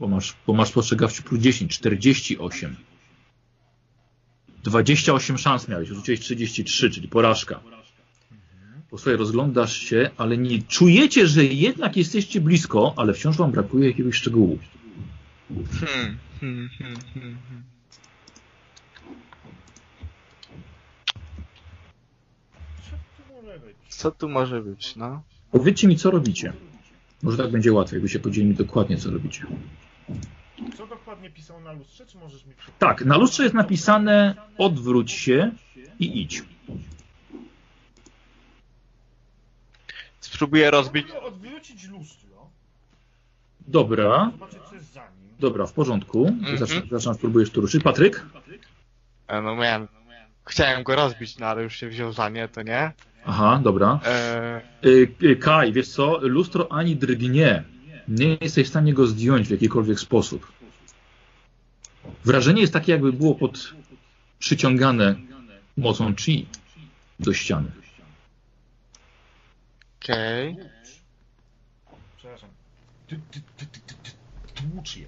Bo 0.00 0.08
masz, 0.08 0.34
bo 0.46 0.52
masz 0.52 0.68
spostrzegawczy 0.68 1.22
plus 1.22 1.40
10, 1.40 1.78
48. 1.78 2.76
28 4.64 5.38
szans 5.38 5.68
miałeś, 5.68 5.88
rzuciłeś 5.88 6.20
33, 6.20 6.90
czyli 6.90 7.08
porażka. 7.08 7.61
Po 8.91 8.99
sobie 8.99 9.16
rozglądasz 9.16 9.76
się, 9.76 10.11
ale 10.16 10.38
nie 10.38 10.62
czujecie, 10.62 11.26
że 11.26 11.45
jednak 11.45 11.97
jesteście 11.97 12.41
blisko, 12.41 12.95
ale 12.97 13.14
wciąż 13.14 13.36
wam 13.36 13.51
brakuje 13.51 13.88
jakiegoś 13.88 14.14
szczegółu. 14.16 14.59
Hmm, 15.80 16.18
hmm, 16.41 16.68
hmm, 16.78 16.97
hmm, 17.14 17.36
hmm. 17.49 17.62
Co 22.91 22.97
tu 23.16 23.34
może 23.34 23.59
być? 23.59 23.76
Co 23.88 24.11
tu 24.11 24.28
może 24.28 24.62
być, 24.62 24.97
no? 24.97 25.22
Powiedzcie 25.51 25.88
mi, 25.88 25.97
co 25.97 26.11
robicie. 26.11 26.53
Może 27.22 27.36
tak 27.36 27.51
będzie 27.51 27.72
łatwiej, 27.72 27.97
jakby 27.97 28.09
się 28.09 28.18
podzielili 28.18 28.55
dokładnie, 28.55 28.97
co 28.97 29.11
robicie. 29.11 29.47
Co 30.76 30.86
dokładnie 30.86 31.30
pisał 31.30 31.61
na 31.61 31.72
lustrze, 31.72 32.07
czy 32.07 32.18
możesz 32.18 32.47
mi 32.47 32.55
przypomnieć? 32.55 32.78
Tak, 32.78 33.05
na 33.05 33.16
lustrze 33.16 33.43
jest 33.43 33.55
napisane 33.55 34.34
odwróć 34.59 35.12
się 35.12 35.51
i 35.99 36.20
idź. 36.22 36.43
Spróbuję 40.41 40.70
rozbić. 40.70 41.07
Odwrócić 41.11 41.88
lustro, 41.88 42.51
Dobra, 43.68 44.30
zobaczyć 44.32 44.59
co 44.70 44.74
jest 44.74 44.93
za 44.93 45.01
nim. 45.01 45.34
dobra, 45.41 45.66
w 45.66 45.72
porządku. 45.72 46.26
Mhm. 46.26 46.59
Zaczynam, 46.59 46.88
zaczynam 46.91 47.14
spróbujesz 47.14 47.51
tu 47.51 47.61
ruszyć. 47.61 47.82
Patryk? 47.82 48.26
E, 49.28 49.43
no 49.43 49.57
miałem. 49.57 49.88
Chciałem 50.45 50.82
go 50.82 50.97
rozbić, 50.97 51.38
no 51.38 51.47
ale 51.47 51.62
już 51.62 51.76
się 51.76 51.88
wziął 51.88 52.12
za 52.12 52.28
nie, 52.28 52.49
to 52.49 52.62
nie. 52.62 52.93
Aha, 53.26 53.61
dobra. 53.64 54.01
E, 54.05 54.61
Y, 54.84 55.09
y, 55.22 55.36
Kaj, 55.36 55.72
wiesz 55.72 55.88
co, 55.88 56.18
lustro 56.22 56.72
ani 56.72 56.97
drgnie. 56.97 57.64
Nie 58.09 58.38
jesteś 58.41 58.66
w 58.66 58.70
stanie 58.70 58.95
go 58.95 59.07
zdjąć 59.07 59.49
w 59.49 59.51
jakikolwiek 59.51 60.01
sposób. 60.01 60.53
Wrażenie 62.24 62.61
jest 62.61 62.72
takie, 62.72 62.93
jakby 62.93 63.12
było 63.12 63.34
pod 63.34 63.74
przyciągane 64.38 65.14
mocą 65.76 66.14
chi 66.16 66.47
do 67.20 67.32
ściany. 67.32 67.70
Okej. 70.05 70.57
Tłucz. 70.57 71.01
Przepraszam. 72.16 72.51
Ty, 73.07 73.20
ty, 73.30 73.40
ty, 73.57 73.66
ty, 73.66 73.80
ty, 73.86 73.94
ty, 74.03 74.11
tłucz 74.55 74.96
je. 74.96 75.07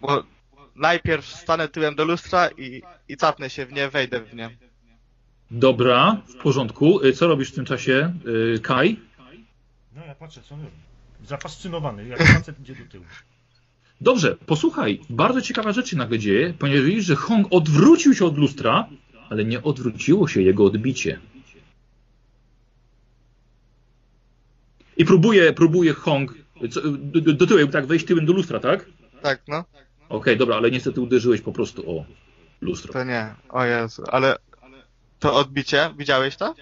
Bo 0.00 0.24
najpierw 0.76 1.26
stanę 1.26 1.68
tyłem 1.68 1.94
do 1.94 2.04
lustra 2.04 2.48
i, 2.58 2.82
i 3.08 3.16
capnę 3.16 3.50
się 3.50 3.66
w 3.66 3.72
nie, 3.72 3.88
wejdę 3.88 4.20
w 4.20 4.34
nie. 4.34 4.50
Dobra, 5.50 6.22
w 6.26 6.42
porządku. 6.42 7.00
Y, 7.04 7.12
Co 7.12 7.28
robisz 7.28 7.52
w 7.52 7.54
tym 7.54 7.64
czasie, 7.64 8.14
y, 8.56 8.60
Kaj? 8.60 9.00
No 9.96 10.04
ja 10.04 10.14
patrzę, 10.14 10.42
co 10.42 10.54
on 10.54 10.60
robi. 10.60 10.76
Zafascynowany, 11.26 12.08
jak 12.08 12.22
facet 12.22 12.60
idzie 12.60 12.74
do 12.74 12.84
tyłu. 12.90 13.04
Dobrze, 14.00 14.36
posłuchaj, 14.46 15.00
bardzo 15.10 15.40
ciekawa 15.40 15.72
rzecz 15.72 15.88
się 15.90 15.96
nagle 15.96 16.18
dzieje, 16.18 16.54
ponieważ 16.58 16.84
widzisz, 16.84 17.04
że 17.04 17.16
Hong 17.16 17.46
odwrócił 17.50 18.14
się 18.14 18.24
od 18.24 18.38
lustra, 18.38 18.88
ale 19.30 19.44
nie 19.44 19.62
odwróciło 19.62 20.28
się 20.28 20.42
jego 20.42 20.64
odbicie. 20.64 21.20
I 24.96 25.04
próbuje, 25.04 25.52
próbuje 25.52 25.92
Hong 25.92 26.34
co, 26.70 26.80
do, 26.98 27.32
do 27.32 27.46
tyłu, 27.46 27.66
tak 27.66 27.86
wejść 27.86 28.06
tyłem 28.06 28.26
do 28.26 28.32
lustra, 28.32 28.60
tak? 28.60 28.86
Tak, 29.22 29.42
no. 29.48 29.64
Okej, 30.08 30.36
dobra, 30.36 30.56
ale 30.56 30.70
niestety 30.70 31.00
uderzyłeś 31.00 31.40
po 31.40 31.52
prostu 31.52 31.90
o 31.98 32.04
lustro. 32.60 32.92
To 32.92 33.04
nie. 33.04 33.34
O 33.48 33.64
Jezu, 33.64 34.02
ale 34.12 34.36
to 35.18 35.34
odbicie, 35.34 35.90
widziałeś 35.98 36.36
to? 36.36 36.54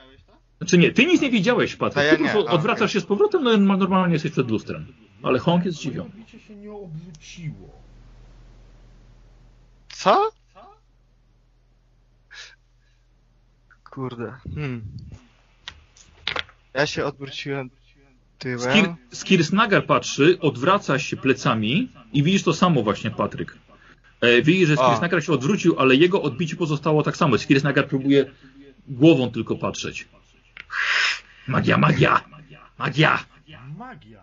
Znaczy 0.58 0.78
nie, 0.78 0.92
ty 0.92 1.06
nic 1.06 1.20
nie 1.20 1.30
widziałeś, 1.30 1.76
Patryk. 1.76 2.04
Ja 2.04 2.16
Ty 2.16 2.22
nie, 2.22 2.32
a, 2.32 2.36
odwracasz 2.38 2.82
okej. 2.82 2.88
się 2.88 3.00
z 3.00 3.04
powrotem, 3.04 3.42
no 3.42 3.56
normalnie 3.56 4.12
jesteś 4.12 4.32
przed 4.32 4.50
lustrem. 4.50 4.86
Ale 5.22 5.38
Hong 5.38 5.64
jest 5.64 5.78
zdziwiony. 5.78 6.08
odbicie 6.10 6.40
się 6.40 6.56
nie 6.56 6.72
obróciło. 6.72 7.82
Co? 9.88 10.30
Kurde. 13.90 14.34
Hmm. 14.54 14.82
Ja 16.74 16.86
się 16.86 17.04
odwróciłem 17.04 17.70
Skir, 18.42 18.58
tyłem. 18.58 18.96
Skirsnagar 19.12 19.86
patrzy, 19.86 20.38
odwraca 20.40 20.98
się 20.98 21.16
plecami 21.16 21.88
i 22.12 22.22
widzisz 22.22 22.42
to 22.42 22.54
samo 22.54 22.82
właśnie, 22.82 23.10
Patryk. 23.10 23.58
E, 24.20 24.42
widzisz, 24.42 24.68
że. 24.68 24.76
Skirsnagar 24.76 25.24
się 25.24 25.32
odwrócił, 25.32 25.78
ale 25.78 25.96
jego 25.96 26.22
odbicie 26.22 26.56
pozostało 26.56 27.02
tak 27.02 27.16
samo. 27.16 27.38
Skirsnagar 27.38 27.88
próbuje 27.88 28.30
głową 28.88 29.30
tylko 29.30 29.56
patrzeć. 29.56 30.08
Magia, 31.46 31.78
magia! 31.78 32.20
Magia! 32.78 33.24
Magia. 33.78 34.22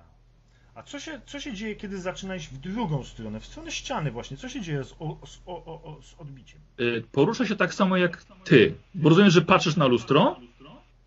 A 0.75 0.83
co 0.83 0.99
się, 0.99 1.21
co 1.25 1.39
się 1.39 1.53
dzieje, 1.53 1.75
kiedy 1.75 2.01
zaczyna 2.01 2.35
iść 2.35 2.47
w 2.47 2.57
drugą 2.57 3.03
stronę, 3.03 3.39
w 3.39 3.45
stronę 3.45 3.71
ściany 3.71 4.11
właśnie? 4.11 4.37
Co 4.37 4.49
się 4.49 4.61
dzieje 4.61 4.83
z, 4.83 4.95
o, 4.99 5.17
z, 5.25 5.39
o, 5.45 5.65
o, 5.65 5.83
o, 5.83 6.01
z 6.01 6.15
odbiciem? 6.17 6.59
E, 6.77 7.01
porusza 7.11 7.45
się 7.45 7.55
tak 7.55 7.73
samo 7.73 7.97
jak 7.97 8.25
ty. 8.43 8.75
Bo 8.95 9.09
rozumiem, 9.09 9.31
że 9.31 9.41
patrzysz 9.41 9.75
na 9.75 9.87
lustro, 9.87 10.39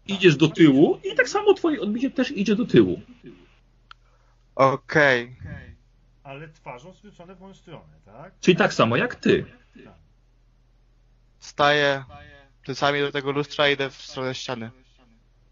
idziesz 0.07 0.37
do 0.37 0.49
tyłu 0.49 1.01
i 1.13 1.17
tak 1.17 1.29
samo 1.29 1.55
twoje 1.55 1.81
odbicie 1.81 2.11
też 2.11 2.31
idzie 2.31 2.57
do 2.57 2.65
tyłu. 2.65 3.01
Okej. 4.55 5.37
Ale 6.23 6.49
twarzą 6.49 6.93
zwrócone 6.93 7.35
w 7.35 7.41
moją 7.41 7.55
stronę, 7.55 7.85
tak? 8.05 8.33
Czyli 8.41 8.57
tak 8.57 8.75
samo 8.75 8.97
jak 8.97 9.15
ty. 9.15 9.45
Staję 11.39 12.05
plecami 12.65 13.01
do 13.01 13.13
tego 13.13 13.33
lustra 13.33 13.69
i 13.69 13.73
idę 13.73 13.91
w 13.91 13.95
stronę 13.95 14.35
ściany. 14.35 14.71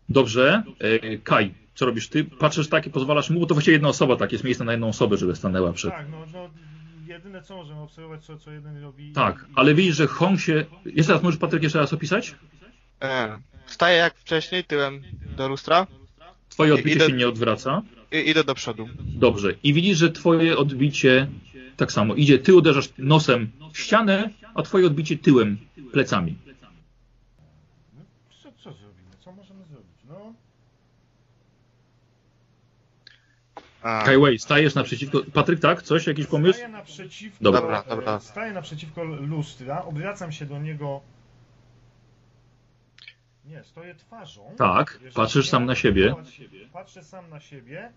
Dobrze. 0.08 0.62
E, 0.78 1.18
Kaj, 1.18 1.54
co 1.74 1.86
robisz 1.86 2.08
ty? 2.08 2.24
Patrzysz 2.24 2.68
tak 2.68 2.86
i 2.86 2.90
pozwalasz 2.90 3.30
mu, 3.30 3.40
bo 3.40 3.46
to 3.46 3.54
właściwie 3.54 3.72
jedna 3.72 3.88
osoba, 3.88 4.16
tak, 4.16 4.32
jest 4.32 4.44
miejsce 4.44 4.64
na 4.64 4.72
jedną 4.72 4.88
osobę, 4.88 5.16
żeby 5.16 5.36
stanęła 5.36 5.72
przed. 5.72 5.90
Tak, 5.90 6.06
no, 6.10 6.26
no 6.32 6.50
jedyne 7.06 7.42
co 7.42 7.56
możemy 7.56 7.80
obserwować, 7.80 8.24
co, 8.24 8.38
co 8.38 8.50
jeden 8.52 8.82
robi. 8.82 9.12
Tak, 9.12 9.46
i- 9.48 9.52
ale 9.54 9.74
widzisz, 9.74 9.96
że 9.96 10.06
Hong 10.06 10.40
się... 10.40 10.64
Jeszcze 10.84 11.12
raz, 11.12 11.22
możesz 11.22 11.40
Patryk 11.40 11.62
jeszcze 11.62 11.78
raz 11.78 11.92
opisać? 11.92 12.34
E, 13.02 13.38
staję 13.72 13.96
jak 13.96 14.14
wcześniej, 14.14 14.64
tyłem 14.64 15.02
do 15.36 15.48
lustra 15.48 15.86
Twoje 16.48 16.74
odbicie 16.74 16.96
Idę- 16.96 17.06
się 17.06 17.12
nie 17.12 17.28
odwraca. 17.28 17.82
i 18.12 18.30
idę 18.30 18.44
do 18.44 18.54
przodu. 18.54 18.88
Dobrze. 18.98 19.54
I 19.62 19.74
widzisz, 19.74 19.98
że 19.98 20.12
twoje 20.12 20.56
odbicie 20.56 21.26
tak 21.76 21.92
samo 21.92 22.14
idzie. 22.14 22.38
Ty 22.38 22.54
uderzasz 22.54 22.88
nosem 22.98 23.50
w 23.72 23.78
ścianę, 23.78 24.30
a 24.54 24.62
twoje 24.62 24.86
odbicie 24.86 25.18
tyłem, 25.18 25.58
plecami. 25.92 26.36
No, 27.94 28.02
co, 28.42 28.52
co 28.52 28.72
zrobimy? 28.72 29.10
Co 29.24 29.32
możemy 29.32 29.64
zrobić? 29.64 29.90
No, 30.08 30.34
A, 33.82 34.02
Kaiway, 34.04 34.38
stajesz 34.38 34.74
naprzeciwko... 34.74 35.20
Patryk, 35.32 35.60
tak? 35.60 35.82
Coś? 35.82 36.06
Jakiś 36.06 36.26
pomysł? 36.26 36.52
Staję 36.58 36.68
naprzeciwko, 36.72 37.38
Dobra. 37.44 37.84
Dobra, 37.88 38.20
Staję 38.20 38.52
naprzeciwko 38.52 39.04
lustra, 39.04 39.84
obracam 39.84 40.32
się 40.32 40.46
do 40.46 40.58
niego. 40.58 41.00
Nie, 43.44 43.64
stoję 43.64 43.94
twarzą. 43.94 44.54
Tak, 44.56 45.00
patrzysz 45.14 45.48
sam 45.48 45.66
na 45.66 45.74
siebie. 45.74 46.14
Patrzę 46.72 47.04
sam 47.04 47.30
na 47.30 47.40
siebie, 47.40 47.92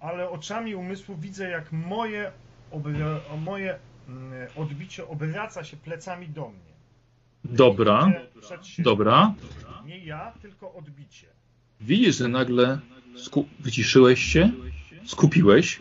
ale 0.00 0.30
oczami 0.30 0.74
umysłu 0.74 1.16
widzę, 1.16 1.50
jak 1.50 1.72
moje, 1.72 2.32
obra- 2.72 3.20
moje 3.38 3.78
mm, 4.08 4.48
odbicie 4.56 5.06
obraca 5.08 5.64
się 5.64 5.76
plecami 5.76 6.28
do 6.28 6.48
mnie. 6.48 6.70
Dobra, 7.44 8.06
Widzę 8.06 8.40
przed 8.40 8.66
siebie. 8.66 8.84
dobra. 8.84 9.34
Nie 9.86 9.98
ja, 9.98 10.32
tylko 10.42 10.74
odbicie. 10.74 11.26
Widzisz, 11.80 12.16
że 12.16 12.28
nagle 12.28 12.78
sku... 13.16 13.48
wyciszyłeś 13.60 14.20
się, 14.22 14.50
skupiłeś 15.06 15.78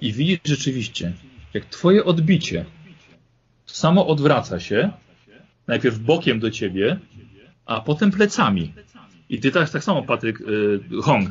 i 0.00 0.12
widzisz 0.12 0.38
rzeczywiście, 0.44 1.12
jak 1.54 1.64
twoje 1.64 2.04
odbicie 2.04 2.64
samo 3.66 4.06
odwraca 4.06 4.60
się, 4.60 4.90
najpierw 5.66 5.98
bokiem 5.98 6.40
do 6.40 6.50
ciebie, 6.50 6.98
a 7.70 7.80
potem 7.80 8.10
plecami. 8.10 8.74
I 9.28 9.40
ty 9.40 9.50
tak, 9.50 9.70
tak 9.70 9.84
samo, 9.84 10.02
Patryk 10.02 10.40
y, 10.40 10.80
Hong, 11.02 11.30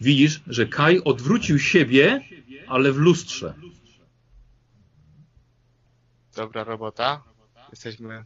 widzisz, 0.00 0.40
że 0.46 0.66
Kai 0.66 1.00
odwrócił 1.04 1.58
siebie, 1.58 2.20
ale 2.68 2.92
w 2.92 2.96
lustrze. 2.96 3.54
dobra 6.36 6.64
robota. 6.64 7.22
Jesteśmy... 7.70 8.24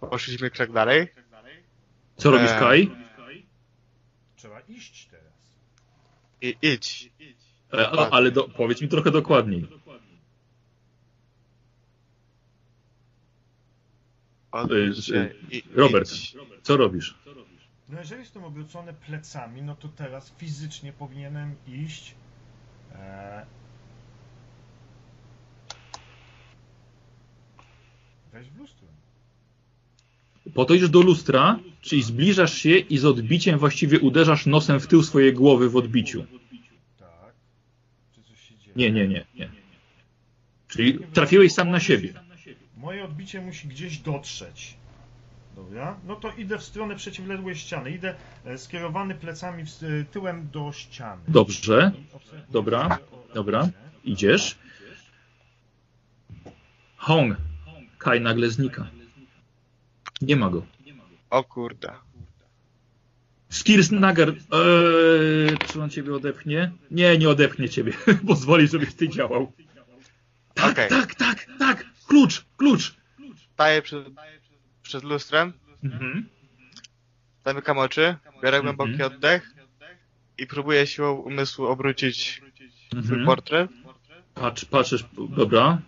Poszliśmy 0.00 0.50
krok 0.50 0.72
dalej. 0.72 1.08
Co 2.16 2.30
robisz, 2.30 2.50
Eee. 2.50 2.58
Kai? 2.60 2.90
Trzeba 4.36 4.60
iść 4.60 5.08
teraz. 5.10 5.58
I 6.42 6.56
idź. 6.62 7.10
E, 7.72 7.90
ale 7.90 8.30
do, 8.30 8.48
powiedz 8.48 8.80
mi 8.80 8.88
trochę 8.88 9.10
dokładniej. 9.10 9.62
Odwróć 9.62 9.68
Y, 9.68 9.76
się 9.78 9.86
y, 9.86 9.92
i 14.37 14.37
Robert, 15.74 16.12
idź. 16.12 16.36
co 16.62 16.76
robisz? 16.76 17.14
No 17.88 17.98
jeżeli 17.98 18.20
jestem 18.20 18.44
obrócony 18.44 18.92
plecami, 18.92 19.62
no 19.62 19.76
to 19.76 19.88
teraz 19.88 20.32
fizycznie 20.38 20.92
powinienem 20.92 21.54
iść. 21.68 22.14
E... 22.94 23.46
Wejść 28.32 28.50
w 28.50 28.58
lustro. 28.58 28.88
Po 30.54 30.64
to 30.64 30.74
idziesz 30.74 30.90
do 30.90 31.00
lustra, 31.00 31.58
czyli 31.80 32.02
zbliżasz 32.02 32.54
się 32.54 32.70
i 32.70 32.98
z 32.98 33.04
odbiciem 33.04 33.58
właściwie 33.58 34.00
uderzasz 34.00 34.46
nosem 34.46 34.80
w 34.80 34.86
tył 34.86 35.02
swojej 35.02 35.32
głowy 35.32 35.70
w 35.70 35.76
odbiciu. 35.76 36.26
Tak. 36.98 37.08
Czy 38.14 38.22
coś 38.22 38.48
się 38.48 38.56
dzieje? 38.56 38.72
Nie, 38.76 38.90
nie, 38.90 39.08
nie, 39.08 39.24
nie. 39.34 39.50
Czyli 40.68 40.98
trafiłeś 41.12 41.52
sam 41.52 41.70
na 41.70 41.80
siebie. 41.80 42.27
Moje 42.78 43.04
odbicie 43.04 43.40
musi 43.40 43.68
gdzieś 43.68 43.98
dotrzeć. 43.98 44.74
Dobra? 45.56 45.96
No 46.06 46.16
to 46.16 46.32
idę 46.32 46.58
w 46.58 46.62
stronę 46.64 46.96
przeciwległej 46.96 47.56
ściany. 47.56 47.90
Idę 47.90 48.14
e, 48.44 48.58
skierowany 48.58 49.14
plecami 49.14 49.64
w, 49.64 49.68
e, 49.68 50.04
tyłem 50.04 50.48
do 50.52 50.72
ściany. 50.72 51.22
Dobrze, 51.28 51.92
dobra, 52.50 52.98
dobra. 53.34 53.68
idziesz. 54.04 54.58
Hong, 56.96 57.36
Kai 57.98 58.20
nagle 58.20 58.50
znika. 58.50 58.86
Nie 60.20 60.36
ma 60.36 60.50
go. 60.50 60.62
O 61.30 61.44
kurde. 61.44 61.92
Skirsnagar, 63.50 64.28
eee, 64.28 64.36
czy 65.66 65.82
on 65.82 65.90
ciebie 65.90 66.14
odepchnie? 66.14 66.72
Nie, 66.90 67.18
nie 67.18 67.28
odepchnie 67.28 67.68
ciebie. 67.68 67.92
Pozwoli, 68.28 68.68
żebyś 68.68 68.94
ty 68.94 69.08
działał. 69.08 69.52
Tak, 70.54 70.72
Okej. 70.72 70.88
tak, 70.88 71.14
tak, 71.14 71.46
tak. 71.58 71.97
Klucz, 72.08 72.44
klucz. 72.56 72.94
Staję 73.54 73.82
przed, 73.82 74.06
przed 74.82 75.04
lustrem, 75.04 75.52
Mhm. 75.84 76.28
zamykam 77.44 77.78
oczy, 77.78 78.16
biorę 78.42 78.62
głęboki 78.62 78.92
Mhm. 78.92 79.12
oddech 79.12 79.54
i 80.38 80.46
próbuję 80.46 80.86
siłą 80.86 81.12
umysłu 81.14 81.66
obrócić 81.66 82.42
swój 82.88 82.98
Mhm. 82.98 83.26
portret. 83.26 83.70
Patrz, 84.34 84.64
patrzysz, 84.64 85.04
dobra. 85.36 85.78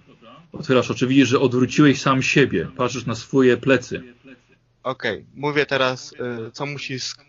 Otwierasz 0.53 0.91
oczy, 0.91 1.07
widzisz, 1.07 1.29
że 1.29 1.41
odwróciłeś 1.41 2.01
sam 2.01 2.23
siebie. 2.23 2.68
Patrzysz 2.77 3.07
na 3.07 3.14
swoje 3.14 3.57
plecy. 3.57 4.03
Okej, 4.83 5.25
mówię 5.35 5.66
teraz, 5.66 6.12
y, 6.12 6.16
co 6.53 6.66
musi 6.66 6.95
sk- 6.97 7.21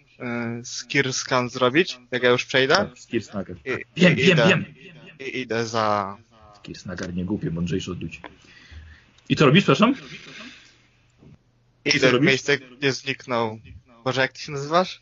y, 0.62 0.66
Skirskan 0.66 1.50
zrobić, 1.50 2.00
jak 2.12 2.24
ja 2.24 2.30
już 2.30 2.46
przejdę. 2.46 2.76
Tak, 2.76 3.00
Skirsnagar. 3.00 3.58
Wiem, 3.66 3.80
wiem, 3.96 4.14
idę, 4.20 4.48
wiem. 4.48 4.66
I 5.20 5.39
idę 5.39 5.66
za... 5.66 6.18
Skirsnagar 6.56 7.14
nie 7.14 7.26
głupie, 7.26 7.52
mądrzejszy 7.52 7.92
od 7.92 8.02
ludzi. 8.02 8.22
I 9.32 9.36
co 9.36 9.45
robisz, 9.45 9.63
przepraszam? 9.63 9.95
Co 9.95 10.01
Idę 11.97 12.09
w 12.09 12.13
robisz? 12.13 12.27
miejsce, 12.27 12.57
gdzie 12.57 12.91
zniknął... 12.91 13.59
Boże, 14.03 14.21
jak 14.21 14.32
ty 14.32 14.39
się 14.41 14.51
nazywasz? 14.51 15.01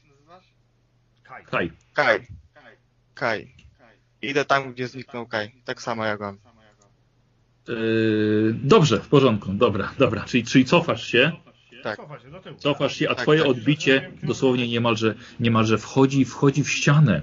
Kaj. 1.24 1.46
Kaj. 1.46 1.72
Kaj. 1.94 2.28
Kaj. 3.14 3.54
Idę 4.22 4.46
tam, 4.46 4.74
gdzie 4.74 4.88
zniknął 4.88 5.28
Kaj. 5.28 5.52
Tak 5.66 5.82
samo 5.82 6.06
jak 6.06 6.22
on. 6.22 6.38
Yy, 7.68 8.56
dobrze, 8.64 9.00
w 9.00 9.08
porządku, 9.08 9.54
dobra, 9.54 9.94
dobra. 9.98 10.24
Czyli, 10.26 10.44
czyli 10.44 10.66
cofasz 10.66 11.08
się, 11.08 11.32
Tak. 11.84 12.00
Cofasz 12.58 12.96
się, 12.96 13.10
a 13.10 13.16
Tak, 13.16 13.24
twoje 13.24 13.40
tak. 13.40 13.50
odbicie 13.50 14.12
dosłownie 14.24 14.68
niemalże, 14.68 15.16
niemalże 15.40 15.78
wchodzi, 15.78 16.26
wchodzi 16.26 16.64
w 16.64 16.70
ścianę. 16.70 17.22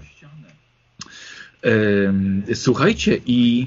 Ym, 1.67 2.43
słuchajcie, 2.55 3.21
i 3.27 3.67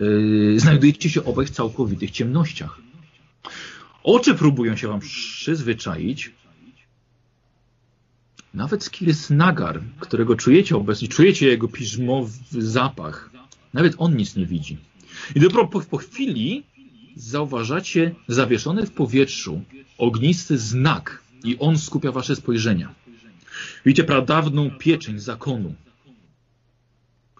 yy, 0.00 0.60
znajdujecie 0.60 1.10
się 1.10 1.24
obaj 1.24 1.46
w 1.46 1.50
całkowitych 1.50 2.10
ciemnościach. 2.10 2.80
Oczy 4.02 4.34
próbują 4.34 4.76
się 4.76 4.88
wam 4.88 5.00
przyzwyczaić. 5.00 6.32
Nawet 8.54 8.84
Skiris 8.84 9.30
Nagar, 9.30 9.80
którego 10.00 10.36
czujecie 10.36 10.76
obecnie, 10.76 11.08
czujecie 11.08 11.46
jego 11.46 11.68
piżmowy 11.68 12.32
zapach. 12.50 13.30
Nawet 13.74 13.94
on 13.98 14.16
nic 14.16 14.36
nie 14.36 14.46
widzi. 14.46 14.78
I 15.34 15.40
dopiero 15.40 15.66
po, 15.66 15.80
po 15.80 15.96
chwili 15.96 16.62
zauważacie 17.16 18.14
zawieszony 18.28 18.86
w 18.86 18.90
powietrzu 18.90 19.62
ognisty 19.98 20.58
znak 20.58 21.22
i 21.44 21.58
on 21.58 21.78
skupia 21.78 22.12
wasze 22.12 22.36
spojrzenia. 22.36 22.94
Widzicie 23.84 24.04
pradawną 24.04 24.70
pieczeń 24.70 25.18
zakonu, 25.18 25.74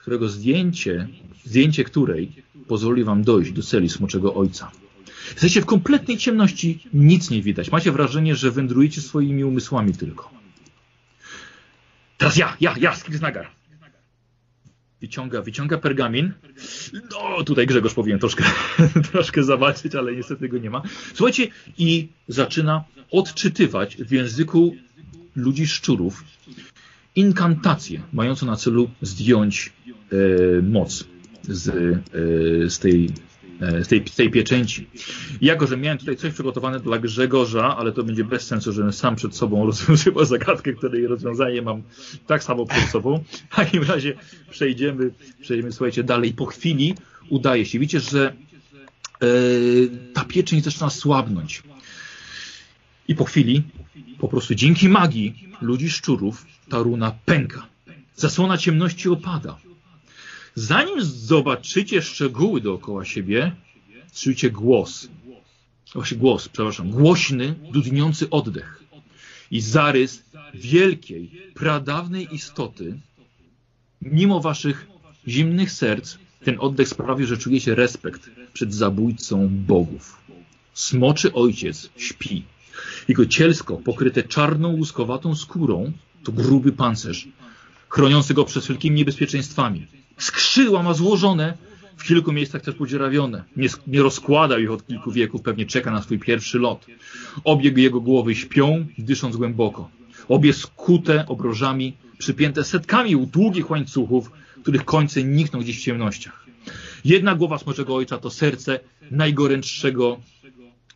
którego 0.01 0.29
zdjęcie, 0.29 1.09
zdjęcie 1.45 1.85
której 1.85 2.33
pozwoli 2.69 3.05
wam 3.05 3.23
dojść 3.25 3.53
do 3.53 3.63
celi 3.63 3.89
smoczego 3.89 4.35
ojca. 4.35 4.71
Jesteście 5.31 5.61
w 5.61 5.67
kompletnej 5.67 6.17
ciemności, 6.19 6.89
nic 6.95 7.31
nie 7.31 7.43
widać. 7.43 7.73
Macie 7.73 7.93
wrażenie, 7.93 8.37
że 8.37 8.51
wędrujecie 8.51 9.01
swoimi 9.01 9.45
umysłami 9.45 9.95
tylko. 9.95 10.31
Teraz 12.19 12.37
ja, 12.37 12.57
ja, 12.61 12.75
ja, 12.81 12.95
Skrisnagar. 12.95 13.51
Wyciąga, 15.01 15.43
wyciąga 15.43 15.79
pergamin. 15.79 16.33
No, 17.11 17.45
tutaj 17.45 17.67
Grzegorz 17.67 17.95
powinien 17.95 18.19
troszkę, 18.19 18.45
troszkę 19.13 19.43
zawalczyć, 19.43 19.95
ale 19.95 20.17
niestety 20.17 20.49
go 20.49 20.59
nie 20.59 20.71
ma. 20.71 20.83
Słuchajcie, 21.15 21.49
i 21.79 22.09
zaczyna 22.29 22.85
odczytywać 23.11 23.97
w 23.97 24.13
języku 24.13 24.77
ludzi 25.37 25.67
szczurów 25.67 26.25
inkantację 27.17 28.03
mającą 28.13 28.47
na 28.47 28.57
celu 28.57 28.91
zdjąć 29.03 29.73
moc 30.63 31.05
z, 31.43 31.69
e, 31.69 32.71
z 32.71 32.79
tej 32.79 33.11
z 33.61 33.89
tej, 33.89 34.05
z 34.09 34.15
tej 34.15 34.31
pieczęci. 34.31 34.87
Jako, 35.41 35.67
że 35.67 35.77
miałem 35.77 35.99
tutaj 35.99 36.17
coś 36.17 36.33
przygotowane 36.33 36.81
dla 36.81 36.99
Grzegorza, 36.99 37.77
ale 37.77 37.93
to 37.93 38.03
będzie 38.03 38.25
bez 38.25 38.47
sensu, 38.47 38.73
żebym 38.73 38.93
sam 38.93 39.17
przed 39.17 39.37
sobą 39.37 39.65
rozwiązywał 39.67 40.25
zagadkę, 40.25 40.73
której 40.73 41.07
rozwiązanie 41.07 41.63
mam 41.63 41.83
tak 42.27 42.45
samo 42.45 42.67
przed 42.67 42.85
sobą. 42.85 43.25
W 43.51 43.57
takim 43.57 43.83
razie 43.83 44.15
przejdziemy, 44.51 45.11
przejdziemy 45.41 45.73
słuchajcie, 45.73 46.05
dalej. 46.05 46.33
Po 46.33 46.47
chwili 46.47 46.95
udaje 47.29 47.67
się. 47.67 47.79
Widzicie, 47.79 48.01
że 48.01 48.33
e, 49.21 49.27
ta 50.13 50.25
pieczęć 50.25 50.65
zaczyna 50.65 50.91
słabnąć. 50.91 51.63
I 53.09 53.15
po 53.15 53.25
chwili, 53.25 53.63
po 54.19 54.29
prostu 54.29 54.55
dzięki 54.55 54.89
magii 54.89 55.49
ludzi 55.61 55.91
szczurów, 55.91 56.47
ta 56.69 56.79
runa 56.79 57.13
pęka. 57.25 57.67
Zasłona 58.17 58.59
ciemności 58.59 59.09
opada. 59.09 59.59
Zanim 60.55 61.03
zobaczycie 61.03 62.03
szczegóły 62.03 62.61
dookoła 62.61 63.05
siebie, 63.05 63.57
słyszycie 64.13 64.51
głos. 64.51 65.09
Właśnie 65.95 66.17
głos, 66.17 66.49
przepraszam. 66.49 66.91
Głośny, 66.91 67.55
dudniący 67.73 68.31
oddech. 68.31 68.85
I 69.51 69.61
zarys 69.61 70.23
wielkiej, 70.55 71.31
pradawnej 71.55 72.35
istoty, 72.35 72.99
mimo 74.03 74.41
waszych 74.41 74.87
zimnych 75.29 75.73
serc, 75.73 76.17
ten 76.45 76.57
oddech 76.61 76.89
sprawił, 76.89 77.27
że 77.27 77.37
czujecie 77.37 77.75
respekt 77.75 78.31
przed 78.53 78.75
zabójcą 78.75 79.49
bogów. 79.49 80.17
Smoczy 80.75 81.33
ojciec 81.33 81.91
śpi. 81.97 82.45
Jego 83.09 83.27
cielsko 83.27 83.77
pokryte 83.77 84.23
czarną, 84.23 84.69
łuskowatą 84.77 85.35
skórą 85.35 85.93
to 86.25 86.33
gruby 86.33 86.73
pancerz, 86.73 87.29
chroniący 87.89 88.35
go 88.35 88.45
przed 88.45 88.65
wszelkimi 88.65 88.97
niebezpieczeństwami. 88.97 89.87
Skrzydła 90.21 90.83
ma 90.83 90.95
złożone, 90.95 91.55
w 91.97 92.05
kilku 92.05 92.33
miejscach 92.33 92.63
też 92.63 92.75
podziurawione. 92.75 93.45
Nie, 93.57 93.69
nie 93.87 94.03
rozkładał 94.03 94.59
ich 94.59 94.71
od 94.71 94.87
kilku 94.87 95.13
wieków, 95.13 95.43
pewnie 95.43 95.67
czeka 95.67 95.91
na 95.91 96.03
swój 96.03 96.19
pierwszy 96.19 96.59
lot. 96.59 96.87
Obie 97.45 97.83
jego 97.83 98.01
głowy 98.01 98.35
śpią, 98.35 98.87
dysząc 98.99 99.37
głęboko. 99.37 99.91
Obie 100.29 100.53
skute 100.53 101.27
obrożami, 101.27 101.97
przypięte 102.19 102.65
setkami 102.65 103.27
długich 103.27 103.71
łańcuchów, 103.71 104.31
których 104.63 104.85
końce 104.85 105.25
nikną 105.25 105.61
gdzieś 105.61 105.79
w 105.79 105.83
ciemnościach. 105.83 106.47
Jedna 107.05 107.35
głowa 107.35 107.59
smoczego 107.59 107.95
ojca 107.95 108.19
to 108.19 108.31
serce 108.31 108.81
najgorętszego 109.11 110.21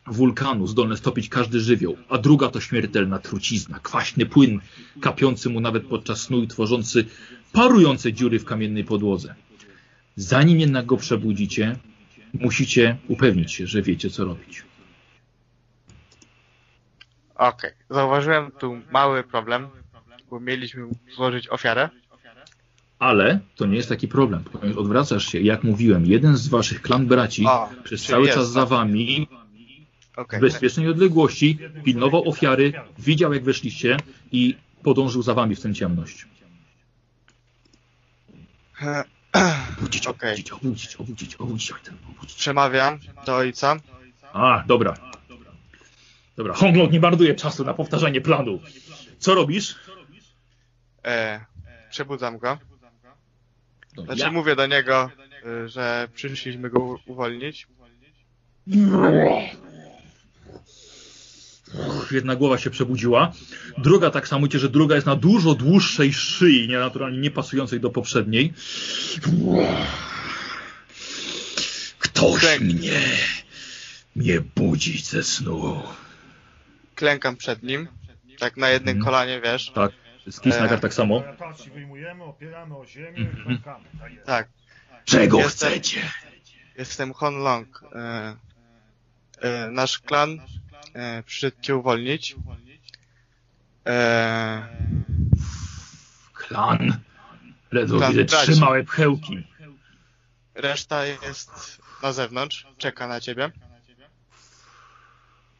wulkanu, 0.07 0.67
zdolne 0.67 0.97
stopić 0.97 1.29
każdy 1.29 1.59
żywioł, 1.59 1.97
a 2.09 2.17
druga 2.17 2.49
to 2.49 2.61
śmiertelna 2.61 3.19
trucizna, 3.19 3.79
kwaśny 3.79 4.25
płyn, 4.25 4.59
kapiący 5.01 5.49
mu 5.49 5.59
nawet 5.59 5.85
podczas 5.85 6.21
snu 6.21 6.43
i 6.43 6.47
tworzący 6.47 7.05
parujące 7.51 8.13
dziury 8.13 8.39
w 8.39 8.45
kamiennej 8.45 8.83
podłodze. 8.83 9.35
Zanim 10.15 10.59
jednak 10.59 10.85
go 10.85 10.97
przebudzicie, 10.97 11.75
musicie 12.33 12.97
upewnić 13.07 13.51
się, 13.53 13.67
że 13.67 13.81
wiecie, 13.81 14.09
co 14.09 14.25
robić. 14.25 14.63
Okej, 17.35 17.71
zauważyłem 17.89 18.51
tu 18.51 18.81
mały 18.91 19.23
problem, 19.23 19.67
bo 20.29 20.39
mieliśmy 20.39 20.87
złożyć 21.15 21.47
ofiarę. 21.47 21.89
Ale 22.99 23.39
to 23.55 23.65
nie 23.65 23.75
jest 23.75 23.89
taki 23.89 24.07
problem, 24.07 24.43
ponieważ 24.43 24.77
odwracasz 24.77 25.27
się, 25.31 25.39
jak 25.39 25.63
mówiłem, 25.63 26.05
jeden 26.05 26.37
z 26.37 26.47
waszych 26.47 26.81
klan 26.81 27.07
braci 27.07 27.45
O, 27.45 27.69
przez 27.83 28.03
cały 28.03 28.27
czas 28.27 28.51
za 28.51 28.65
wami 28.65 29.27
Okej, 30.17 30.39
w 30.39 30.41
bezpiecznej 30.41 30.89
odległości 30.89 31.57
pilnował 31.83 32.29
ofiary, 32.29 32.73
widział 32.99 33.33
jak 33.33 33.43
weszliście 33.43 33.97
i 34.31 34.55
podążył 34.83 35.21
za 35.21 35.33
wami 35.33 35.55
w 35.55 35.61
tę 35.61 35.73
ciemność. 35.73 36.27
Obudzić, 39.79 40.07
Okej. 40.07 40.31
obudzić, 40.31 40.51
obudzić, 40.51 40.95
obudzić, 40.95 41.35
obudzić, 41.35 41.71
obudzić. 42.09 42.37
przemawiam 42.37 42.99
do 43.25 43.35
ojca. 43.35 43.75
A, 44.33 44.63
dobra. 44.67 44.93
Dobra, 46.37 46.53
Honglong 46.53 46.91
nie 46.91 46.99
marnuje 46.99 47.35
czasu 47.35 47.63
na 47.65 47.73
powtarzanie 47.73 48.21
planu. 48.21 48.59
Co 49.19 49.35
robisz? 49.35 49.75
E, 51.05 51.45
przebudzam 51.89 52.37
go. 52.37 52.57
No, 53.97 54.03
Znaczy 54.03 54.21
ja- 54.21 54.31
mówię 54.31 54.55
do 54.55 54.65
niego, 54.67 55.09
y, 55.65 55.69
że 55.69 56.07
przyszliśmy 56.13 56.69
go 56.69 56.79
u- 56.79 56.99
uwolnić. 61.79 62.11
Jedna 62.11 62.35
głowa 62.35 62.57
się 62.57 62.69
przebudziła, 62.69 63.31
druga 63.77 64.09
tak 64.09 64.27
samo, 64.27 64.41
widzicie, 64.45 64.59
że 64.59 64.69
druga 64.69 64.95
jest 64.95 65.07
na 65.07 65.15
dużo 65.15 65.55
dłuższej 65.55 66.13
szyi, 66.13 66.67
nienaturalnie 66.67 67.17
niepasującej 67.19 67.79
do 67.79 67.89
poprzedniej. 67.89 68.53
Ktoś 71.99 72.41
Tak. 72.41 72.61
mnie, 72.61 72.99
mnie 74.15 74.41
budzi 74.55 75.01
ze 75.01 75.23
snu. 75.23 75.83
Klękam 76.95 77.35
przed 77.35 77.63
nim. 77.63 77.87
Tak 78.39 78.57
na 78.57 78.69
jednym 78.69 78.97
Mhm. 78.97 79.05
kolanie, 79.05 79.41
wiesz. 79.41 79.71
Tak, 79.75 79.91
Skisnagar 80.31 80.73
E. 80.73 80.81
tak 80.81 80.93
samo. 80.93 81.23
Wyjmujemy, 81.73 82.23
opieramy 82.23 82.77
o 82.77 82.85
ziemię 82.85 83.17
Mhm. 83.19 83.43
klękamy. 83.45 83.85
Tak. 83.99 84.11
Tak. 84.25 84.47
Czego 85.05 85.37
Jestem- 85.39 85.69
chcecie? 85.69 86.01
Jestem 86.77 87.13
Hon 87.13 87.35
Long. 87.35 87.81
E, 87.95 88.35
e, 89.41 89.71
nasz 89.71 89.99
klan 89.99 90.39
e, 90.95 91.23
przyszedł 91.23 91.57
cię 91.61 91.75
uwolnić. 91.75 92.35
E, 93.87 94.67
Klan. 96.33 96.99
Ledwo 97.71 97.97
Klan 97.97 98.13
widzę 98.13 98.25
trzy 98.25 98.59
małe 98.61 98.83
pchełki. 98.83 99.47
reszta 100.55 101.05
jest 101.05 101.81
na 102.03 102.13
zewnątrz, 102.13 102.67
czeka 102.77 103.07
na 103.07 103.19
ciebie. 103.21 103.51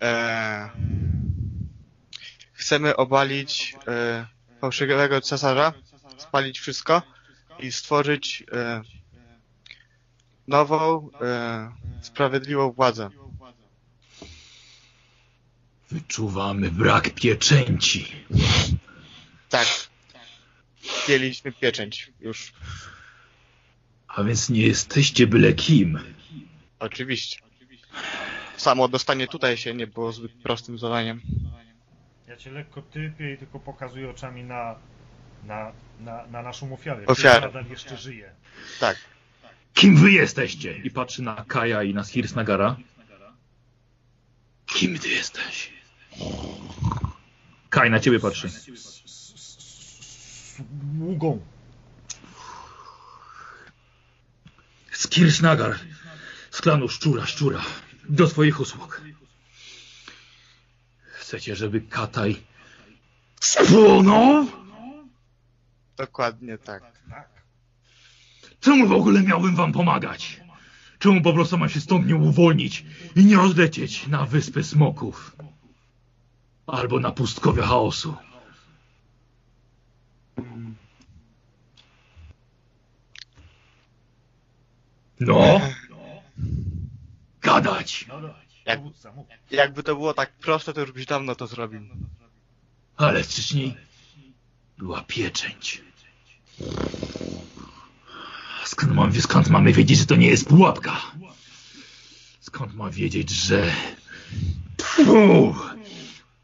E, 0.01 0.69
chcemy 2.53 2.95
obalić 2.95 3.75
e, 3.87 4.25
fałszywego 4.61 5.21
cesarza, 5.21 5.73
spalić 6.17 6.59
wszystko 6.59 7.01
i 7.59 7.71
stworzyć 7.71 8.43
e, 8.51 8.81
nową, 10.47 11.09
e, 11.21 11.71
sprawiedliwą 12.01 12.71
władzę. 12.71 13.09
Wyczuwamy 15.91 16.71
brak 16.71 17.09
pieczęci. 17.09 18.11
Tak. 19.49 19.67
Zdjęliśmy 21.03 21.51
pieczęć 21.51 22.11
już. 22.19 22.53
A 24.07 24.23
więc 24.23 24.49
nie 24.49 24.61
jesteście 24.61 25.27
byle 25.27 25.53
kim. 25.53 25.99
Oczywiście. 26.79 27.39
Samo 28.57 28.87
dostanie 28.87 29.27
tutaj 29.27 29.57
się 29.57 29.73
nie 29.73 29.87
było 29.87 30.11
zbyt 30.11 30.31
prostym 30.33 30.77
zadaniem. 30.77 31.21
Ja 32.27 32.37
cię 32.37 32.51
lekko 32.51 32.81
typię 32.81 33.33
i 33.33 33.37
tylko 33.37 33.59
pokazuję 33.59 34.09
oczami 34.09 34.43
na, 34.43 34.75
na, 35.43 35.71
na, 35.99 36.27
na 36.27 36.41
naszą 36.41 36.73
ofiarę. 36.73 37.05
Ofiarę. 37.05 37.35
która 37.35 37.47
nadal 37.47 37.71
jeszcze 37.71 37.97
żyje. 37.97 38.31
Tak. 38.79 38.97
Kim 39.73 39.97
wy 39.97 40.11
jesteście? 40.11 40.77
I 40.77 40.91
patrzy 40.91 41.21
na 41.21 41.45
Kaja 41.47 41.83
i 41.83 41.93
na 41.93 42.03
Skirsnagara. 42.03 42.75
Kim 44.75 44.99
ty 44.99 45.09
jesteś? 45.09 45.73
Kaj 47.69 47.91
na 47.91 47.99
ciebie 47.99 48.19
patrzy. 48.19 48.49
Sługą. 50.97 51.45
Skirsnagar, 54.91 55.79
Z 56.51 56.61
klanu 56.61 56.89
szczura, 56.89 57.25
szczura. 57.25 57.61
Do 58.09 58.27
twoich 58.27 58.59
usług. 58.59 59.01
Chcecie, 61.01 61.55
żeby 61.55 61.81
Kataj 61.81 62.43
spłonął? 63.41 64.47
Dokładnie 65.97 66.57
tak. 66.57 66.83
Tak. 67.09 67.29
Czemu 68.59 68.87
w 68.87 68.91
ogóle 68.91 69.23
miałbym 69.23 69.55
wam 69.55 69.73
pomagać? 69.73 70.44
Czemu 71.05 71.21
po 71.21 71.33
prostu 71.33 71.57
mam 71.57 71.69
się 71.69 71.81
stąd 71.81 72.07
nie 72.07 72.15
uwolnić 72.15 72.85
i 73.15 73.25
nie 73.25 73.41
odlecieć 73.41 74.07
na 74.07 74.25
wyspę 74.25 74.63
smoków? 74.63 75.35
Albo 76.67 76.99
na 76.99 77.11
pustkowie 77.11 77.61
chaosu? 77.61 78.15
No? 85.19 85.61
Gadać! 87.41 88.05
Jak-. 88.65 88.81
Jakby 89.51 89.83
to 89.83 89.95
było 89.95 90.13
tak 90.13 90.31
proste, 90.31 90.73
to 90.73 90.81
już 90.81 90.91
byś 90.91 91.05
dawno 91.05 91.35
to 91.35 91.47
zrobił. 91.47 91.81
Ale 92.97 93.23
wcześniej 93.23 93.77
była 94.77 95.01
pieczęć. 95.01 95.81
Skąd, 98.65 98.93
mam, 98.93 99.21
skąd 99.21 99.49
mamy 99.49 99.73
wiedzieć, 99.73 99.97
że 99.99 100.05
to 100.05 100.15
nie 100.15 100.27
jest 100.27 100.47
pułapka? 100.47 101.01
Skąd 102.39 102.75
mam 102.75 102.91
wiedzieć, 102.91 103.29
że... 103.29 103.71
Tfu! 104.77 105.55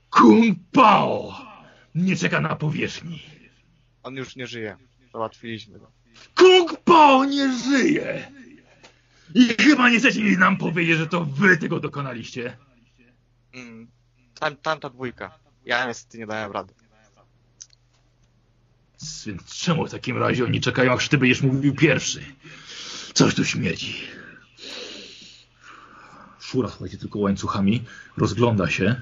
Kung 0.10 0.58
Pao 0.72 1.36
nie 1.96 2.16
czeka 2.16 2.42
na 2.42 2.56
powierzchni. 2.56 3.24
On 4.04 4.16
już 4.16 4.36
nie 4.36 4.48
żyje. 4.48 4.78
Załatwiliśmy 5.14 5.80
go. 5.80 5.92
Kung 6.36 6.78
Pao 6.84 7.26
nie 7.26 7.54
żyje! 7.54 8.32
I 9.36 9.48
chyba 9.64 9.90
nie 9.90 10.00
chcecie 10.00 10.22
nam 10.22 10.58
powiedzieć, 10.58 10.98
że 10.98 11.08
to 11.08 11.26
wy 11.26 11.58
tego 11.58 11.80
dokonaliście. 11.80 12.58
Mm. 13.54 13.88
Tam, 14.40 14.56
tamta 14.56 14.90
dwójka. 14.90 15.40
Ja 15.66 15.88
niestety 15.88 16.18
nie 16.18 16.28
dałem 16.28 16.52
rady. 16.52 16.74
Więc 19.26 19.56
czemu 19.56 19.88
w 19.88 19.92
takim 19.92 20.18
razie 20.18 20.46
oni 20.46 20.62
czekają, 20.62 20.94
aż 20.94 21.10
ty 21.10 21.18
będziesz 21.18 21.42
mówił 21.42 21.76
pierwszy? 21.76 22.24
Coś 23.14 23.36
tu 23.36 23.46
śmierdzi. 23.46 23.96
Szura, 26.40 26.70
słuchajcie, 26.70 26.98
tylko 26.98 27.20
łańcuchami, 27.20 27.84
rozgląda 28.18 28.70
się. 28.70 29.02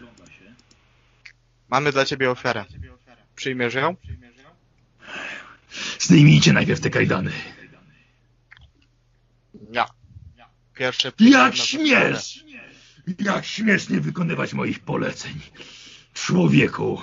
Mamy 1.69 1.91
dla 1.91 2.05
ciebie 2.05 2.31
ofiarę. 2.31 2.65
Przyjmiesz 3.35 3.73
ją? 3.73 3.95
Zdejmijcie 5.99 6.53
najpierw 6.53 6.79
te 6.79 6.89
kajdany. 6.89 7.31
Ja. 9.71 9.85
Pierwsze 10.75 11.11
Jak 11.19 11.55
śmiesz! 11.55 12.45
Jak 13.19 13.45
śmiesz 13.45 13.89
nie 13.89 14.01
wykonywać 14.01 14.53
moich 14.53 14.79
poleceń. 14.79 15.39
Człowieku. 16.13 17.01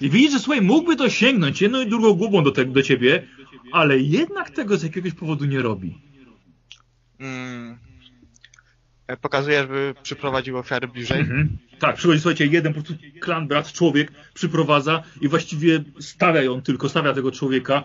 I 0.00 0.10
widzisz, 0.10 0.32
że 0.32 0.38
słuchaj, 0.38 0.62
mógłby 0.62 0.96
to 0.96 1.10
sięgnąć 1.10 1.62
jedną 1.62 1.80
i 1.82 1.86
drugą 1.86 2.12
głową 2.14 2.42
do, 2.44 2.50
te, 2.52 2.64
do 2.64 2.82
ciebie, 2.82 3.26
ale 3.72 3.98
jednak 3.98 4.50
tego 4.50 4.76
z 4.76 4.82
jakiegoś 4.82 5.12
powodu 5.12 5.44
nie 5.44 5.62
robi. 5.62 5.98
Mm. 7.20 7.78
E, 9.06 9.16
Pokazujesz, 9.16 9.66
by 9.66 9.94
przyprowadził 10.02 10.58
ofiary 10.58 10.88
bliżej. 10.88 11.20
Mhm. 11.20 11.58
Tak, 11.78 11.96
przychodzi, 11.96 12.20
słuchajcie, 12.20 12.46
jeden 12.46 12.74
po 12.74 12.82
prostu 12.82 13.02
klan, 13.20 13.48
brat, 13.48 13.72
człowiek 13.72 14.12
przyprowadza 14.34 15.02
i 15.20 15.28
właściwie 15.28 15.84
stawia 16.00 16.42
ją 16.42 16.62
tylko, 16.62 16.88
stawia 16.88 17.14
tego 17.14 17.32
człowieka. 17.32 17.82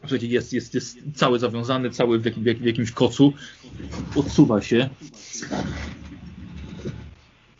Słuchajcie, 0.00 0.26
jest, 0.26 0.52
jest, 0.52 0.74
jest 0.74 0.98
cały 1.14 1.38
zawiązany, 1.38 1.90
cały 1.90 2.18
w 2.18 2.24
jakim- 2.24 2.42
w 2.44 2.64
jakimś 2.64 2.90
kocu. 2.90 3.32
Odsuwa 4.16 4.60
się. 4.62 4.88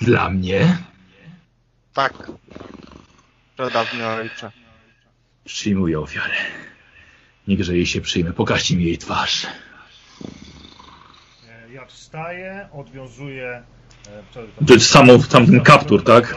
Dla 0.01 0.31
mnie 0.31 0.79
Tak. 1.95 2.31
Pradawny 3.67 4.07
ojcze. 4.07 4.53
przyjmuję 5.45 6.01
ofiarę. 6.01 6.35
Niechże 7.49 7.77
jej 7.77 7.87
się 7.87 8.01
przyjmie. 8.01 8.33
Pokażcie 8.33 8.77
mi 8.77 8.85
jej 8.85 8.99
twarz. 8.99 9.47
E, 11.49 11.73
Ja 11.73 11.87
wstaję, 11.87 12.69
odwiązuję. 12.73 13.63
e, 14.07 14.23
tam- 14.35 14.67
To 14.67 14.75
jest 14.75 14.91
samo, 14.91 15.19
tam 15.19 15.47
ten 15.47 15.61
kaptur, 15.61 16.05
tak? 16.05 16.37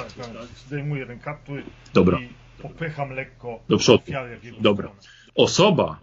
Zdejmuję 0.68 1.06
ten 1.06 1.20
kaptur 1.20 1.64
Dobra. 1.94 2.20
i 2.20 2.30
popycham 2.62 3.10
lekko 3.12 3.60
Do 3.70 3.78
przodu. 3.78 4.04
ofiarę 4.04 4.40
Dobra. 4.60 4.92
Osoba, 5.36 6.00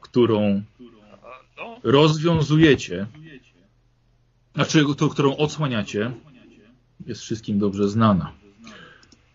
którą 0.00 0.62
rozwiązujecie, 1.82 3.06
znaczy, 4.54 4.84
to, 4.98 5.08
którą 5.08 5.36
odsłaniacie, 5.36 6.10
jest 7.06 7.20
wszystkim 7.22 7.58
dobrze 7.58 7.88
znana. 7.88 8.32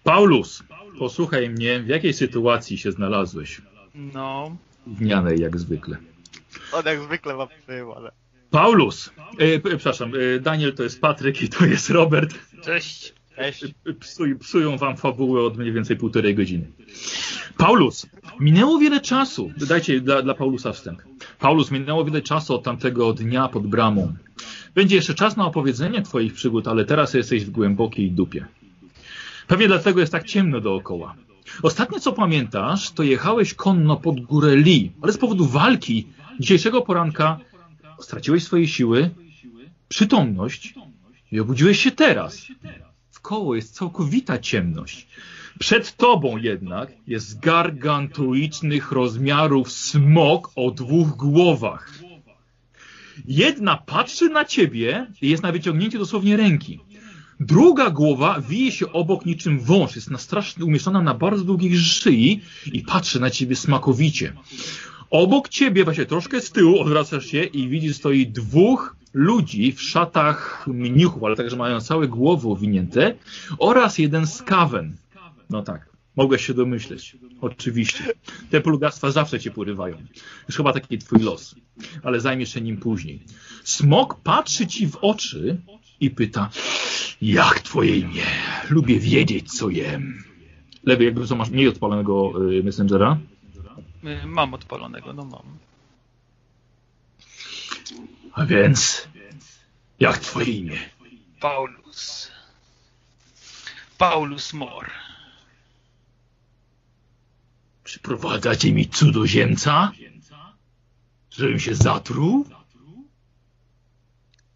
Paulus, 0.03 0.63
posłuchaj 0.99 1.49
mnie, 1.49 1.79
w 1.79 1.87
jakiej 1.87 2.13
sytuacji 2.13 2.77
się 2.77 2.91
znalazłeś? 2.91 3.61
No, 3.95 4.55
Gnianej 4.87 5.39
jak 5.39 5.59
zwykle. 5.59 5.97
On 6.73 6.85
jak 6.85 7.01
zwykle 7.01 7.35
ma 7.35 7.47
ale... 7.95 8.11
Paulus, 8.51 9.11
e, 9.37 9.59
przepraszam, 9.59 10.11
e, 10.15 10.39
Daniel 10.39 10.73
to 10.73 10.83
jest 10.83 11.01
Patryk 11.01 11.41
i 11.41 11.49
to 11.49 11.65
jest 11.65 11.89
Robert. 11.89 12.33
cześć. 12.63 13.13
Cześć. 13.35 13.65
E, 13.85 13.93
Psuj, 13.93 14.35
psują 14.35 14.77
wam 14.77 14.97
fabułę 14.97 15.41
od 15.43 15.57
mniej 15.57 15.73
więcej 15.73 15.97
półtorej 15.97 16.35
godziny. 16.35 16.67
Paulus, 17.57 18.05
minęło 18.39 18.79
wiele 18.79 19.01
czasu. 19.01 19.51
Dajcie 19.57 20.01
dla, 20.01 20.21
dla 20.21 20.33
Paulusa 20.33 20.71
wstęp. 20.73 21.01
Paulus, 21.39 21.71
minęło 21.71 22.05
wiele 22.05 22.21
czasu 22.21 22.55
od 22.55 22.63
tamtego 22.63 23.13
dnia 23.13 23.47
pod 23.47 23.67
bramą. 23.67 24.13
Będzie 24.75 24.95
jeszcze 24.95 25.13
czas 25.13 25.37
na 25.37 25.45
opowiedzenie 25.45 26.01
twoich 26.01 26.33
przygód, 26.33 26.67
ale 26.67 26.85
teraz 26.85 27.13
jesteś 27.13 27.45
w 27.45 27.49
głębokiej 27.49 28.11
dupie. 28.11 28.45
Pewnie 29.52 29.68
dlatego 29.68 29.99
jest 29.99 30.12
tak 30.12 30.24
ciemno 30.24 30.62
dookoła. 30.62 31.16
Ostatnie 31.64 31.99
co 31.99 32.14
pamiętasz, 32.14 32.91
to 32.91 33.04
jechałeś 33.04 33.54
konno 33.54 33.97
pod 33.97 34.20
górę 34.20 34.56
Lee, 34.56 34.91
ale 35.02 35.14
z 35.14 35.18
powodu 35.18 35.45
walki 35.45 36.08
dzisiejszego 36.39 36.82
poranka 36.82 37.39
straciłeś 37.99 38.43
swoje 38.43 38.68
siły, 38.68 39.10
przytomność 39.88 40.74
i 41.32 41.39
obudziłeś 41.39 41.80
się 41.80 41.91
teraz. 41.91 42.47
Wkoło 43.12 43.56
jest 43.56 43.76
całkowita 43.76 44.39
ciemność. 44.39 45.08
Przed 45.60 45.97
tobą 45.97 46.38
jednak 46.38 46.91
jest 47.08 47.39
gargantuicznych 47.39 48.91
rozmiarów 48.91 49.72
smok 49.72 50.52
o 50.56 50.72
dwóch 50.72 51.10
głowach. 51.10 51.91
Jedna 53.26 53.78
patrzy 53.78 54.30
na 54.30 54.45
ciebie 54.45 55.08
i 55.22 55.30
jest 55.30 55.43
na 55.43 55.52
wyciągnięciu 55.52 55.99
dosłownie 55.99 56.38
ręki. 56.38 56.80
Druga 57.41 57.89
głowa 57.89 58.41
wije 58.41 58.71
się 58.71 58.91
obok 58.91 59.25
niczym 59.25 59.59
wąż, 59.59 59.95
jest 59.95 60.11
na 60.11 60.17
strasznie 60.17 60.65
umieszczona 60.65 61.01
na 61.01 61.13
bardzo 61.13 61.43
długiej 61.43 61.77
szyi 61.77 62.41
i 62.73 62.81
patrzy 62.81 63.19
na 63.19 63.29
ciebie 63.29 63.55
smakowicie. 63.55 64.33
Obok 65.09 65.49
ciebie, 65.49 65.83
właśnie 65.83 66.05
troszkę 66.05 66.41
z 66.41 66.51
tyłu, 66.51 66.79
odwracasz 66.79 67.25
się 67.25 67.43
i 67.43 67.69
widzisz 67.69 67.95
stoi 67.95 68.27
dwóch 68.27 68.95
ludzi 69.13 69.73
w 69.73 69.81
szatach 69.81 70.67
mnichów, 70.67 71.23
ale 71.23 71.35
także 71.35 71.55
mają 71.55 71.81
całe 71.81 72.07
głowy 72.07 72.49
owinięte 72.49 73.15
oraz 73.59 73.97
jeden 73.97 74.27
skawen. 74.27 74.95
No 75.49 75.63
tak, 75.63 75.89
mogłeś 76.15 76.45
się 76.45 76.53
domyśleć. 76.53 77.17
Oczywiście. 77.41 78.03
Te 78.49 78.61
plugastwa 78.61 79.11
zawsze 79.11 79.39
cię 79.39 79.51
porywają. 79.51 79.95
Już 80.47 80.57
chyba 80.57 80.73
taki 80.73 80.97
twój 80.97 81.19
los. 81.19 81.55
Ale 82.03 82.19
zajmiesz 82.19 82.53
się 82.53 82.61
nim 82.61 82.77
później. 82.77 83.23
Smok 83.63 84.21
patrzy 84.23 84.67
ci 84.67 84.87
w 84.87 84.95
oczy 84.95 85.61
i 86.02 86.10
pyta 86.10 86.49
jak 87.22 87.60
twoje 87.60 87.97
imię? 87.97 88.26
Lubię 88.70 88.99
wiedzieć, 88.99 89.54
co 89.54 89.70
jem. 89.70 90.24
Lewy, 90.84 91.04
jakby 91.04 91.28
co 91.28 91.36
masz 91.36 91.49
mniej 91.49 91.68
odpalonego 91.68 92.34
y, 92.52 92.64
Messengera. 92.64 93.18
Y, 94.04 94.26
Mam 94.28 94.54
odpalonego, 94.54 95.14
no 95.14 95.26
mam. 95.26 95.58
A 98.34 98.45
więc, 98.45 99.08
jak 99.99 100.18
twoje 100.18 100.52
imię? 100.52 100.78
Paulus. 101.39 102.32
Paulus 103.97 104.54
Mor. 104.54 104.89
Przyprowadzacie 107.84 108.74
mi 108.74 108.88
cudzoziemca? 108.89 109.91
Żebym 111.32 111.60
się 111.60 111.76
zatruł? 111.76 112.45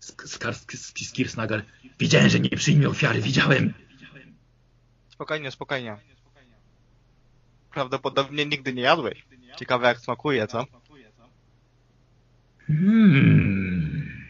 Sk- 0.05 0.27
Skar- 0.27 0.53
sk- 0.53 1.05
Skirsnagar. 1.05 1.65
Widziałem, 1.99 2.29
że 2.29 2.39
nie 2.39 2.49
przyjmie 2.49 2.89
ofiary, 2.89 3.21
widziałem. 3.21 3.73
Spokojnie, 5.09 5.51
spokojnie. 5.51 5.97
Prawdopodobnie 7.71 8.45
nigdy 8.45 8.73
nie 8.73 8.81
jadłeś. 8.81 9.25
Ciekawe 9.59 9.87
jak 9.87 9.99
smakuje, 9.99 10.47
co? 10.47 10.65
Hmm. 12.67 14.25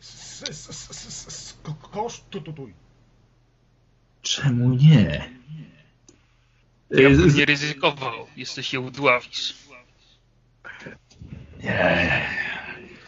S- 0.00 0.44
s- 0.48 0.70
s- 0.70 0.90
s- 0.90 1.26
s- 1.28 1.58
ko- 1.62 1.74
Kosz, 1.74 2.22
tu, 2.30 2.40
tu, 2.40 2.52
tu. 2.52 2.68
Czemu 4.22 4.74
nie? 4.74 5.30
Ja 6.90 7.08
Y, 7.08 7.16
bym 7.16 7.30
z- 7.30 7.34
nie 7.34 7.44
ryzykował. 7.44 8.26
Jesteś 8.36 8.72
jełdławisz. 8.72 9.54
Nie. 11.62 12.26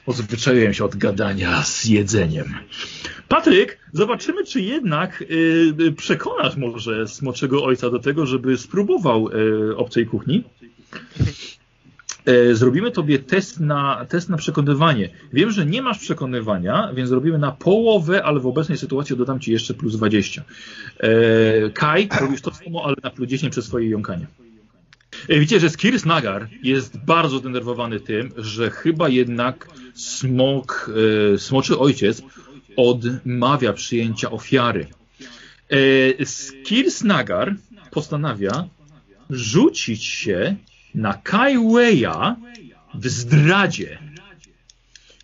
Odzwyczaiłem 0.09 0.75
się 0.75 0.85
od 0.85 0.97
gadania 0.97 1.63
z 1.63 1.85
jedzeniem. 1.85 2.55
Patryk, 3.29 3.79
zobaczymy, 3.93 4.45
czy 4.45 4.61
jednak 4.61 5.23
y, 5.31 5.93
przekonasz 5.97 6.57
może 6.57 7.09
smoczego 7.09 7.65
ojca 7.65 7.91
do 7.91 7.99
tego, 7.99 8.27
żeby 8.27 8.59
spróbował 8.59 9.29
y, 9.29 9.77
obcej 9.77 10.07
kuchni. 10.07 10.45
E, 12.25 12.55
Zrobimy 12.55 12.91
tobie 12.91 13.19
test 13.19 13.61
na, 13.61 14.07
test 14.09 14.29
na 14.29 14.37
przekonywanie. 14.37 15.09
Wiem, 15.33 15.51
że 15.51 15.67
nie 15.67 15.83
masz 15.83 15.99
przekonywania, 15.99 16.93
więc 16.95 17.09
zrobimy 17.09 17.39
na 17.39 17.53
połowę, 17.53 18.25
ale 18.25 18.41
w 18.41 18.47
obecnej 18.47 18.79
sytuacji 18.79 19.17
dodam 19.17 19.41
ci 19.41 19.53
jeszcze 19.53 19.75
plus 19.75 19.97
20. 19.97 20.43
E, 21.01 21.71
Kai, 21.71 22.09
robisz 22.21 22.41
to 22.41 22.55
samo, 22.55 22.85
ale 22.85 22.97
na 23.03 23.11
plus 23.11 23.29
10 23.29 23.53
przez 23.53 23.65
swoje 23.65 23.89
jąkanie. 23.89 24.27
E, 25.29 25.39
Widzicie, 25.39 25.61
że 25.61 25.71
Skirs 25.71 26.05
Nagar 26.05 26.49
jest 26.63 26.99
bardzo 27.05 27.39
zdenerwowany 27.39 28.01
tym, 28.01 28.33
że 28.37 28.71
chyba 28.71 29.09
jednak 29.09 29.69
smok, 29.95 30.91
e, 31.35 31.39
smoczy 31.39 31.79
ojciec 31.79 32.23
odmawia 32.77 33.73
przyjęcia 33.73 34.31
ofiary. 34.31 34.87
E, 35.71 36.27
Skirs 36.27 37.03
Nagar 37.03 37.55
postanawia 37.91 38.69
rzucić 39.31 40.05
się 40.05 40.57
na 40.95 41.15
Kaiweya 41.15 42.37
w 42.95 43.09
zdradzie 43.09 43.99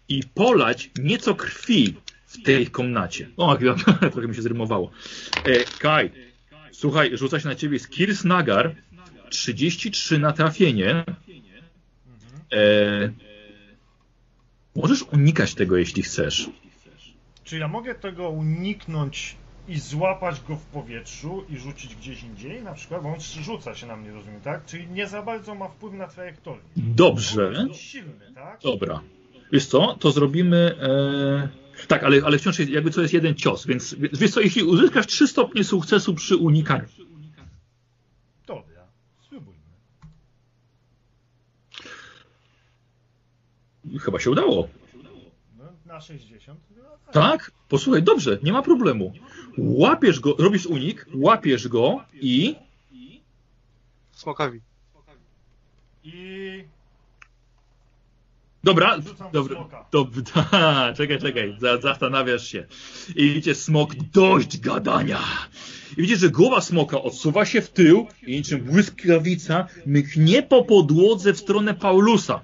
i 0.09 0.23
polać 0.35 0.91
nieco 0.99 1.35
krwi 1.35 1.95
w 2.27 2.43
tej 2.43 2.67
komnacie. 2.67 3.29
O, 3.37 3.57
trochę 4.13 4.29
mi 4.29 4.35
się 4.35 4.43
zrymowało. 4.43 4.91
E, 5.45 5.65
Kai, 5.79 6.11
słuchaj, 6.73 7.17
rzuca 7.17 7.41
się 7.41 7.49
na 7.49 7.55
ciebie 7.55 7.79
Skirs 7.79 8.25
Nagar, 8.25 8.75
33 9.35 10.19
na 10.19 10.33
trafienie. 10.33 11.05
E, 12.53 13.13
możesz 14.77 15.03
unikać 15.03 15.55
tego, 15.55 15.77
jeśli 15.77 16.03
chcesz. 16.03 16.51
Czy 17.45 17.59
ja 17.59 17.69
mogę 17.69 17.95
tego 17.95 18.29
uniknąć 18.29 19.37
i 19.69 19.79
złapać 19.79 20.41
go 20.49 20.57
w 20.57 20.65
powietrzu 20.65 21.45
i 21.49 21.57
rzucić 21.57 21.95
gdzieś 21.95 22.23
indziej 22.23 22.63
na 22.63 22.73
przykład? 22.73 23.03
Bo 23.03 23.09
on 23.09 23.21
rzuca 23.21 23.75
się 23.75 23.87
na 23.87 23.97
mnie, 23.97 24.13
rozumiem, 24.13 24.41
tak? 24.41 24.67
Czyli 24.67 24.89
nie 24.89 25.07
za 25.07 25.23
bardzo 25.23 25.55
ma 25.55 25.69
wpływ 25.69 25.95
na 25.95 26.09
trajektorię. 26.09 26.63
Dobrze. 26.77 27.53
On 27.59 27.69
jest 27.69 27.81
silny, 27.81 28.33
tak? 28.35 28.61
Dobra. 28.63 29.01
Wiesz 29.53 29.67
co, 29.67 29.97
to 30.01 30.11
zrobimy... 30.11 30.77
E... 30.81 31.65
Tak, 31.89 32.05
ale, 32.05 32.21
ale 32.25 32.39
wciąż 32.39 32.59
jest, 32.59 32.71
jakby 32.71 32.91
to 32.91 33.03
jest 33.03 33.15
jeden 33.15 33.35
cios, 33.35 33.67
więc 33.67 33.97
wiesz 34.13 34.31
co, 34.31 34.41
jeśli 34.41 34.63
uzyskasz 34.63 35.07
3 35.07 35.29
stopnie 35.29 35.65
sukcesu 35.65 36.15
przy 36.15 36.37
unikaniu, 36.37 36.85
Dobra, 38.47 38.87
spróbujmy. 39.21 39.61
Chyba 44.01 44.21
się 44.21 44.31
udało. 44.31 44.69
No, 45.59 45.65
na 45.87 46.01
60. 46.01 46.61
No, 46.77 46.83
tak. 47.05 47.13
Tak? 47.13 47.51
Posłuchaj, 47.69 48.03
dobrze, 48.03 48.39
nie 48.43 48.53
ma 48.53 48.63
problemu. 48.63 49.13
Łapiesz 49.59 50.21
go, 50.21 50.35
robisz 50.39 50.67
unik, 50.67 51.07
łapiesz 51.15 51.69
go 51.69 52.05
i... 52.13 52.57
Smokowi. 54.13 54.61
I 56.05 56.65
Dobra, 58.65 58.99
dobra, 59.33 59.57
smoka. 59.57 59.87
dobra, 59.93 60.93
czekaj, 60.97 61.19
czekaj, 61.19 61.57
za, 61.59 61.81
zastanawiasz 61.81 62.49
się. 62.49 62.67
I 63.17 63.29
widzicie, 63.29 63.55
smok, 63.55 63.95
dość 63.95 64.61
gadania. 64.61 65.19
I 65.97 66.03
widzicie, 66.03 66.19
że 66.21 66.31
głowa 66.31 66.61
smoka 66.61 67.03
odsuwa 67.03 67.45
się 67.45 67.61
w 67.63 67.71
tył 67.71 68.07
i 68.27 68.37
niczym 68.37 68.61
błyskawica 68.61 69.67
mknie 69.87 70.43
po 70.43 70.65
podłodze 70.65 71.33
w 71.33 71.39
stronę 71.39 71.75
Paulusa. 71.75 72.41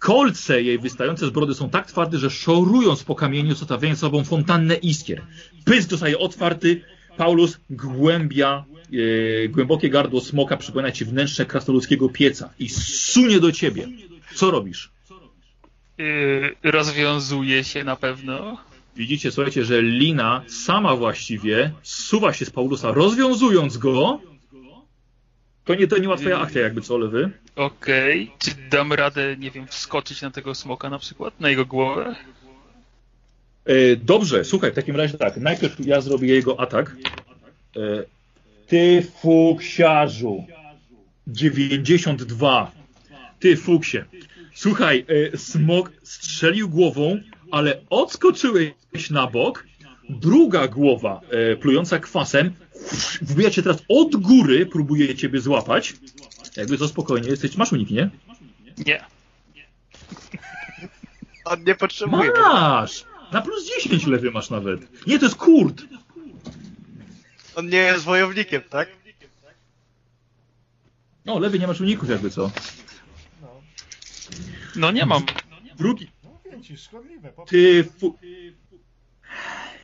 Kolce 0.00 0.62
jej 0.62 0.78
wystające 0.78 1.26
z 1.26 1.30
brody 1.30 1.54
są 1.54 1.70
tak 1.70 1.86
twarde, 1.86 2.18
że 2.18 2.30
szorując 2.30 3.04
po 3.04 3.14
kamieniu, 3.14 3.54
zostawiają 3.54 3.96
sobą 3.96 4.24
fontannę 4.24 4.74
iskier. 4.74 5.22
Pysk 5.64 5.90
zostaje 5.90 6.18
otwarty, 6.18 6.82
Paulus 7.16 7.60
głębia, 7.70 8.64
e, 9.44 9.48
głębokie 9.48 9.90
gardło 9.90 10.20
smoka 10.20 10.56
przypomina 10.56 10.92
ci 10.92 11.04
wnętrze 11.04 11.46
krasnoludzkiego 11.46 12.08
pieca 12.08 12.50
i 12.58 12.68
sunie 12.68 13.40
do 13.40 13.52
ciebie. 13.52 13.88
Co 14.34 14.50
robisz? 14.50 14.90
Yy, 15.98 16.70
rozwiązuje 16.70 17.64
się 17.64 17.84
na 17.84 17.96
pewno. 17.96 18.58
Widzicie, 18.96 19.30
słuchajcie, 19.30 19.64
że 19.64 19.82
lina 19.82 20.42
sama 20.46 20.96
właściwie 20.96 21.72
zsuwa 21.82 22.32
się 22.32 22.44
z 22.44 22.50
Paulusa, 22.50 22.92
rozwiązując 22.92 23.76
go. 23.76 24.20
To 25.64 25.74
nie, 25.74 25.86
to 25.86 25.98
nie 25.98 26.08
ma 26.08 26.16
twoja 26.16 26.38
akcja 26.40 26.62
jakby 26.62 26.80
co, 26.80 26.98
lewy. 26.98 27.30
Okej. 27.56 28.30
Czy 28.38 28.50
dam 28.70 28.92
radę, 28.92 29.36
nie 29.36 29.50
wiem, 29.50 29.66
wskoczyć 29.66 30.22
na 30.22 30.30
tego 30.30 30.54
smoka 30.54 30.90
na 30.90 30.98
przykład? 30.98 31.40
Na 31.40 31.48
jego 31.48 31.66
głowę? 31.66 32.14
E, 33.64 33.96
dobrze, 33.96 34.44
słuchaj, 34.44 34.72
w 34.72 34.74
takim 34.74 34.96
razie 34.96 35.18
tak. 35.18 35.36
Najpierw 35.36 35.86
ja 35.86 36.00
zrobię 36.00 36.28
jego 36.28 36.60
atak. 36.60 36.96
E, 37.76 37.80
ty 38.66 39.06
fuksiarzu. 39.20 40.44
92. 41.26 42.72
Ty 43.40 43.56
fuksie. 43.56 43.98
Słuchaj, 44.54 45.04
e, 45.32 45.38
smok 45.38 45.92
strzelił 46.02 46.68
głową, 46.68 47.20
ale 47.50 47.80
odskoczyłeś 47.90 49.10
na 49.10 49.26
bok. 49.26 49.66
Druga 50.08 50.68
głowa, 50.68 51.20
e, 51.30 51.56
plująca 51.56 51.98
kwasem, 51.98 52.52
wbija 53.22 53.50
cię 53.50 53.62
teraz 53.62 53.78
od 53.88 54.16
góry, 54.16 54.66
próbuje 54.66 55.14
ciebie 55.14 55.40
złapać. 55.40 55.94
Jakby 56.56 56.78
to 56.78 56.88
spokojnie 56.88 57.28
jesteś. 57.28 57.56
Masz 57.56 57.72
unik, 57.72 57.90
nie? 57.90 58.10
Nie. 58.86 59.04
On 61.44 61.64
nie 61.64 61.74
potrzebuje. 61.74 62.30
Masz! 62.30 63.04
Na 63.32 63.42
plus 63.42 63.66
10 63.82 64.06
lewy 64.06 64.30
masz 64.30 64.50
nawet. 64.50 65.06
Nie, 65.06 65.18
to 65.18 65.24
jest 65.24 65.36
kurt. 65.36 65.82
On 67.54 67.68
nie 67.68 67.78
jest 67.78 68.04
wojownikiem, 68.04 68.62
tak? 68.70 68.88
No, 71.24 71.38
lewy 71.38 71.58
nie 71.58 71.66
masz 71.66 71.80
uników 71.80 72.08
jakby 72.08 72.30
co. 72.30 72.50
no, 74.76 74.90
nie 74.90 75.06
mam. 75.06 75.22
Drugi. 75.76 76.10
no 76.24 76.30
mówię 76.30 76.62
ci, 76.62 76.76
szkodliwe. 76.76 77.28
Po... 77.28 77.44
Ty 77.44 77.84
fu... 77.98 78.18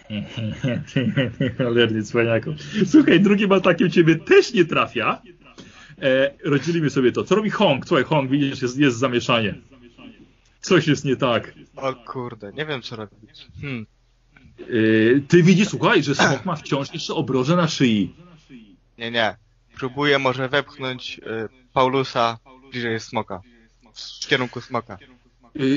Cholerny 1.58 2.02
cwaniaku. 2.02 2.54
Słuchaj, 2.86 3.20
drugi 3.20 3.52
atakiem 3.52 3.90
ciebie 3.90 4.16
też 4.16 4.52
nie 4.52 4.64
trafia. 4.64 5.22
E, 6.02 6.34
rozdzielimy 6.44 6.90
sobie 6.90 7.12
to. 7.12 7.24
Co 7.24 7.34
robi 7.34 7.50
Hong? 7.50 7.86
Słuchaj, 7.86 8.04
Hong, 8.04 8.30
widzisz, 8.30 8.62
jest, 8.62 8.78
jest 8.78 8.98
zamieszanie. 8.98 9.54
Coś 10.60 10.86
jest 10.86 11.04
nie 11.04 11.16
tak. 11.16 11.54
O 11.76 11.94
kurde, 11.94 12.52
nie 12.52 12.66
wiem 12.66 12.82
co 12.82 12.96
robić. 12.96 13.46
Hmm. 13.60 13.86
E, 14.60 15.20
ty 15.28 15.42
widzisz, 15.42 15.68
słuchaj, 15.68 16.02
że 16.02 16.14
smok 16.14 16.44
ma 16.44 16.56
wciąż 16.56 16.94
jeszcze 16.94 17.14
obroże 17.14 17.56
na 17.56 17.68
szyi. 17.68 18.14
Nie, 18.98 19.10
nie. 19.10 19.36
Próbuję 19.74 20.18
może 20.18 20.48
wepchnąć 20.48 21.18
y, 21.18 21.22
Paulusa 21.72 22.38
bliżej 22.70 23.00
smoka. 23.00 23.40
W 24.22 24.26
kierunku 24.26 24.60
smoka. 24.60 24.94
E, 24.94 24.98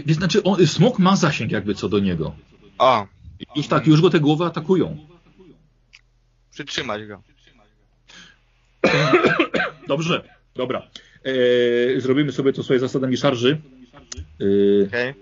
więc 0.05 0.17
znaczy, 0.17 0.43
on, 0.43 0.67
smok 0.67 0.99
ma 0.99 1.15
zasięg 1.15 1.51
jakby 1.51 1.75
co 1.75 1.89
do 1.89 1.99
niego. 1.99 2.36
O, 2.77 3.07
Już 3.55 3.67
tak, 3.67 3.87
już 3.87 4.01
go 4.01 4.09
te 4.09 4.19
głowy 4.19 4.45
atakują. 4.45 4.97
przytrzymać 6.51 7.05
go. 7.05 7.23
Dobrze, 9.87 10.23
dobra. 10.55 10.87
E, 11.23 12.01
zrobimy 12.01 12.31
sobie 12.31 12.53
to 12.53 12.63
swoje 12.63 12.79
zasadami 12.79 13.17
szarży. 13.17 13.61
E? 14.93 15.13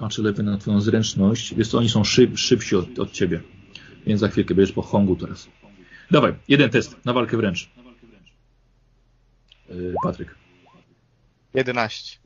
Patrzę 0.00 0.22
lepiej 0.22 0.44
na 0.44 0.58
twoją 0.58 0.80
zręczność. 0.80 1.54
Wiesz 1.54 1.68
co, 1.68 1.78
oni 1.78 1.88
są 1.88 2.04
szyb, 2.04 2.38
szybsi 2.38 2.76
od, 2.76 2.98
od 2.98 3.12
ciebie. 3.12 3.40
Więc 4.06 4.20
za 4.20 4.28
chwilkę 4.28 4.54
będziesz 4.54 4.74
po 4.74 4.82
Hongu 4.82 5.16
teraz. 5.16 5.48
Dawaj, 6.10 6.34
jeden 6.48 6.70
test 6.70 7.04
na 7.04 7.12
walkę 7.12 7.36
wręcz. 7.36 7.70
Yy, 9.68 9.94
Patryk. 10.02 10.34
11. 11.54 12.18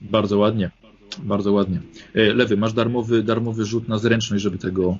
Bardzo 0.00 0.38
ładnie. 0.38 0.70
Bardzo 1.18 1.52
ładnie. 1.52 1.80
Yy, 2.14 2.34
lewy, 2.34 2.56
masz 2.56 2.72
darmowy, 2.72 3.22
darmowy 3.22 3.64
rzut 3.64 3.88
na 3.88 3.98
zręczność, 3.98 4.42
żeby 4.42 4.58
tego 4.58 4.98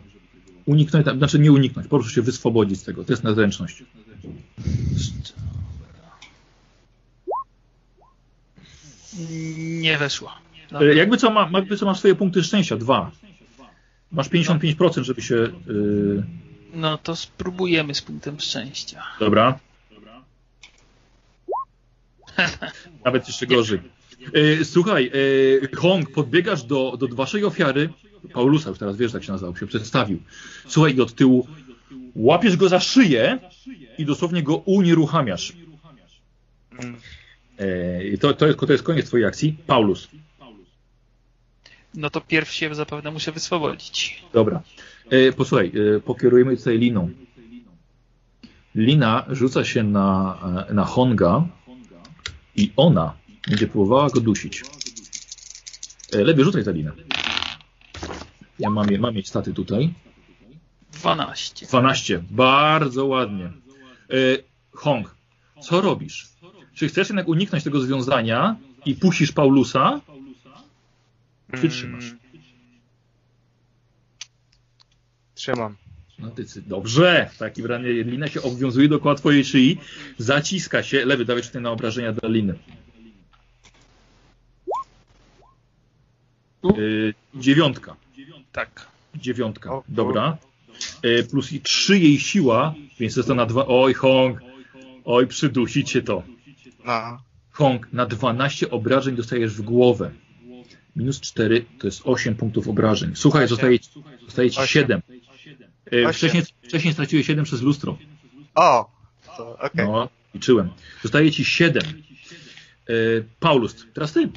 uniknąć. 0.67 1.05
tam- 1.05 1.19
Znaczy 1.19 1.39
nie 1.39 1.53
uniknąć, 1.53 1.89
po 1.89 1.97
prostu 1.97 2.13
się 2.13 2.23
wyswobodzić 2.23 2.81
z 2.81 2.85
tego. 2.85 3.05
Test 3.05 3.25
na 3.25 3.35
zręczność. 3.35 3.85
Nie 9.81 9.99
weszło. 9.99 10.33
Yy, 10.81 10.95
jakby 10.95 11.17
co, 11.17 11.31
ma, 11.31 11.51
jakby 11.53 11.77
co 11.77 11.87
masz 11.87 11.99
swoje 11.99 12.15
punkty 12.15 12.43
szczęścia, 12.45 12.77
dwa. 12.77 13.11
Masz 14.13 14.29
55%, 14.29 15.03
żeby 15.03 15.23
się... 15.23 15.35
Yy, 15.67 16.25
No 16.75 16.99
to 16.99 17.17
spróbujemy 17.17 17.95
z 17.95 18.03
punktem 18.03 18.41
szczęścia. 18.41 19.03
Dobra. 19.21 19.59
Nawet 23.05 23.27
jeszcze 23.29 23.47
gorzej. 23.47 23.81
E, 24.33 24.65
słuchaj, 24.65 25.11
e, 25.73 25.77
Hong, 25.77 26.11
podbiegasz 26.11 26.63
do, 26.63 26.97
do 26.97 27.09
waszej 27.09 27.45
ofiary, 27.45 27.89
Paulusa, 28.33 28.69
już 28.71 28.79
teraz 28.79 28.97
wiesz, 28.97 29.15
jak 29.15 29.25
się 29.25 29.33
nazywał, 29.33 29.57
się 29.57 29.67
przedstawił. 29.67 30.19
Słuchaj, 30.69 30.97
i 30.97 31.01
od 31.01 31.15
tyłu 31.15 31.47
łapiesz 32.15 32.57
go 32.57 32.69
za 32.69 32.81
szyję 32.81 33.39
i 33.99 34.05
dosłownie 34.05 34.43
go 34.43 34.57
unieruchamiasz. 34.57 35.53
Mm. 36.79 36.97
E, 37.59 38.05
i 38.05 38.19
to, 38.19 38.35
to, 38.35 38.47
jest, 38.47 38.59
to 38.59 38.73
jest 38.73 38.85
koniec 38.85 39.07
twojej 39.07 39.27
akcji. 39.27 39.57
Paulus. 39.67 40.09
No 41.95 42.11
to 42.11 42.21
pierw 42.21 42.53
się 42.53 42.75
zapewne 42.75 43.11
muszę 43.11 43.33
wyswobodzić. 43.33 44.25
Dobra. 44.33 44.63
Posłuchaj, 45.37 45.73
pokierujemy 46.05 46.57
tutaj 46.57 46.79
liną. 46.79 47.11
Lina 48.75 49.25
rzuca 49.29 49.65
się 49.65 49.83
na, 49.83 50.39
na 50.73 50.85
Honga 50.85 51.45
i 52.57 52.73
ona 52.77 53.15
będzie 53.49 53.67
próbowała 53.67 54.11
go 54.11 54.21
dusić. 54.21 54.63
E, 56.13 56.25
Lepiej 56.25 56.45
rzucaj 56.45 56.75
linę. 56.75 56.93
Ja 58.59 58.71
mam, 58.71 58.87
mam 58.99 59.15
mieć 59.15 59.29
staty 59.29 59.55
tutaj. 59.55 59.95
12. 60.93 61.67
12. 61.67 62.23
Bardzo 62.31 63.07
ładnie. 63.07 63.45
E, 63.45 63.53
Hong, 64.73 65.15
co 65.61 65.81
robisz? 65.81 66.29
Czy 66.75 66.89
chcesz 66.89 67.09
jednak 67.09 67.29
uniknąć 67.29 67.65
tego 67.65 67.81
związania 67.81 68.57
i 68.87 68.95
puścisz 68.95 69.33
Paulusa? 69.33 70.01
Czy 71.61 71.69
trzymasz? 71.69 72.05
Mm. 72.05 72.19
Trzymam. 75.35 75.77
No 76.19 76.31
ty, 76.31 76.45
dobrze. 76.67 77.31
W 77.35 77.39
takim 77.39 77.67
razie 77.67 78.05
lina 78.05 78.29
się 78.29 78.43
obwiązuje 78.43 78.89
dookoła 78.89 79.15
twojej 79.15 79.45
szyi, 79.45 79.79
zaciska 80.19 80.83
się. 80.83 81.05
Lewy, 81.05 81.25
dawaj 81.25 81.43
tutaj 81.43 81.63
na 81.63 81.71
obrażenia 81.71 82.13
dla 82.13 82.29
liny. 82.29 82.55
Yy, 86.77 87.15
dziewiątka. 87.35 87.97
Tak. 88.53 88.87
Dziewiątka. 89.15 89.83
Dobra. 89.89 90.39
Yy, 91.03 91.25
plus 91.25 91.53
i 91.53 91.61
trzy 91.61 91.99
jej 91.99 92.21
siła, 92.21 92.75
więc 93.01 93.17
jest 93.17 93.29
to 93.29 93.35
na 93.35 93.47
dwa. 93.47 93.67
Oj, 93.67 93.95
Hong. 93.95 94.41
Oj, 95.05 95.27
przydusi 95.27 95.85
cię 95.85 96.03
to. 96.03 96.23
No. 96.85 97.19
Hong, 97.51 97.93
na 97.93 98.07
12 98.07 98.71
obrażeń 98.71 99.17
dostajesz 99.17 99.55
w 99.55 99.63
głowę. 99.63 100.11
Minus 100.97 101.21
4 101.21 101.65
to 101.79 101.87
jest 101.87 102.01
8 102.05 102.35
punktów 102.35 102.69
obrażeń. 102.69 103.11
Słuchaj, 103.15 103.49
zostaje, 103.49 103.79
zostaje 104.25 104.51
ci 104.51 104.61
Osiem. 104.61 104.83
7. 104.83 105.03
Yy, 105.93 106.09
Osiem. 106.09 106.13
wcześniej, 106.13 106.43
wcześniej 106.63 106.93
straciłeś 106.93 107.27
7 107.27 107.45
przez 107.45 107.63
lustro. 107.63 107.99
O! 108.55 108.91
Okej. 109.39 109.87
No, 109.87 110.09
liczyłem. 110.35 110.71
Zostaje 111.03 111.33
ci 111.33 111.45
7. 111.45 111.83
Yy, 112.89 113.25
Paulus, 113.41 113.87
teraz 113.95 114.13
ty. 114.13 114.29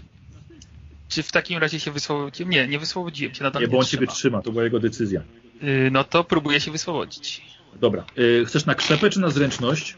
Czy 1.09 1.23
w 1.23 1.31
takim 1.31 1.57
razie 1.59 1.79
się 1.79 1.91
wyswobodziłem? 1.91 2.49
Nie, 2.51 2.67
nie 2.67 2.79
wyswobodziłem 2.79 3.33
się. 3.35 3.43
Nadal 3.43 3.61
Nie, 3.61 3.67
bo 3.67 3.77
on 3.79 3.85
ciebie 3.85 4.07
trzyma. 4.07 4.15
trzyma, 4.15 4.41
to 4.41 4.51
była 4.51 4.63
jego 4.63 4.79
decyzja. 4.79 5.21
Y, 5.63 5.89
No 5.91 6.03
to 6.03 6.23
próbuję 6.23 6.59
się 6.59 6.71
wyswobodzić. 6.71 7.41
Dobra. 7.81 8.05
Yy, 8.15 8.45
chcesz 8.45 8.65
na 8.65 8.75
krzepę 8.75 9.09
czy 9.09 9.19
na 9.19 9.29
zręczność? 9.29 9.97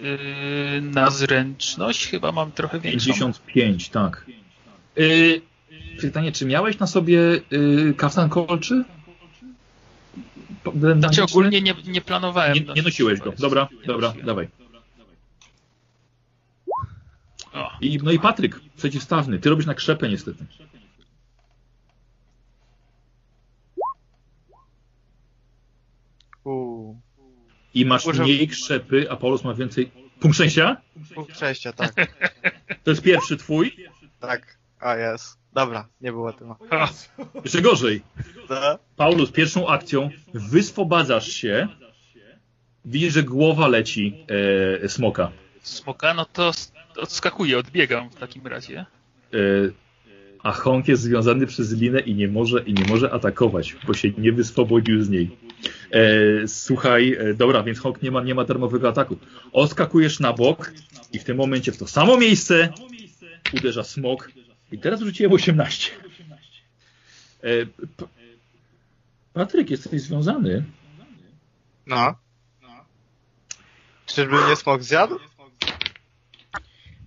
Y, 0.00 0.80
Na 0.82 1.10
zręczność 1.10 2.06
chyba 2.06 2.32
mam 2.32 2.52
trochę 2.52 2.80
większą. 2.80 3.06
55, 3.12 3.88
tak. 3.88 4.26
Yy, 4.96 5.40
pytanie, 6.00 6.32
czy 6.32 6.46
miałeś 6.46 6.78
na 6.78 6.86
sobie 6.86 7.18
yy, 7.50 7.94
kaftan 7.96 8.28
kolczy? 8.28 8.84
Znaczy 10.98 11.22
ogólnie 11.22 11.60
nie, 11.62 11.74
nie 11.86 12.00
planowałem. 12.00 12.54
Nie, 12.54 12.60
nie 12.74 12.82
nosiłeś 12.82 13.20
go. 13.20 13.32
Dobra, 13.38 13.68
dobra, 13.86 14.14
dawaj. 14.24 14.48
I, 17.80 17.98
no 18.02 18.10
i 18.10 18.18
Patryk, 18.18 18.60
przeciwstawny. 18.76 19.38
Ty 19.38 19.50
robisz 19.50 19.66
na 19.66 19.74
krzepę 19.74 20.08
niestety. 20.08 20.46
Uuu. 26.44 27.00
I 27.74 27.86
masz 27.86 28.06
mniej 28.06 28.48
krzepy, 28.48 29.10
a 29.10 29.16
Paulus 29.16 29.44
ma 29.44 29.54
więcej. 29.54 29.90
Punkt 30.20 30.34
szczęścia? 30.36 30.76
Punkt 31.14 31.32
przejścia, 31.32 31.72
tak. 31.72 31.94
To 32.84 32.90
jest 32.90 33.02
pierwszy 33.02 33.36
twój. 33.36 33.76
tak. 34.20 34.58
A 34.80 34.96
jest. 34.96 35.38
Dobra, 35.52 35.88
nie 36.00 36.12
było 36.12 36.32
tym. 36.32 36.54
A. 36.70 36.88
Jeszcze 37.44 37.62
gorzej. 37.62 38.02
Paulus, 38.96 39.32
pierwszą 39.32 39.68
akcją 39.68 40.10
wyswobadzasz 40.34 41.28
się. 41.28 41.68
Widzisz, 42.84 43.12
że 43.12 43.22
głowa 43.22 43.68
leci 43.68 44.24
e, 44.84 44.88
smoka. 44.88 45.30
Smoka, 45.62 46.14
no 46.14 46.24
to 46.24 46.52
odskakuję, 46.96 47.58
odbiegam 47.58 48.10
w 48.10 48.14
takim 48.14 48.46
razie. 48.46 48.86
E, 49.34 49.36
a 50.42 50.52
Honk 50.52 50.88
jest 50.88 51.02
związany 51.02 51.46
przez 51.46 51.72
linę 51.72 52.00
i 52.00 52.14
nie 52.14 52.28
może 52.28 52.62
i 52.62 52.74
nie 52.74 52.84
może 52.84 53.10
atakować, 53.12 53.76
bo 53.86 53.94
się 53.94 54.10
nie 54.18 54.32
wyswobodził 54.32 55.02
z 55.02 55.08
niej. 55.08 55.36
E, 55.90 56.48
słuchaj, 56.48 57.12
e, 57.12 57.34
dobra, 57.34 57.62
więc 57.62 57.78
Honk 57.78 58.02
nie 58.02 58.10
ma, 58.10 58.22
nie 58.22 58.34
ma 58.34 58.44
darmowego 58.44 58.88
ataku. 58.88 59.16
Odskakujesz 59.52 60.20
na 60.20 60.32
bok 60.32 60.72
i 61.12 61.18
w 61.18 61.24
tym 61.24 61.36
momencie 61.36 61.72
w 61.72 61.78
to 61.78 61.86
samo 61.86 62.16
miejsce 62.16 62.72
uderza 63.54 63.84
smok. 63.84 64.32
I 64.72 64.78
teraz 64.78 65.00
rzuciłem 65.00 65.32
18. 65.32 65.90
E, 67.42 67.66
P- 67.66 68.06
Patryk, 69.32 69.70
jesteś 69.70 70.02
związany. 70.02 70.64
No. 71.86 72.14
Czyżby 74.06 74.44
mnie 74.46 74.56
smok 74.56 74.82
zjadł? 74.82 75.18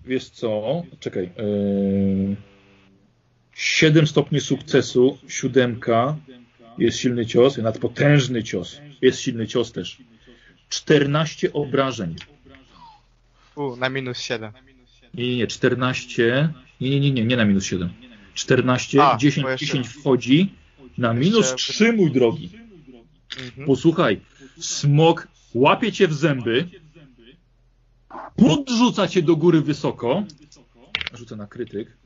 Wiesz 0.06 0.30
co? 0.30 0.84
Czekaj. 1.00 1.30
Yy... 1.38 2.36
7 3.56 4.08
stopni 4.08 4.40
sukcesu, 4.40 5.18
siódemka. 5.28 6.16
Jest 6.78 6.98
silny 7.00 7.26
cios, 7.26 7.58
nadpotężny 7.58 8.44
cios. 8.44 8.82
Jest 9.02 9.20
silny 9.20 9.48
cios 9.48 9.72
też. 9.72 9.98
14 10.70 11.54
obrażeń. 11.54 12.16
U, 13.56 13.76
na 13.76 13.90
minus 13.90 14.20
7. 14.20 14.52
Nie, 15.14 15.28
nie, 15.28 15.38
nie, 15.38 15.48
14. 15.48 16.50
Nie, 16.82 16.90
nie, 16.90 17.00
nie, 17.00 17.12
nie, 17.12 17.26
nie 17.26 17.38
na 17.38 17.46
minus 17.46 17.66
7. 17.66 17.90
14, 18.34 19.04
A, 19.04 19.12
bo 19.12 19.18
10, 19.20 19.48
jeszcze- 19.48 19.66
10 19.66 19.88
wchodzi. 19.88 20.54
Na 20.98 21.14
minus 21.14 21.52
jeszcze- 21.52 21.74
3, 21.74 21.94
mój 21.94 22.12
drogi. 22.12 22.50
Mhm. 23.48 23.68
Posłuchaj, 23.68 24.22
smok 24.60 25.28
łapie 25.54 25.92
cię 25.92 26.08
w 26.08 26.14
zęby, 26.14 26.68
podrzuca 28.36 29.08
cię 29.08 29.22
do 29.22 29.36
góry 29.36 29.62
wysoko. 29.62 30.24
Rzucę 31.14 31.36
na 31.36 31.48
krytyk. 31.48 31.98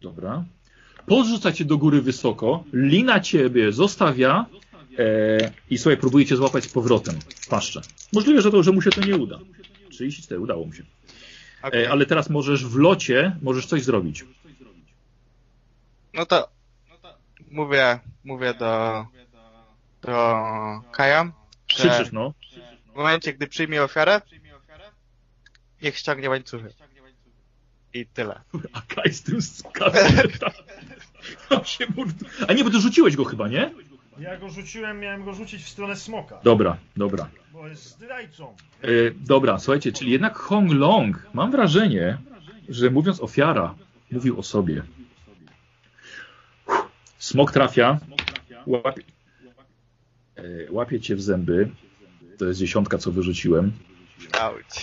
Dobra. 0.00 0.44
Podrzuca 1.06 1.52
cię 1.52 1.64
do 1.64 1.78
góry 1.78 2.02
wysoko, 2.02 2.64
lina 2.72 3.20
ciebie 3.20 3.72
zostawia 3.72 4.46
e, 4.98 5.52
i 5.70 5.78
sobie 5.78 5.96
próbuje 5.96 6.26
cię 6.26 6.36
złapać 6.36 6.64
z 6.64 6.72
powrotem 6.72 7.14
w 7.36 7.48
paszczę. 7.48 7.80
Możliwe, 8.12 8.42
że 8.42 8.50
to, 8.50 8.62
że 8.62 8.72
mu 8.72 8.82
się 8.82 8.90
to 8.90 9.00
nie 9.00 9.16
uda. 9.16 9.38
34, 9.90 10.40
udało 10.40 10.66
mu 10.66 10.72
się. 10.72 10.82
E, 11.74 11.90
ale 11.90 12.06
teraz 12.06 12.30
możesz 12.30 12.66
w 12.66 12.76
locie, 12.76 13.36
możesz 13.42 13.66
coś 13.66 13.82
zrobić. 13.84 14.24
No 16.14 16.26
to 16.26 16.48
mówię, 17.50 18.00
mówię 18.24 18.54
do, 18.54 19.06
do 20.02 20.12
Kaja, 20.92 21.32
że 21.68 21.88
Krzyczysz, 21.88 22.12
no. 22.12 22.32
W 22.96 22.98
momencie, 22.98 23.32
gdy 23.32 23.46
przyjmie 23.46 23.82
ofiarę, 23.82 24.20
niech 25.82 25.96
ściągnie 25.96 26.30
łańcuchy. 26.30 26.68
I 27.94 28.06
tyle. 28.06 28.40
A 28.72 28.82
Kaj 28.94 29.12
z 29.12 29.22
tym 29.22 29.42
skazem. 29.42 30.28
A 32.48 32.52
nie, 32.52 32.64
bo 32.64 32.70
ty 32.70 32.80
rzuciłeś 32.80 33.16
go 33.16 33.24
chyba, 33.24 33.48
nie? 33.48 33.70
Ja 34.18 34.36
go 34.36 34.48
rzuciłem, 34.50 35.00
miałem 35.00 35.24
go 35.24 35.34
rzucić 35.34 35.62
w 35.62 35.68
stronę 35.68 35.96
smoka, 35.96 36.40
Dobra, 36.44 36.76
dobra. 36.96 37.28
bo 37.52 37.68
jest 37.68 37.82
zdrajcą. 37.84 38.56
E, 38.82 38.88
dobra, 39.16 39.58
słuchajcie, 39.58 39.92
czyli 39.92 40.10
jednak 40.12 40.36
Hong 40.36 40.72
Long, 40.72 41.26
mam 41.34 41.50
wrażenie, 41.50 42.18
że 42.68 42.90
mówiąc 42.90 43.20
ofiara, 43.20 43.74
mówił 44.10 44.38
o 44.38 44.42
sobie. 44.42 44.82
Smok 47.18 47.52
trafia, 47.52 47.98
łapie, 48.66 49.02
e, 50.36 50.42
łapie 50.70 51.00
cię 51.00 51.16
w 51.16 51.22
zęby. 51.22 51.68
To 52.38 52.44
jest 52.44 52.60
dziesiątka, 52.60 52.98
co 52.98 53.12
wyrzuciłem. 53.12 53.72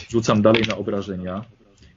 Rzucam 0.09 0.41
dalej 0.41 0.63
na 0.69 0.77
obrażenia. 0.77 1.45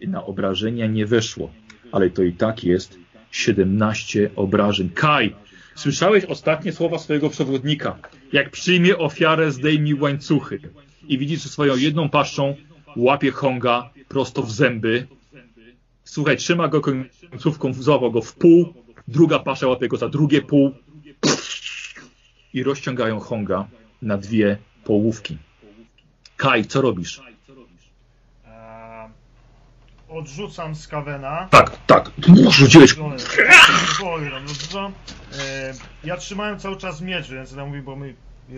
I 0.00 0.08
na 0.08 0.24
obrażenia 0.24 0.86
nie 0.86 1.06
weszło, 1.06 1.50
ale 1.92 2.10
to 2.10 2.22
i 2.22 2.32
tak 2.32 2.64
jest 2.64 2.98
17 3.30 4.30
obrażeń. 4.36 4.90
Kaj, 4.90 5.34
słyszałeś 5.74 6.24
ostatnie 6.24 6.72
słowa 6.72 6.98
swojego 6.98 7.30
przewodnika. 7.30 7.98
Jak 8.32 8.50
przyjmie 8.50 8.98
ofiarę, 8.98 9.52
zdejmij 9.52 9.94
łańcuchy. 9.94 10.60
I 11.08 11.18
widzisz, 11.18 11.42
że 11.42 11.48
swoją 11.48 11.76
jedną 11.76 12.08
paszczą 12.08 12.56
łapie 12.96 13.30
Honga 13.30 13.90
prosto 14.08 14.42
w 14.42 14.52
zęby. 14.52 15.06
Słuchaj, 16.04 16.36
trzyma 16.36 16.68
go 16.68 16.80
końcówką, 16.80 17.72
złapał 17.74 18.12
go 18.12 18.22
w 18.22 18.34
pół. 18.34 18.74
Druga 19.08 19.38
pasza 19.38 19.66
łapie 19.66 19.88
go 19.88 19.96
za 19.96 20.08
drugie 20.08 20.42
pół. 20.42 20.72
I 22.54 22.62
rozciągają 22.62 23.20
Honga 23.20 23.68
na 24.02 24.18
dwie 24.18 24.56
połówki. 24.84 25.36
Kaj, 26.36 26.64
co 26.64 26.82
robisz? 26.82 27.20
Eee, 28.46 29.10
odrzucam 30.08 30.74
skawena. 30.74 31.48
Tak, 31.50 31.86
tak. 31.86 32.10
Rzuciłeś. 32.50 32.90
Stronę- 32.90 33.16
Powiem, 34.00 34.32
odrzucam. 34.44 34.92
Eee, 35.32 35.74
ja 36.04 36.16
trzymałem 36.16 36.58
cały 36.58 36.76
czas 36.76 37.00
miecz, 37.00 37.28
więc 37.30 37.52
ja 37.52 37.66
mówię, 37.66 37.82
bo 37.82 37.96
my 37.96 38.14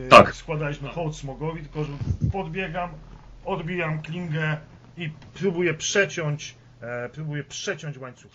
e, 0.06 0.08
Tak. 0.08 0.34
składaliśmy 0.34 0.88
hołd 0.88 1.16
smogowi, 1.16 1.62
tylko 1.62 1.84
że 1.84 1.92
podbiegam, 2.32 2.90
odbijam 3.44 4.02
klingę 4.02 4.56
i 4.96 5.10
próbuje 5.34 5.74
przeciąć, 5.74 6.54
e, 6.80 7.08
próbuje 7.08 7.44
przeciąć 7.44 7.98
łańcuch. 7.98 8.30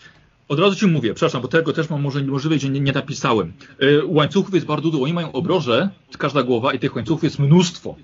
Od 0.48 0.58
razu 0.60 0.76
ci 0.76 0.86
mówię, 0.86 1.14
przepraszam, 1.14 1.42
bo 1.42 1.48
tego 1.48 1.72
też 1.72 1.90
mam 1.90 2.02
może 2.02 2.22
możliwe, 2.22 2.58
że 2.58 2.68
nie, 2.68 2.80
nie 2.80 2.92
napisałem. 2.92 3.52
E, 3.80 3.84
łańcuchów 4.06 4.54
jest 4.54 4.66
bardzo 4.66 4.90
dużo. 4.90 5.04
Oni 5.04 5.12
mają 5.12 5.32
obroże, 5.32 5.88
każda 6.18 6.42
głowa, 6.42 6.72
i 6.74 6.78
tych 6.78 6.96
łańcuchów 6.96 7.24
jest 7.24 7.38
mnóstwo. 7.38 7.96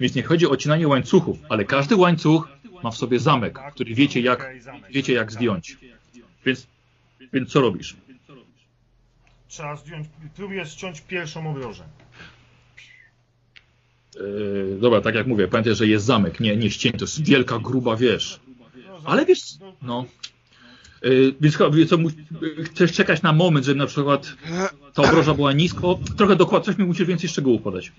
Więc 0.00 0.14
nie 0.14 0.22
chodzi 0.22 0.46
o 0.46 0.50
odcinanie 0.50 0.88
łańcuchów, 0.88 1.38
ale 1.48 1.64
każdy 1.64 1.96
łańcuch 1.96 2.48
ma 2.82 2.90
w 2.90 2.96
sobie 2.96 3.18
zamek, 3.18 3.58
który 3.74 3.94
wiecie 3.94 4.20
jak, 4.20 4.54
wiecie 4.90 5.12
jak 5.12 5.32
zdjąć. 5.32 5.78
Więc, 6.46 6.66
więc 7.32 7.52
co 7.52 7.60
robisz? 7.60 7.96
Trzeba 9.48 9.76
zdjąć, 9.76 10.06
próbuję 10.36 10.66
ściąć 10.66 11.00
pierwszą 11.00 11.50
obrożę. 11.50 11.84
E, 14.16 14.78
dobra, 14.80 15.00
tak 15.00 15.14
jak 15.14 15.26
mówię, 15.26 15.48
pamiętaj, 15.48 15.74
że 15.74 15.86
jest 15.86 16.04
zamek, 16.06 16.40
nie, 16.40 16.56
nie 16.56 16.70
ścień, 16.70 16.92
to 16.92 17.04
jest 17.04 17.24
wielka, 17.24 17.58
gruba 17.58 17.96
wież. 17.96 18.40
Ale 19.04 19.26
wiesz, 19.26 19.40
no. 19.82 20.04
Yy, 21.02 21.34
więc 21.40 21.56
co, 21.88 21.98
yy, 21.98 22.64
chcesz 22.64 22.92
czekać 22.92 23.22
na 23.22 23.32
moment, 23.32 23.66
żeby 23.66 23.78
na 23.78 23.86
przykład 23.86 24.34
ta 24.94 25.02
obroża 25.02 25.34
była 25.34 25.52
nisko. 25.52 25.98
Trochę 26.16 26.36
dokładnie, 26.36 26.66
coś 26.66 26.78
mi 26.78 26.84
musisz 26.84 27.06
więcej 27.06 27.30
szczegółów 27.30 27.62
podać. 27.62 27.92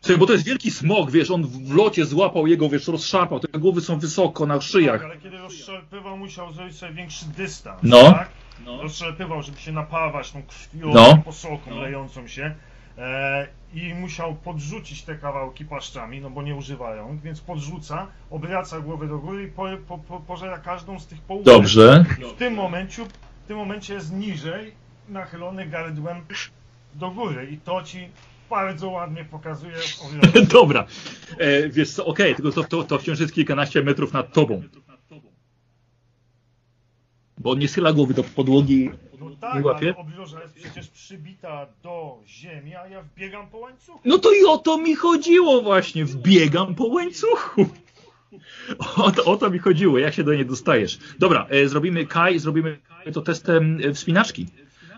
Słuchaj, 0.00 0.18
bo 0.18 0.26
to 0.26 0.32
jest 0.32 0.44
wielki 0.44 0.70
smog, 0.70 1.10
wiesz, 1.10 1.30
on 1.30 1.46
w 1.46 1.74
locie 1.74 2.04
złapał 2.04 2.46
jego, 2.46 2.68
wiesz, 2.68 2.88
rozszarpał, 2.88 3.40
te 3.40 3.58
głowy 3.58 3.80
są 3.80 3.98
wysoko 3.98 4.46
na 4.46 4.54
Tak, 4.54 4.62
szyjach. 4.62 5.04
ale 5.04 5.16
kiedy 5.16 5.38
rozszarpywał, 5.38 6.16
musiał 6.16 6.52
zrobić 6.52 6.76
sobie 6.76 6.92
większy 6.92 7.24
dystans. 7.36 7.78
No. 7.82 8.02
Tak? 8.12 8.28
Rozszarpywał, 8.82 9.42
żeby 9.42 9.60
się 9.60 9.72
napawać 9.72 10.30
tą 10.32 10.42
krwią, 10.42 10.90
No. 10.94 11.04
tą 11.08 11.22
posoką 11.22 11.80
lejącą 11.80 12.28
się. 12.28 12.54
E, 12.98 13.48
I 13.74 13.94
musiał 13.94 14.34
podrzucić 14.34 15.02
te 15.02 15.14
kawałki 15.14 15.64
paszczami, 15.64 16.20
no 16.20 16.30
bo 16.30 16.42
nie 16.42 16.54
używają, 16.54 17.18
więc 17.24 17.40
podrzuca, 17.40 18.06
obraca 18.30 18.80
głowę 18.80 19.08
do 19.08 19.18
góry 19.18 19.42
i 19.44 19.46
po, 19.46 19.66
po, 19.88 19.98
po, 19.98 20.20
pożera 20.20 20.58
każdą 20.58 20.98
z 21.00 21.06
tych 21.06 21.20
połówek. 21.20 21.54
Dobrze. 21.54 22.04
W 22.34 22.38
tym 22.38 22.54
momencie, 22.54 23.04
w 23.44 23.48
tym 23.48 23.56
momencie 23.56 23.94
jest 23.94 24.12
niżej, 24.12 24.72
nachylony 25.08 25.66
gardłem 25.66 26.20
do 26.94 27.10
góry 27.10 27.48
i 27.50 27.58
to 27.58 27.82
ci 27.82 28.08
bardzo 28.50 28.88
ładnie 28.90 29.24
pokazuje. 29.24 29.76
Dobra. 30.52 30.86
E, 31.38 31.68
wiesz 31.68 31.90
co, 31.90 32.06
okej, 32.06 32.34
tylko 32.34 32.52
to, 32.52 32.64
to, 32.64 32.84
to 32.84 32.98
wciąż 32.98 33.20
jest 33.20 33.34
kilkanaście 33.34 33.82
metrów 33.82 34.12
nad 34.12 34.32
tobą. 34.32 34.62
Bo 37.38 37.50
on 37.50 37.58
nie 37.58 37.68
schyla 37.68 37.92
głowy 37.92 38.14
do 38.14 38.24
podłogi. 38.24 38.90
No 39.20 39.30
Nie 39.30 39.36
tak, 39.36 39.64
łapie? 39.64 39.94
ale 39.96 39.96
obroża 39.96 40.42
jest 40.42 40.54
przecież 40.54 40.88
przybita 40.88 41.66
do 41.82 42.18
ziemi, 42.26 42.74
a 42.76 42.88
ja 42.88 43.02
wbiegam 43.02 43.48
po 43.50 43.58
łańcuchu. 43.58 44.00
No 44.04 44.18
to 44.18 44.32
i 44.32 44.44
o 44.44 44.58
to 44.58 44.78
mi 44.78 44.94
chodziło 44.94 45.62
właśnie. 45.62 46.04
Wbiegam 46.04 46.74
po 46.74 46.86
łańcuchu. 46.86 47.66
O 48.96 49.10
to, 49.10 49.24
o 49.24 49.36
to 49.36 49.50
mi 49.50 49.58
chodziło, 49.58 49.98
jak 49.98 50.14
się 50.14 50.24
do 50.24 50.34
niej 50.34 50.46
dostajesz. 50.46 50.98
Dobra, 51.18 51.46
e, 51.50 51.68
zrobimy 51.68 52.06
Kai, 52.06 52.38
zrobimy 52.38 52.78
to 53.12 53.20
testem 53.20 53.80
e, 53.84 53.92
wspinaczki. 53.92 54.46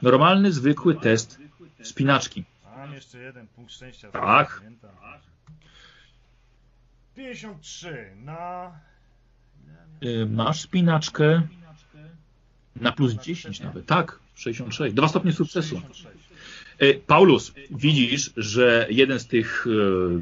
Normalny, 0.02 0.52
zwykły 0.52 0.94
test 0.94 1.39
wspinaczki. 1.82 2.44
Jeszcze 3.01 3.18
jeden 3.18 3.47
punkt 3.47 3.72
szczęścia. 3.72 4.10
Tak. 4.10 4.56
Pamiętam. 4.59 4.90
53 7.16 8.10
na... 8.16 8.72
E, 10.01 10.27
Masz 10.27 10.60
wspinaczkę 10.60 11.43
na 12.77 12.93
plus 12.93 13.12
10 13.12 13.60
nawet. 13.60 13.86
Tak, 13.86 14.18
66. 14.35 14.94
Dwa 14.94 15.09
stopnie 15.09 15.32
sukcesu. 15.32 15.81
66. 15.81 16.18
E, 16.78 16.94
Paulus, 16.94 17.52
widzisz, 17.70 18.31
że 18.36 18.86
jeden 18.90 19.20
z 19.20 19.27
tych 19.27 19.66
e, 19.66 19.70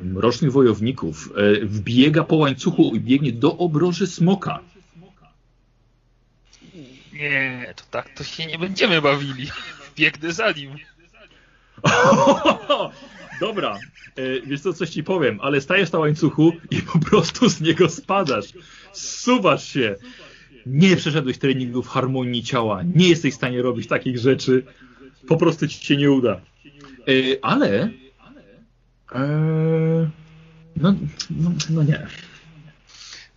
mrocznych 0.04 0.52
wojowników 0.52 1.32
wbiega 1.62 2.24
po 2.24 2.36
łańcuchu 2.36 2.94
i 2.94 3.00
biegnie 3.00 3.32
do 3.32 3.56
obroży 3.56 4.06
smoka. 4.06 4.60
Nie, 7.12 7.74
to 7.76 7.84
tak 7.90 8.14
to 8.14 8.24
się 8.24 8.46
nie 8.46 8.58
będziemy 8.58 9.02
bawili. 9.02 9.50
Biegnę 9.96 10.32
za 10.32 10.52
nim. 10.52 10.70
Dobra, 13.40 13.78
e, 14.16 14.40
wiesz 14.40 14.60
co, 14.60 14.72
coś 14.72 14.90
ci 14.90 15.04
powiem, 15.04 15.38
ale 15.42 15.60
stajesz 15.60 15.92
na 15.92 15.98
łańcuchu 15.98 16.52
i 16.70 16.82
po 16.82 16.98
prostu 16.98 17.48
z 17.48 17.60
niego 17.60 17.88
spadasz. 17.88 18.46
Zsuwasz 18.92 19.68
się. 19.68 19.96
Nie 20.66 20.96
przeszedłeś 20.96 21.38
treningów 21.38 21.88
harmonii 21.88 22.42
ciała. 22.42 22.82
Nie 22.94 23.08
jesteś 23.08 23.32
w 23.32 23.36
stanie 23.36 23.62
robić 23.62 23.86
takich 23.86 24.18
rzeczy. 24.18 24.64
Po 25.26 25.36
prostu 25.36 25.68
ci 25.68 25.86
się 25.86 25.96
nie 25.96 26.10
uda. 26.10 26.40
E, 27.08 27.12
ale... 27.42 27.90
E, 29.12 30.10
no, 30.76 30.94
no, 31.30 31.52
no 31.70 31.82
nie. 31.82 32.06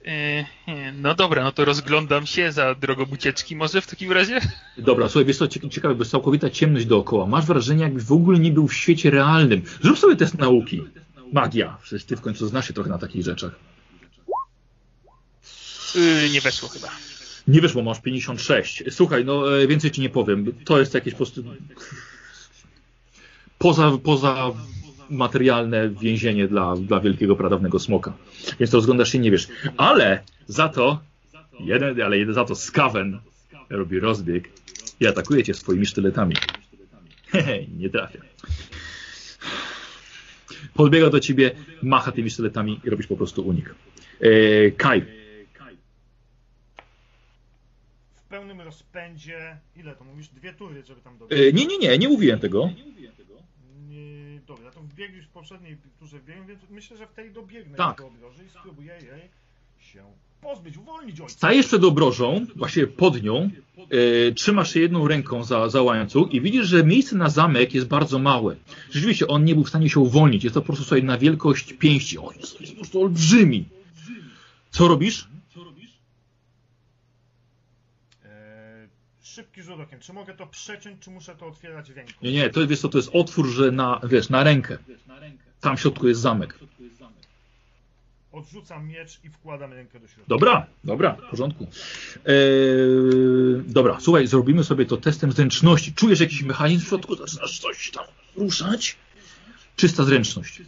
E, 0.06 0.46
No 0.94 1.16
dobra, 1.16 1.44
no 1.44 1.52
to 1.52 1.66
rozglądam 1.66 2.26
się 2.26 2.52
za 2.52 2.76
drogą 2.76 3.04
ucieczki 3.14 3.56
może 3.56 3.82
w 3.82 3.88
takim 3.88 4.12
razie? 4.12 4.40
Dobra, 4.78 5.10
słuchaj, 5.10 5.26
wiesz 5.26 5.38
co, 5.38 5.48
cie- 5.48 5.70
ciekawe, 5.70 5.96
bo 5.96 6.02
jest 6.02 6.12
całkowita 6.12 6.50
ciemność 6.50 6.86
dookoła. 6.86 7.26
Masz 7.26 7.46
wrażenie, 7.46 7.84
jakbyś 7.84 8.04
w 8.04 8.12
ogóle 8.12 8.40
nie 8.40 8.52
był 8.52 8.68
w 8.68 8.74
świecie 8.74 9.10
realnym. 9.10 9.62
Zrób 9.84 10.00
sobie 10.00 10.16
test 10.16 10.38
nauki. 10.38 10.82
Magia. 11.34 11.78
Przecież 11.84 12.06
ty 12.06 12.16
w 12.16 12.22
końcu 12.22 12.48
znasz 12.48 12.68
się 12.68 12.74
trochę 12.74 12.90
na 12.90 12.98
takich 12.98 13.24
rzeczach. 13.24 13.52
Yy, 15.96 16.30
nie 16.30 16.42
weszło 16.42 16.70
chyba. 16.70 16.88
Nie 17.48 17.62
wiesz, 17.62 17.74
bo 17.74 17.82
masz 17.82 18.02
56. 18.02 18.84
Słuchaj, 18.92 19.26
no 19.26 19.58
e, 19.62 19.68
więcej 19.68 19.92
ci 19.92 20.02
nie 20.02 20.10
powiem. 20.10 20.54
To 20.66 20.80
jest 20.80 20.94
jakieś 20.94 21.14
po 21.14 21.18
prostu 21.18 21.44
poza, 23.58 23.92
poza 24.04 24.52
materialne 25.12 25.90
więzienie 25.90 26.48
dla, 26.48 26.76
dla 26.76 27.00
wielkiego 27.00 27.36
pradawnego 27.36 27.80
smoka. 27.80 28.14
Więc 28.60 28.72
to 28.72 28.78
rozglądasz 28.78 29.12
się 29.12 29.20
nie 29.20 29.32
wiesz. 29.32 29.48
Ale 29.78 30.24
za 30.48 30.70
to 30.70 31.00
jeden, 31.60 32.02
ale 32.02 32.18
jeden 32.18 32.36
za 32.36 32.46
to 32.46 32.56
Skaven 32.56 33.20
robi 33.70 34.00
rozbieg 34.00 34.50
i 35.00 35.08
atakuje 35.08 35.44
cię 35.44 35.54
swoimi 35.54 35.86
sztyletami. 35.86 36.36
Hehe, 37.28 37.66
nie 37.78 37.90
trafia. 37.90 38.20
Podbiega 40.74 41.10
do 41.10 41.20
ciebie, 41.20 41.52
macha 41.84 42.12
tymi 42.12 42.30
sztyletami 42.30 42.80
i 42.84 42.90
robisz 42.90 43.08
po 43.08 43.18
prostu 43.18 43.48
unik. 43.48 43.76
E, 44.22 44.72
Kai, 44.72 45.02
W 48.14 48.24
pełnym 48.30 48.62
rozpędzie... 48.62 49.58
Ile 49.76 49.96
to 49.96 50.04
mówisz? 50.04 50.28
Dwie 50.28 50.54
tury, 50.54 50.84
żeby 50.88 51.02
tam 51.02 51.18
dobiec. 51.18 51.40
e, 51.40 51.54
nie, 51.54 51.66
nie, 51.66 51.78
nie, 51.78 51.98
nie 51.98 52.10
mówiłem 52.10 52.40
tego. 52.40 52.70
Nie, 54.34 54.40
dobra, 54.48 54.72
to 54.72 54.82
wbiegł 54.82 55.16
już 55.16 55.26
w 55.26 55.30
poprzedniej 55.30 55.78
turze 56.00 56.20
wbiegłem, 56.20 56.48
więc 56.48 56.60
myślę, 56.70 56.98
że 56.98 57.08
w 57.08 57.14
tej 57.14 57.32
dobiegnę 57.32 57.78
Tak. 57.78 57.98
do 57.98 58.08
obroży 58.08 58.46
i 58.46 58.50
spróbuję 58.50 58.94
jej 58.94 59.30
się 59.80 60.04
pozbyć, 60.42 60.78
uwolnić 60.78 61.22
ojca. 61.22 61.34
Stajesz 61.34 61.68
przed 61.68 61.84
obrożą, 61.84 62.46
właściwie 62.56 62.88
pod 62.88 63.24
nią, 63.24 63.50
e, 63.78 64.32
trzymasz 64.32 64.74
się 64.74 64.80
jedną 64.80 65.08
ręką 65.08 65.44
za, 65.44 65.70
za 65.70 65.82
łańcuch 65.82 66.34
i 66.34 66.42
widzisz, 66.42 66.68
że 66.68 66.84
miejsce 66.84 67.16
na 67.16 67.30
zamek 67.30 67.74
jest 67.74 67.88
bardzo 67.88 68.20
małe. 68.20 68.56
Rzeczywiście 68.92 69.28
on 69.28 69.46
nie 69.46 69.56
był 69.56 69.64
w 69.64 69.70
stanie 69.70 69.90
się 69.90 70.00
uwolnić, 70.00 70.44
jest 70.44 70.54
to 70.54 70.62
po 70.62 70.66
prostu 70.68 70.86
sobie 70.86 71.02
na 71.04 71.18
wielkość 71.18 71.74
pięści. 71.74 72.18
O, 72.18 72.32
jest, 72.32 72.62
jest 72.62 72.74
po 72.74 72.78
prostu 72.78 73.02
olbrzymi. 73.02 73.66
Co 74.72 74.88
robisz? 74.88 75.28
E, 78.26 78.88
szybki 79.32 79.64
rzut 79.64 79.80
okiem. 79.80 80.00
Czy 80.00 80.14
mogę 80.14 80.34
to 80.34 80.48
przeciąć, 80.48 81.00
czy 81.00 81.12
muszę 81.12 81.36
to 81.36 81.48
otwierać 81.48 81.90
ręką? 81.90 82.14
Nie, 82.22 82.32
nie, 82.32 82.50
to, 82.50 82.68
wiesz 82.68 82.80
co, 82.80 82.90
to 82.90 82.98
jest 82.98 83.10
otwór, 83.14 83.48
że 83.48 83.72
na, 83.72 84.02
wiesz, 84.04 84.30
na 84.30 84.44
rękę. 84.44 84.78
Tam 85.62 85.78
w 85.78 85.82
środku 85.82 86.08
jest 86.08 86.22
zamek. 86.22 86.60
Odrzucam 88.32 88.88
miecz 88.88 89.20
i 89.24 89.30
wkładam 89.30 89.74
rękę 89.74 90.00
do 90.00 90.08
środka. 90.08 90.26
Dobra, 90.28 90.66
dobra, 90.84 91.14
w 91.14 91.30
porządku. 91.30 91.68
Eee, 92.26 92.34
dobra, 93.68 93.98
słuchaj, 94.00 94.28
zrobimy 94.28 94.64
sobie 94.64 94.86
to 94.86 94.98
testem 94.98 95.32
zręczności. 95.32 95.94
Czujesz 95.94 96.20
jakiś 96.20 96.44
mechanizm 96.44 96.86
w 96.86 96.88
środku? 96.88 97.16
Zaczynasz 97.16 97.60
coś 97.60 97.92
tam 97.92 98.06
ruszać? 98.36 98.96
Czysta 99.76 100.04
zręczność. 100.04 100.62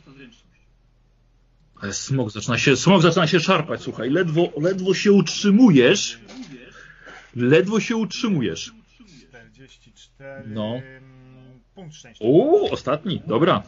Ale 1.82 1.94
smok 1.94 2.32
zaczyna 2.32 2.58
się, 2.58 2.78
smok 2.78 3.02
zaczyna 3.02 3.28
się 3.28 3.40
szarpać, 3.40 3.82
słuchaj, 3.82 4.10
ledwo, 4.10 4.50
ledwo 4.62 4.94
się 4.94 5.12
utrzymujesz. 5.12 6.20
Ledwo 7.36 7.80
się 7.80 7.96
utrzymujesz. 7.96 8.74
44. 9.30 10.44
No. 10.48 10.76
mm, 10.76 11.60
Punkt 11.76 11.96
szczęścia. 11.96 12.26
O, 12.26 12.70
ostatni, 12.70 13.22
dobra. 13.28 13.64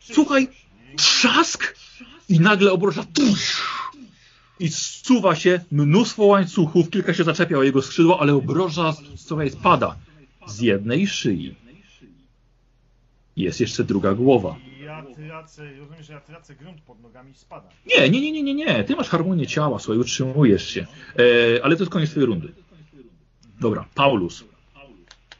Słuchaj, 0.00 0.48
trzask 0.96 1.76
i 2.28 2.40
nagle 2.40 2.72
obroża 2.72 3.04
i 4.60 4.68
zsuwa 4.68 5.34
się 5.34 5.60
mnóstwo 5.72 6.24
łańcuchów, 6.24 6.90
kilka 6.90 7.14
się 7.14 7.24
zaczepia 7.24 7.58
o 7.58 7.62
jego 7.62 7.82
skrzydło, 7.82 8.20
ale 8.20 8.34
obroża 8.34 8.94
słuchaj, 9.16 9.50
spada 9.50 9.96
z 10.46 10.60
jednej 10.60 11.06
szyi. 11.06 11.54
Jest 13.36 13.60
jeszcze 13.60 13.84
druga 13.84 14.14
głowa. 14.14 14.56
Ja 14.86 15.02
tracę, 15.28 15.62
rozumiem, 15.78 16.02
że 16.02 16.12
ja 16.12 16.20
tracę 16.20 16.54
grunt 16.54 16.80
pod 16.80 17.00
nogami 17.00 17.32
i 17.32 17.34
spadam. 17.34 17.70
Nie, 17.86 18.10
nie, 18.10 18.20
nie, 18.20 18.32
nie, 18.32 18.42
nie, 18.42 18.54
nie. 18.54 18.84
Ty 18.84 18.96
masz 18.96 19.08
harmonię 19.08 19.46
ciała, 19.46 19.78
słuchaj, 19.78 19.98
utrzymujesz 19.98 20.68
się. 20.68 20.86
E, 21.18 21.64
ale 21.64 21.76
to 21.76 21.82
jest 21.82 21.92
koniec 21.92 22.10
twojej 22.10 22.26
rundy. 22.26 22.52
Dobra, 23.60 23.84
Paulus. 23.94 24.44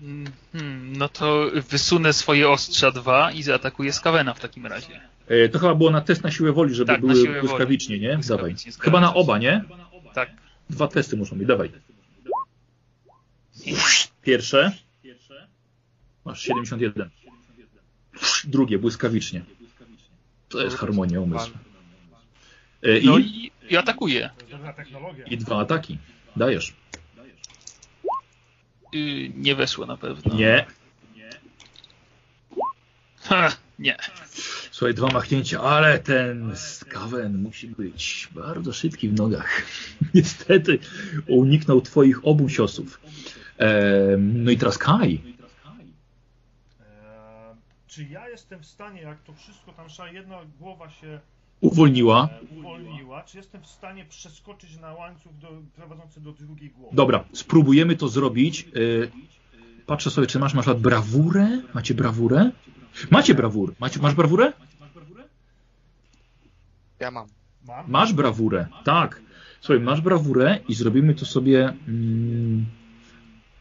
Mm, 0.01 0.33
Hmm, 0.53 0.97
no 0.97 1.09
to 1.09 1.51
wysunę 1.71 2.13
swoje 2.13 2.49
ostrza 2.49 2.91
dwa 2.91 3.33
i 3.33 3.43
zaatakuję 3.43 3.93
Skawena 3.93 4.35
w 4.35 4.41
takim 4.41 4.67
razie. 4.67 5.01
E, 5.29 5.49
to 5.49 5.59
chyba 5.59 5.75
było 5.75 5.91
na 5.91 6.01
test 6.01 6.23
na 6.23 6.31
siłę 6.31 6.53
woli, 6.53 6.75
żeby 6.75 6.93
Tak, 6.93 7.01
były 7.01 7.41
błyskawicznie, 7.41 7.99
nie? 7.99 8.19
Dawaj. 8.29 8.55
Chyba 8.81 9.01
na 9.01 9.15
oba, 9.15 9.39
nie? 9.39 9.65
Tak. 10.15 10.31
Dwa 10.71 10.89
testy 10.89 11.17
muszą 11.17 11.39
być, 11.39 11.49
dawaj. 11.49 11.71
Pierwsze. 14.23 14.73
Masz 16.25 16.43
71. 16.43 17.11
Drugie, 18.45 18.79
błyskawicznie. 18.79 19.45
To 20.49 20.63
jest 20.63 20.77
harmonia 20.77 21.21
umysłu. 21.21 21.55
E, 22.83 23.01
No 23.05 23.19
I, 23.19 23.23
i, 23.25 23.53
i 23.71 23.77
atakuje. 23.77 24.31
I 25.31 25.37
dwa 25.39 25.59
ataki. 25.59 25.99
Dajesz. 26.37 26.75
Y, 28.95 29.33
nie 29.35 29.55
weszło 29.55 29.87
na 29.87 29.97
pewno. 29.97 30.35
Nie. 30.35 30.67
Ha, 33.23 33.53
nie. 33.79 33.97
Słuchaj, 34.71 34.95
dwa 34.95 35.09
machnięcia, 35.09 35.61
ale 35.61 35.99
ten 35.99 36.57
skawen 36.57 37.43
musi 37.43 37.69
być 37.69 38.29
bardzo 38.35 38.73
szybki 38.73 39.09
w 39.09 39.13
nogach. 39.15 39.63
Niestety 40.15 40.79
uniknął 41.27 41.81
twoich 41.81 42.27
obu 42.27 42.51
ciosów. 42.51 43.01
Em, 43.59 44.45
no 44.45 44.51
i 44.51 44.57
teraz 44.57 44.79
Kai. 44.79 45.36
Czy 47.97 48.05
ja 48.05 48.29
jestem 48.29 48.61
w 48.61 48.67
stanie, 48.67 49.03
jak 49.03 49.23
to 49.23 49.33
wszystko 49.33 49.73
tam 49.73 49.89
szła, 49.91 50.09
jedna 50.09 50.37
głowa 50.61 50.91
się 50.91 51.21
Uwolniła. 51.61 52.29
e, 52.53 52.59
uwolniła, 52.59 53.23
czy 53.23 53.37
jestem 53.37 53.63
w 53.63 53.67
stanie 53.67 54.05
przeskoczyć 54.05 54.77
na 54.77 54.93
łańcuch 54.93 55.33
do, 55.39 55.49
prowadzący 55.77 56.21
do 56.21 56.33
drugiej 56.33 56.71
głowy? 56.71 56.97
Dobra, 56.97 57.25
spróbujemy 57.33 57.97
to 57.97 58.09
zrobić. 58.09 58.69
Y, 58.77 59.11
Patrzę 59.87 60.11
sobie, 60.11 60.27
czy 60.27 60.39
masz, 60.39 60.55
masz 60.55 60.67
lat 60.67 60.81
brawurę? 60.81 61.63
Macie 61.75 61.95
brawurę? 61.95 62.51
Macie 63.11 63.35
brawurę. 63.35 63.73
Macie, 63.81 64.01
masz 64.01 64.15
brawurę? 64.15 64.53
Ja 67.01 67.11
mam. 67.11 67.27
Mam? 67.67 67.91
Masz 67.91 68.13
brawurę, 68.13 68.67
tak. 68.85 69.21
Słuchaj, 69.61 69.81
masz 69.85 70.01
brawurę 70.01 70.59
i 70.69 70.75
zrobimy 70.75 71.15
to 71.15 71.27
sobie. 71.27 71.73
Mm, 71.89 72.67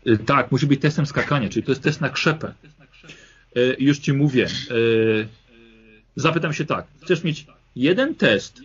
y, 0.08 0.18
tak, 0.18 0.52
musi 0.52 0.68
być 0.68 0.82
testem 0.82 1.06
skakania, 1.06 1.50
czyli 1.50 1.66
to 1.66 1.72
jest 1.72 1.84
test 1.84 2.02
na 2.02 2.10
krzepę. 2.10 2.54
Y, 3.58 3.76
już 3.80 4.00
ci 4.00 4.14
mówię. 4.14 4.48
Y, 4.72 5.28
zapytam 6.16 6.54
się 6.54 6.66
tak. 6.66 6.88
Chcesz 7.02 7.24
mieć 7.24 7.46
jeden 7.76 8.16
test 8.16 8.62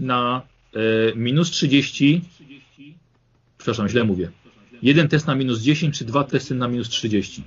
na 0.00 0.42
y, 0.76 1.12
minus 1.16 1.50
30. 1.50 2.22
Przepraszam, 3.58 3.88
źle 3.88 4.04
mówię. 4.04 4.30
Jeden 4.82 5.08
test 5.08 5.26
na 5.26 5.34
minus 5.34 5.60
10, 5.60 5.98
czy 5.98 6.04
dwa 6.04 6.24
testy 6.24 6.54
na 6.54 6.68
minus 6.68 6.88
30? 6.88 7.44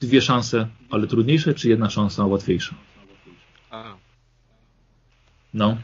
Dwie 0.00 0.20
szanse, 0.20 0.68
ale 0.90 1.06
trudniejsze, 1.06 1.54
czy 1.54 1.68
jedna 1.68 1.90
szansa 1.90 2.26
łatwiejsza? 2.26 2.74
A. 3.70 3.96
No. 5.54 5.76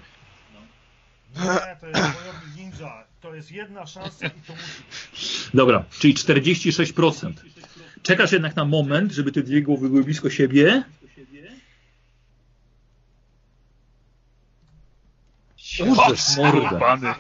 Nie, 1.37 1.77
to 1.81 1.87
jest 1.87 2.57
ninja. 2.57 3.05
To 3.21 3.35
jest 3.35 3.53
jedna 3.53 3.87
szansa 3.87 4.27
i 4.27 4.31
to 4.31 4.53
musi. 4.53 5.51
Dobra, 5.55 5.85
czyli 5.99 6.15
46%. 6.15 7.33
Czekasz 8.03 8.33
jednak 8.33 8.57
na 8.57 8.65
moment, 8.65 9.13
żeby 9.13 9.33
te 9.33 9.43
dwie 9.43 9.63
głowy 9.63 9.89
były 9.89 10.05
blisko 10.05 10.31
siebie. 10.31 10.83
Mordę. 16.37 16.79
Pany. 16.81 17.15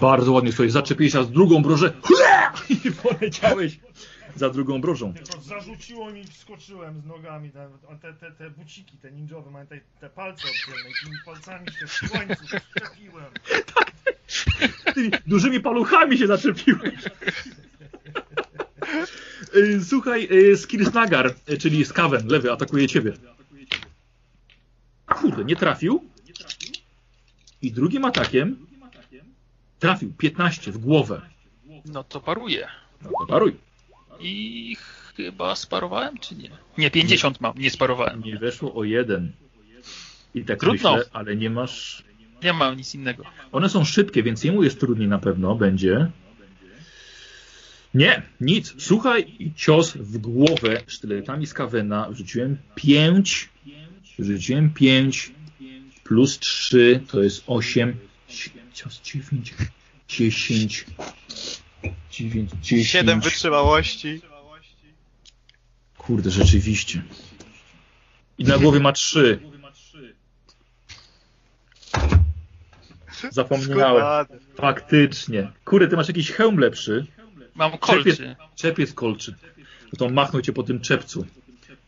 Bardzo 0.00 0.32
ładnie 0.32 0.52
sobie 0.52 0.70
zaczepiłeś 0.70 1.12
się 1.12 1.24
z 1.24 1.30
drugą 1.30 1.62
brożę. 1.62 1.92
I 2.68 2.92
poleciałeś 2.92 3.78
za 4.36 4.50
drugą 4.50 4.80
brożą. 4.80 5.14
Tylko 5.14 5.40
zarzuciło 5.40 6.10
mi, 6.10 6.24
wskoczyłem 6.24 7.00
z 7.00 7.06
nogami. 7.06 7.50
Te, 8.02 8.12
te, 8.14 8.32
te, 8.32 8.50
buciki, 8.50 8.96
te 8.96 9.12
ninjowe, 9.12 9.50
mają 9.50 9.66
te, 9.66 9.80
te 10.00 10.10
palce 10.10 10.42
oddzielne 10.48 10.90
tymi 11.04 11.16
palcami 11.24 11.66
się 11.72 11.86
w 11.86 12.10
końcu 12.10 12.46
szczepiłem. 12.46 13.32
Tymi 14.94 15.10
dużymi 15.26 15.60
paluchami 15.60 16.18
się 16.18 16.26
zaczepiłeś. 16.26 16.94
Y, 19.54 19.84
Słuchaj, 19.84 20.28
y, 20.32 20.56
Skirsnagar, 20.56 21.34
y, 21.48 21.58
czyli 21.58 21.84
Skaven, 21.84 22.26
lewy, 22.28 22.52
atakuje 22.52 22.88
ciebie. 22.88 23.12
Kurde, 25.06 25.44
nie 25.44 25.56
trafił. 25.56 26.04
I 27.62 27.72
drugim 27.72 28.04
atakiem 28.04 28.66
trafił 29.78 30.12
15 30.12 30.72
w 30.72 30.78
głowę. 30.78 31.20
No 31.84 32.04
to 32.04 32.20
paruje. 32.20 32.68
No 33.02 33.10
to 33.18 33.26
paruj. 33.26 33.56
I 34.20 34.76
chyba 35.16 35.56
sparowałem, 35.56 36.18
czy 36.18 36.34
nie? 36.34 36.50
Nie, 36.78 36.90
50 36.90 37.40
mam, 37.40 37.58
nie 37.58 37.70
sparowałem. 37.70 38.22
Nie 38.24 38.38
weszło 38.38 38.74
o 38.74 38.84
jeden. 38.84 39.32
I 40.34 40.44
tak 40.44 40.60
Trudno. 40.60 40.92
myślę, 40.96 41.10
ale 41.12 41.36
nie 41.36 41.50
masz... 41.50 42.04
Nie 42.42 42.52
mam 42.52 42.76
nic 42.76 42.94
innego. 42.94 43.24
One 43.52 43.68
są 43.68 43.84
szybkie, 43.84 44.22
więc 44.22 44.44
jemu 44.44 44.62
jest 44.62 44.80
trudniej 44.80 45.08
na 45.08 45.18
pewno, 45.18 45.54
będzie. 45.54 46.10
Nie, 47.94 48.22
nic. 48.40 48.74
Słuchaj, 48.78 49.34
i 49.38 49.54
cios 49.54 49.92
w 49.96 50.18
głowę 50.18 50.82
sztyletami 50.86 51.46
z 51.46 51.54
Kawena. 51.54 52.08
Rzuciłem 52.12 52.56
5. 52.74 53.48
Rzuciłem 54.18 54.70
5 54.74 55.32
plus 56.04 56.38
3 56.38 57.00
to 57.08 57.22
jest 57.22 57.44
8. 57.46 57.96
Cios 58.74 59.00
9, 59.00 59.54
10, 60.08 60.86
9, 62.10 62.50
10. 62.62 62.88
7 62.88 63.20
wytrzymałości. 63.20 64.20
Kurde, 65.98 66.30
rzeczywiście. 66.30 67.02
I 68.38 68.44
na 68.44 68.58
głowie 68.58 68.80
ma 68.80 68.92
3. 68.92 69.40
Zapomniałem. 73.30 74.26
Faktycznie. 74.54 75.52
Kurde, 75.64 75.88
ty 75.88 75.96
masz 75.96 76.08
jakiś 76.08 76.30
hełm 76.30 76.58
lepszy. 76.58 77.06
Mam 77.54 77.78
kolczy. 77.78 78.36
Czepiec 78.56 78.92
kolczy. 78.92 79.34
No 79.92 79.96
to 79.98 80.08
machnął 80.08 80.42
cię 80.42 80.52
po 80.52 80.62
tym 80.62 80.80
czepcu. 80.80 81.26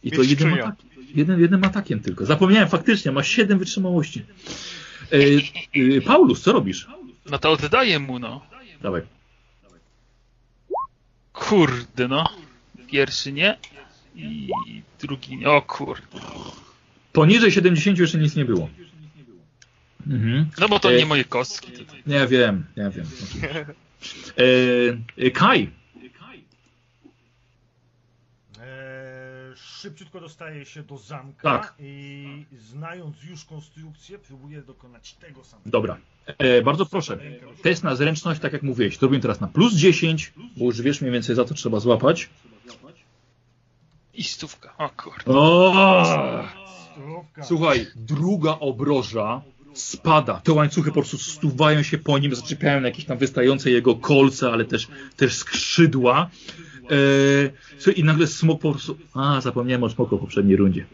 I 0.03 0.11
to 0.11 0.23
jednym, 0.23 0.55
atak, 0.55 0.75
jednym, 1.15 1.41
jednym 1.41 1.65
atakiem 1.65 2.01
tylko. 2.01 2.27
Zapomniałem 2.27 2.69
faktycznie, 2.69 3.13
ma 3.13 3.23
7 3.23 3.59
wytrzymałości. 3.59 4.25
E, 5.13 5.17
e, 5.97 6.01
Paulus, 6.01 6.43
co 6.43 6.53
robisz? 6.53 6.89
No 7.31 7.39
to 7.39 7.51
oddaję 7.51 7.99
mu, 7.99 8.19
no. 8.19 8.47
Dawaj. 8.83 9.03
Kurde, 11.33 12.09
no. 12.09 12.29
Pierwszy 12.91 13.33
nie. 13.33 13.59
I 14.15 14.49
drugi 15.01 15.37
nie. 15.37 15.51
O 15.51 15.63
kurde. 15.63 16.19
Poniżej 17.13 17.53
70 17.53 17.99
jeszcze 17.99 18.19
nic 18.19 18.37
nie 18.37 18.45
było. 18.45 18.69
Mhm. 20.07 20.47
No 20.59 20.69
bo 20.69 20.81
to 20.81 20.93
E, 20.93 20.97
nie 20.97 21.07
moje 21.07 21.25
kostki. 21.25 21.73
To... 21.73 21.95
Nie 22.07 22.27
wiem, 22.27 22.65
nie 22.77 22.91
wiem. 22.91 23.07
E, 23.43 23.65
Kai. 25.35 25.71
Eee, 28.61 29.57
szybciutko 29.57 30.21
dostaje 30.21 30.65
się 30.65 30.83
do 30.83 30.99
zamka 30.99 31.43
Tak. 31.59 31.75
i 31.79 32.45
znając 32.59 33.23
już 33.25 33.45
konstrukcję, 33.45 34.19
próbuje 34.19 34.63
dokonać 34.63 35.15
tego 35.15 35.45
samego. 35.45 35.71
Dobra. 35.71 35.97
E, 36.27 36.63
bardzo 36.63 36.87
proszę. 36.87 37.19
Test 37.63 37.85
na 37.85 37.97
zręczność, 37.97 38.41
tak 38.41 38.53
jak 38.53 38.63
mówiłeś. 38.63 38.99
To 38.99 39.07
robię 39.07 39.21
teraz 39.21 39.41
na 39.41 39.47
plus 39.49 39.75
10, 39.75 40.33
bo 40.57 40.65
już 40.65 40.83
wiesz 40.83 41.01
mniej 41.01 41.13
więcej 41.13 41.37
za 41.37 41.45
co 41.45 41.55
trzeba 41.55 41.81
złapać. 41.81 42.29
I 44.15 44.25
stówka. 44.25 44.75
O 44.79 44.89
kurde. 44.89 45.25
O! 45.27 46.45
Słuchaj, 47.43 47.87
druga 47.97 48.51
obroża 48.61 49.43
spada. 49.75 50.41
Te 50.45 50.53
łańcuchy 50.53 50.91
po 50.91 50.95
prostu 50.95 51.19
stuwają 51.19 51.83
się 51.83 51.99
po 51.99 52.19
nim, 52.19 52.35
zaczepiają 52.35 52.81
na 52.81 52.89
jakieś 52.89 53.05
tam 53.05 53.19
wystające 53.19 53.71
jego 53.71 53.95
kolce, 53.95 54.53
ale 54.53 54.65
też, 54.65 54.89
też 55.17 55.35
skrzydła. 55.35 56.31
E, 56.91 56.97
słuchaj, 57.79 58.01
I 58.01 58.05
nagle 58.05 58.27
smok 58.27 58.61
po 58.61 58.73
prostu... 58.73 58.99
A, 59.15 59.41
zapomniałem 59.41 59.85
o 59.85 59.91
smoku 59.91 60.17
w 60.17 60.21
poprzedniej 60.21 60.57
rundzie. 60.57 60.85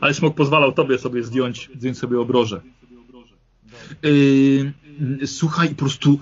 Ale 0.00 0.14
smok 0.14 0.34
pozwalał 0.34 0.72
tobie 0.72 0.98
sobie 0.98 1.22
zdjąć, 1.22 1.70
zdjąć 1.78 1.98
sobie 1.98 2.20
obrożę. 2.20 2.60
E, 4.04 5.26
słuchaj, 5.26 5.68
po 5.68 5.74
prostu 5.74 6.18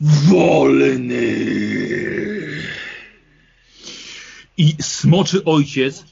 wolny. 0.00 1.38
I 4.56 4.74
smoczy 4.80 5.44
ojciec, 5.44 6.04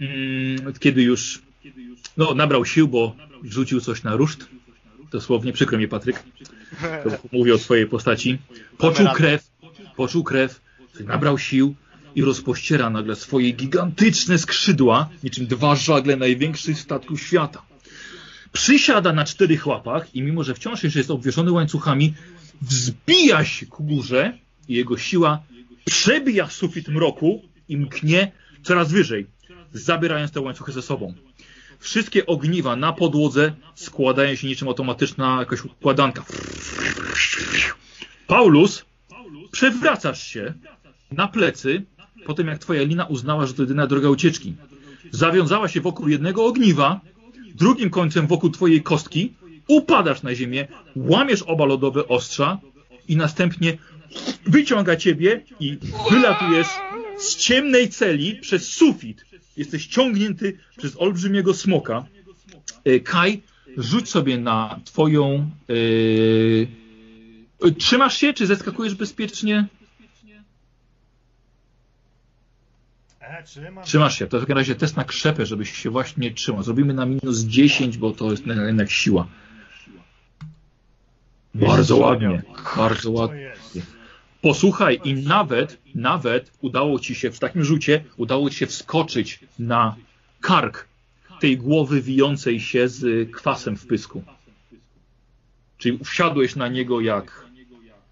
mm, 0.00 0.72
kiedy 0.80 1.02
już 1.02 1.42
no, 2.16 2.34
nabrał 2.34 2.64
sił, 2.64 2.88
bo 2.88 3.16
rzucił 3.44 3.80
coś 3.80 4.02
na 4.02 4.16
ruszt. 4.16 4.48
Dosłownie, 5.10 5.52
przykro 5.52 5.78
mi 5.78 5.88
Patryk, 5.88 6.22
to 7.04 7.10
mówię 7.32 7.54
o 7.54 7.58
swojej 7.58 7.86
postaci. 7.86 8.38
Poczuł 8.78 9.06
krew, 9.14 9.50
poczuł 9.96 10.24
krew, 10.24 10.60
nabrał 11.00 11.38
sił 11.38 11.74
i 12.14 12.22
rozpościera 12.22 12.90
nagle 12.90 13.16
swoje 13.16 13.52
gigantyczne 13.52 14.38
skrzydła, 14.38 15.08
niczym 15.24 15.46
dwa 15.46 15.76
żagle 15.76 16.16
największych 16.16 16.78
statków 16.78 17.20
świata. 17.20 17.62
Przysiada 18.52 19.12
na 19.12 19.24
czterech 19.24 19.66
łapach 19.66 20.14
i 20.14 20.22
mimo, 20.22 20.44
że 20.44 20.54
wciąż 20.54 20.84
jeszcze 20.84 20.98
jest 20.98 21.10
obwieszony 21.10 21.52
łańcuchami, 21.52 22.14
wzbija 22.62 23.44
się 23.44 23.66
ku 23.66 23.84
górze 23.84 24.38
i 24.68 24.74
jego 24.74 24.98
siła 24.98 25.42
przebija 25.84 26.48
sufit 26.48 26.88
mroku 26.88 27.42
i 27.68 27.76
mknie 27.76 28.32
coraz 28.62 28.92
wyżej, 28.92 29.26
zabierając 29.72 30.32
te 30.32 30.40
łańcuchy 30.40 30.72
ze 30.72 30.82
sobą. 30.82 31.14
Wszystkie 31.78 32.26
ogniwa 32.26 32.76
na 32.76 32.92
podłodze 32.92 33.52
składają 33.74 34.34
się 34.34 34.46
niczym 34.46 34.68
automatyczna 34.68 35.36
jakaś 35.40 35.64
układanka. 35.64 36.24
Paulus, 38.26 38.84
przewracasz 39.50 40.26
się 40.26 40.54
na 41.12 41.28
plecy, 41.28 41.84
po 42.26 42.34
tym 42.34 42.46
jak 42.46 42.58
twoja 42.58 42.82
lina 42.82 43.04
uznała, 43.04 43.46
że 43.46 43.54
to 43.54 43.62
jedyna 43.62 43.86
droga 43.86 44.08
ucieczki. 44.08 44.54
Zawiązała 45.10 45.68
się 45.68 45.80
wokół 45.80 46.08
jednego 46.08 46.46
ogniwa, 46.46 47.00
drugim 47.54 47.90
końcem 47.90 48.26
wokół 48.26 48.50
twojej 48.50 48.82
kostki, 48.82 49.34
upadasz 49.68 50.22
na 50.22 50.34
ziemię, 50.34 50.68
łamiesz 50.96 51.42
oba 51.42 51.64
lodowe 51.64 52.08
ostrza 52.08 52.58
i 53.08 53.16
następnie 53.16 53.78
wyciąga 54.46 54.96
ciebie 54.96 55.44
i 55.60 55.78
wylatujesz 56.10 56.68
z 57.18 57.36
ciemnej 57.36 57.88
celi 57.88 58.36
przez 58.36 58.68
sufit. 58.68 59.25
Jesteś 59.56 59.86
ciągnięty 59.86 60.58
przez 60.78 60.96
olbrzymiego 61.00 61.54
smoka. 61.54 62.06
E, 62.84 63.00
Kaj, 63.00 63.42
rzuć 63.76 64.08
sobie 64.10 64.38
na 64.38 64.80
twoją... 64.84 65.50
e, 67.68 67.72
Trzymasz 67.78 68.16
się, 68.18 68.32
czy 68.34 68.46
zeskakujesz 68.46 68.94
bezpiecznie? 68.94 69.66
E, 73.20 73.42
trzymam. 73.42 73.84
Trzymasz 73.84 74.18
się. 74.18 74.26
To 74.26 74.38
w 74.38 74.40
takim 74.40 74.56
razie 74.56 74.74
test 74.74 74.96
na 74.96 75.04
krzepę, 75.04 75.46
żebyś 75.46 75.72
się 75.72 75.90
właśnie 75.90 76.30
trzymał. 76.34 76.62
Zrobimy 76.62 76.94
na 76.94 77.06
minus 77.06 77.40
10, 77.40 77.98
bo 77.98 78.10
to 78.12 78.30
jest 78.30 78.46
jednak 78.46 78.90
siła. 78.90 79.26
Bardzo 81.54 81.96
ładnie. 81.96 82.42
Bardzo 82.76 83.10
ładnie. 83.10 83.45
Posłuchaj, 84.46 85.00
i 85.04 85.14
nawet, 85.14 85.78
nawet 85.94 86.52
udało 86.60 86.98
ci 86.98 87.14
się 87.14 87.30
w 87.30 87.38
takim 87.38 87.64
rzucie, 87.64 88.04
udało 88.16 88.50
ci 88.50 88.56
się 88.56 88.66
wskoczyć 88.66 89.40
na 89.58 89.96
kark 90.40 90.88
tej 91.40 91.56
głowy 91.58 92.02
wijącej 92.02 92.60
się 92.60 92.88
z 92.88 93.30
kwasem 93.30 93.76
w 93.76 93.86
pysku. 93.86 94.22
Czyli 95.78 95.98
wsiadłeś 96.04 96.56
na 96.56 96.68
niego 96.68 97.00
jak, 97.00 97.46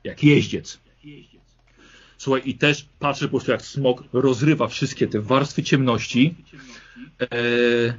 jak 0.05 0.25
jeździec. 0.25 0.79
Słuchaj, 2.19 2.43
i 2.45 2.55
też 2.55 2.89
patrzę 2.99 3.25
po 3.25 3.31
prostu 3.31 3.53
jak 3.53 3.63
smok 3.63 4.05
rozrywa 4.13 4.69
wszystkie 4.69 5.07
te 5.07 5.21
warstwy 5.21 5.63
ciemności. 5.63 6.35
Eee, 7.21 7.93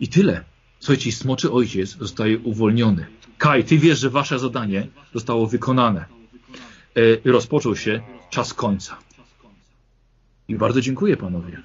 I 0.00 0.08
tyle. 0.08 0.44
Słuchajcie, 0.80 1.12
smoczy 1.12 1.52
ojciec 1.52 1.96
zostaje 1.96 2.38
uwolniony. 2.38 3.06
Kaj, 3.38 3.64
ty 3.64 3.78
wiesz, 3.78 3.98
że 3.98 4.10
wasze 4.10 4.38
zadanie 4.38 4.86
zostało 5.14 5.46
wykonane. 5.46 6.21
E, 6.96 7.30
rozpoczął 7.30 7.76
się 7.76 8.00
czas 8.30 8.54
końca. 8.54 8.98
I 10.48 10.56
bardzo 10.56 10.80
dziękuję 10.80 11.16
panowie. 11.16 11.62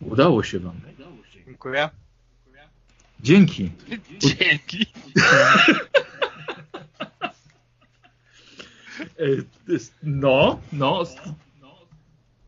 Udało 0.00 0.42
się 0.42 0.58
wam. 0.58 0.80
Dziękuję. 1.46 1.90
Dzięki. 3.20 3.70
Dzięki. 4.18 4.86
E, 9.18 9.26
No, 10.02 10.60
no. 10.72 11.04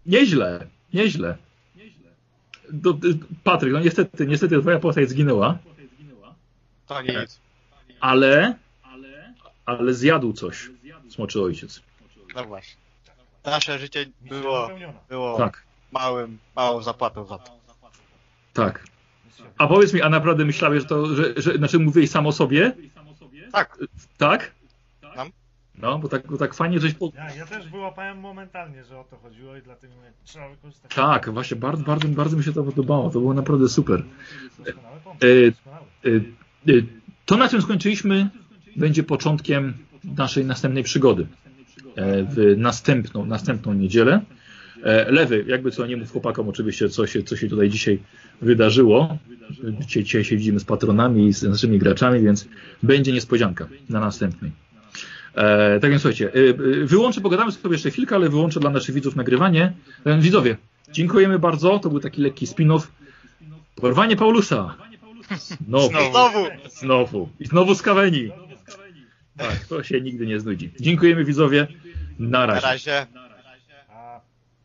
Nieźle, 0.07 0.67
nieźle. 0.95 1.37
Do, 2.73 2.99
Patryk, 3.45 3.73
no 3.73 3.81
niestety, 3.81 4.27
niestety 4.27 4.61
twoja 4.61 4.79
postać 4.79 5.09
zginęła, 5.09 5.59
To 6.87 7.03
nic. 7.03 7.41
ale, 8.01 8.55
ale 9.67 9.95
zjadł 9.95 10.33
coś, 10.33 10.71
smoczy 11.09 11.41
ojciec. 11.43 11.83
No 12.37 12.45
właśnie. 12.45 12.77
Nasze 13.45 13.79
życie 13.79 14.07
było, 14.21 14.71
było 15.09 15.39
Tak, 15.39 15.63
małym, 15.93 16.39
małą 16.57 16.83
zapłatą 16.83 17.25
za 17.25 17.39
to. 17.39 17.53
tak. 18.53 18.85
A 19.59 19.67
powiedz 19.67 19.93
mi, 19.95 20.03
a 20.03 20.09
naprawdę 20.09 20.45
myślałeś, 20.45 20.83
że 20.83 20.89
to, 20.89 21.07
że, 21.15 21.35
że 21.37 21.57
znaczy 21.57 21.79
mówiłeś 21.79 22.11
sam 22.11 22.27
o 22.27 22.33
sobie? 22.33 22.73
Tak. 23.53 23.79
Tak? 24.19 24.55
Tam. 25.15 25.31
No, 25.75 25.99
bo 25.99 26.09
tak, 26.09 26.27
bo 26.27 26.37
tak 26.39 26.55
fajnie 26.55 26.81
żeś 26.81 26.95
po... 26.95 27.11
Ja, 27.15 27.35
ja 27.35 27.47
też 27.47 27.69
wyłapałem 27.69 28.19
momentalnie, 28.19 28.85
że 28.85 29.01
o 29.01 29.05
to 29.05 29.17
chodziło 29.17 29.57
i 29.57 29.63
dlatego 29.63 29.95
mówię, 29.95 30.13
trzeba 30.25 30.49
wykorzystać. 30.49 30.95
Tak, 30.95 31.31
właśnie, 31.31 31.57
bardzo, 31.57 31.85
bardzo, 31.85 32.09
bardzo 32.09 32.37
mi 32.37 32.45
się 32.45 32.53
to 32.53 32.65
podobało. 32.65 33.11
To 33.11 33.21
było 33.21 33.35
naprawdę 33.35 33.69
super. 33.69 34.05
E. 35.23 35.27
Y, 35.27 35.55
y, 36.69 36.87
To, 37.27 37.37
na 37.37 37.49
czym 37.49 37.63
skończyliśmy, 37.63 38.29
będzie 38.77 39.03
początkiem 39.03 39.75
naszej 40.05 40.45
następnej 40.45 40.85
przygody. 40.85 41.27
E, 41.97 42.23
W 42.25 42.55
następną, 42.57 43.27
następną 43.27 43.75
niedzielę. 43.75 44.21
E, 44.83 45.13
Lewy, 45.13 45.45
jakby 45.49 45.71
co 45.71 45.87
nie 45.87 45.97
mów 45.97 46.13
chłopakom 46.13 46.49
oczywiście, 46.49 46.89
co 46.89 47.07
się, 47.07 47.23
co 47.23 47.37
się 47.37 47.49
tutaj 47.49 47.71
dzisiaj 47.71 47.99
wydarzyło. 48.43 49.19
Dzisiaj, 49.81 50.05
dzisiaj 50.05 50.25
się 50.25 50.37
widzimy 50.37 50.61
z 50.61 50.65
patronami 50.65 51.27
i 51.27 51.33
z 51.33 51.43
naszymi 51.43 51.79
graczami, 51.79 52.21
więc 52.21 52.49
będzie 52.83 53.13
niespodzianka 53.13 53.69
na 53.89 54.01
następnej. 54.01 54.53
E, 55.35 55.81
tak 55.81 55.91
więc 55.91 56.03
słuchajcie, 56.03 56.35
y, 56.37 56.87
wyłączę, 56.87 57.21
pogadamy 57.21 57.53
sobie 57.53 57.75
jeszcze 57.75 57.91
chwilkę, 57.91 58.15
ale 58.15 58.29
wyłączę 58.29 58.61
dla 58.61 58.71
naszych 58.71 58.95
widzów 58.95 59.17
nagrywanie. 59.17 59.73
E, 60.05 60.21
widzowie, 60.21 60.57
dziękujemy 60.93 61.39
bardzo, 61.39 61.79
to 61.79 61.91
był 61.91 62.01
taki 62.01 62.23
lekki 62.23 62.47
spin-off. 62.47 62.81
Porwanie 63.75 64.17
Paulusa. 64.17 64.75
Znowu. 65.67 65.89
Znowu. 65.89 66.11
Znowu! 66.13 66.47
Znowu. 66.81 67.29
I 67.41 67.47
znowu 67.47 67.75
z 67.75 67.83
kaweni. 67.83 68.31
Tak, 69.37 69.65
to 69.69 69.83
się 69.83 70.01
nigdy 70.01 70.27
nie 70.27 70.41
znudzi. 70.41 70.71
Dziękujemy 70.81 71.25
widzowie. 71.25 71.67
Na 72.19 72.47
Na 72.47 72.47
razie. 72.47 72.61
razie. 72.61 73.07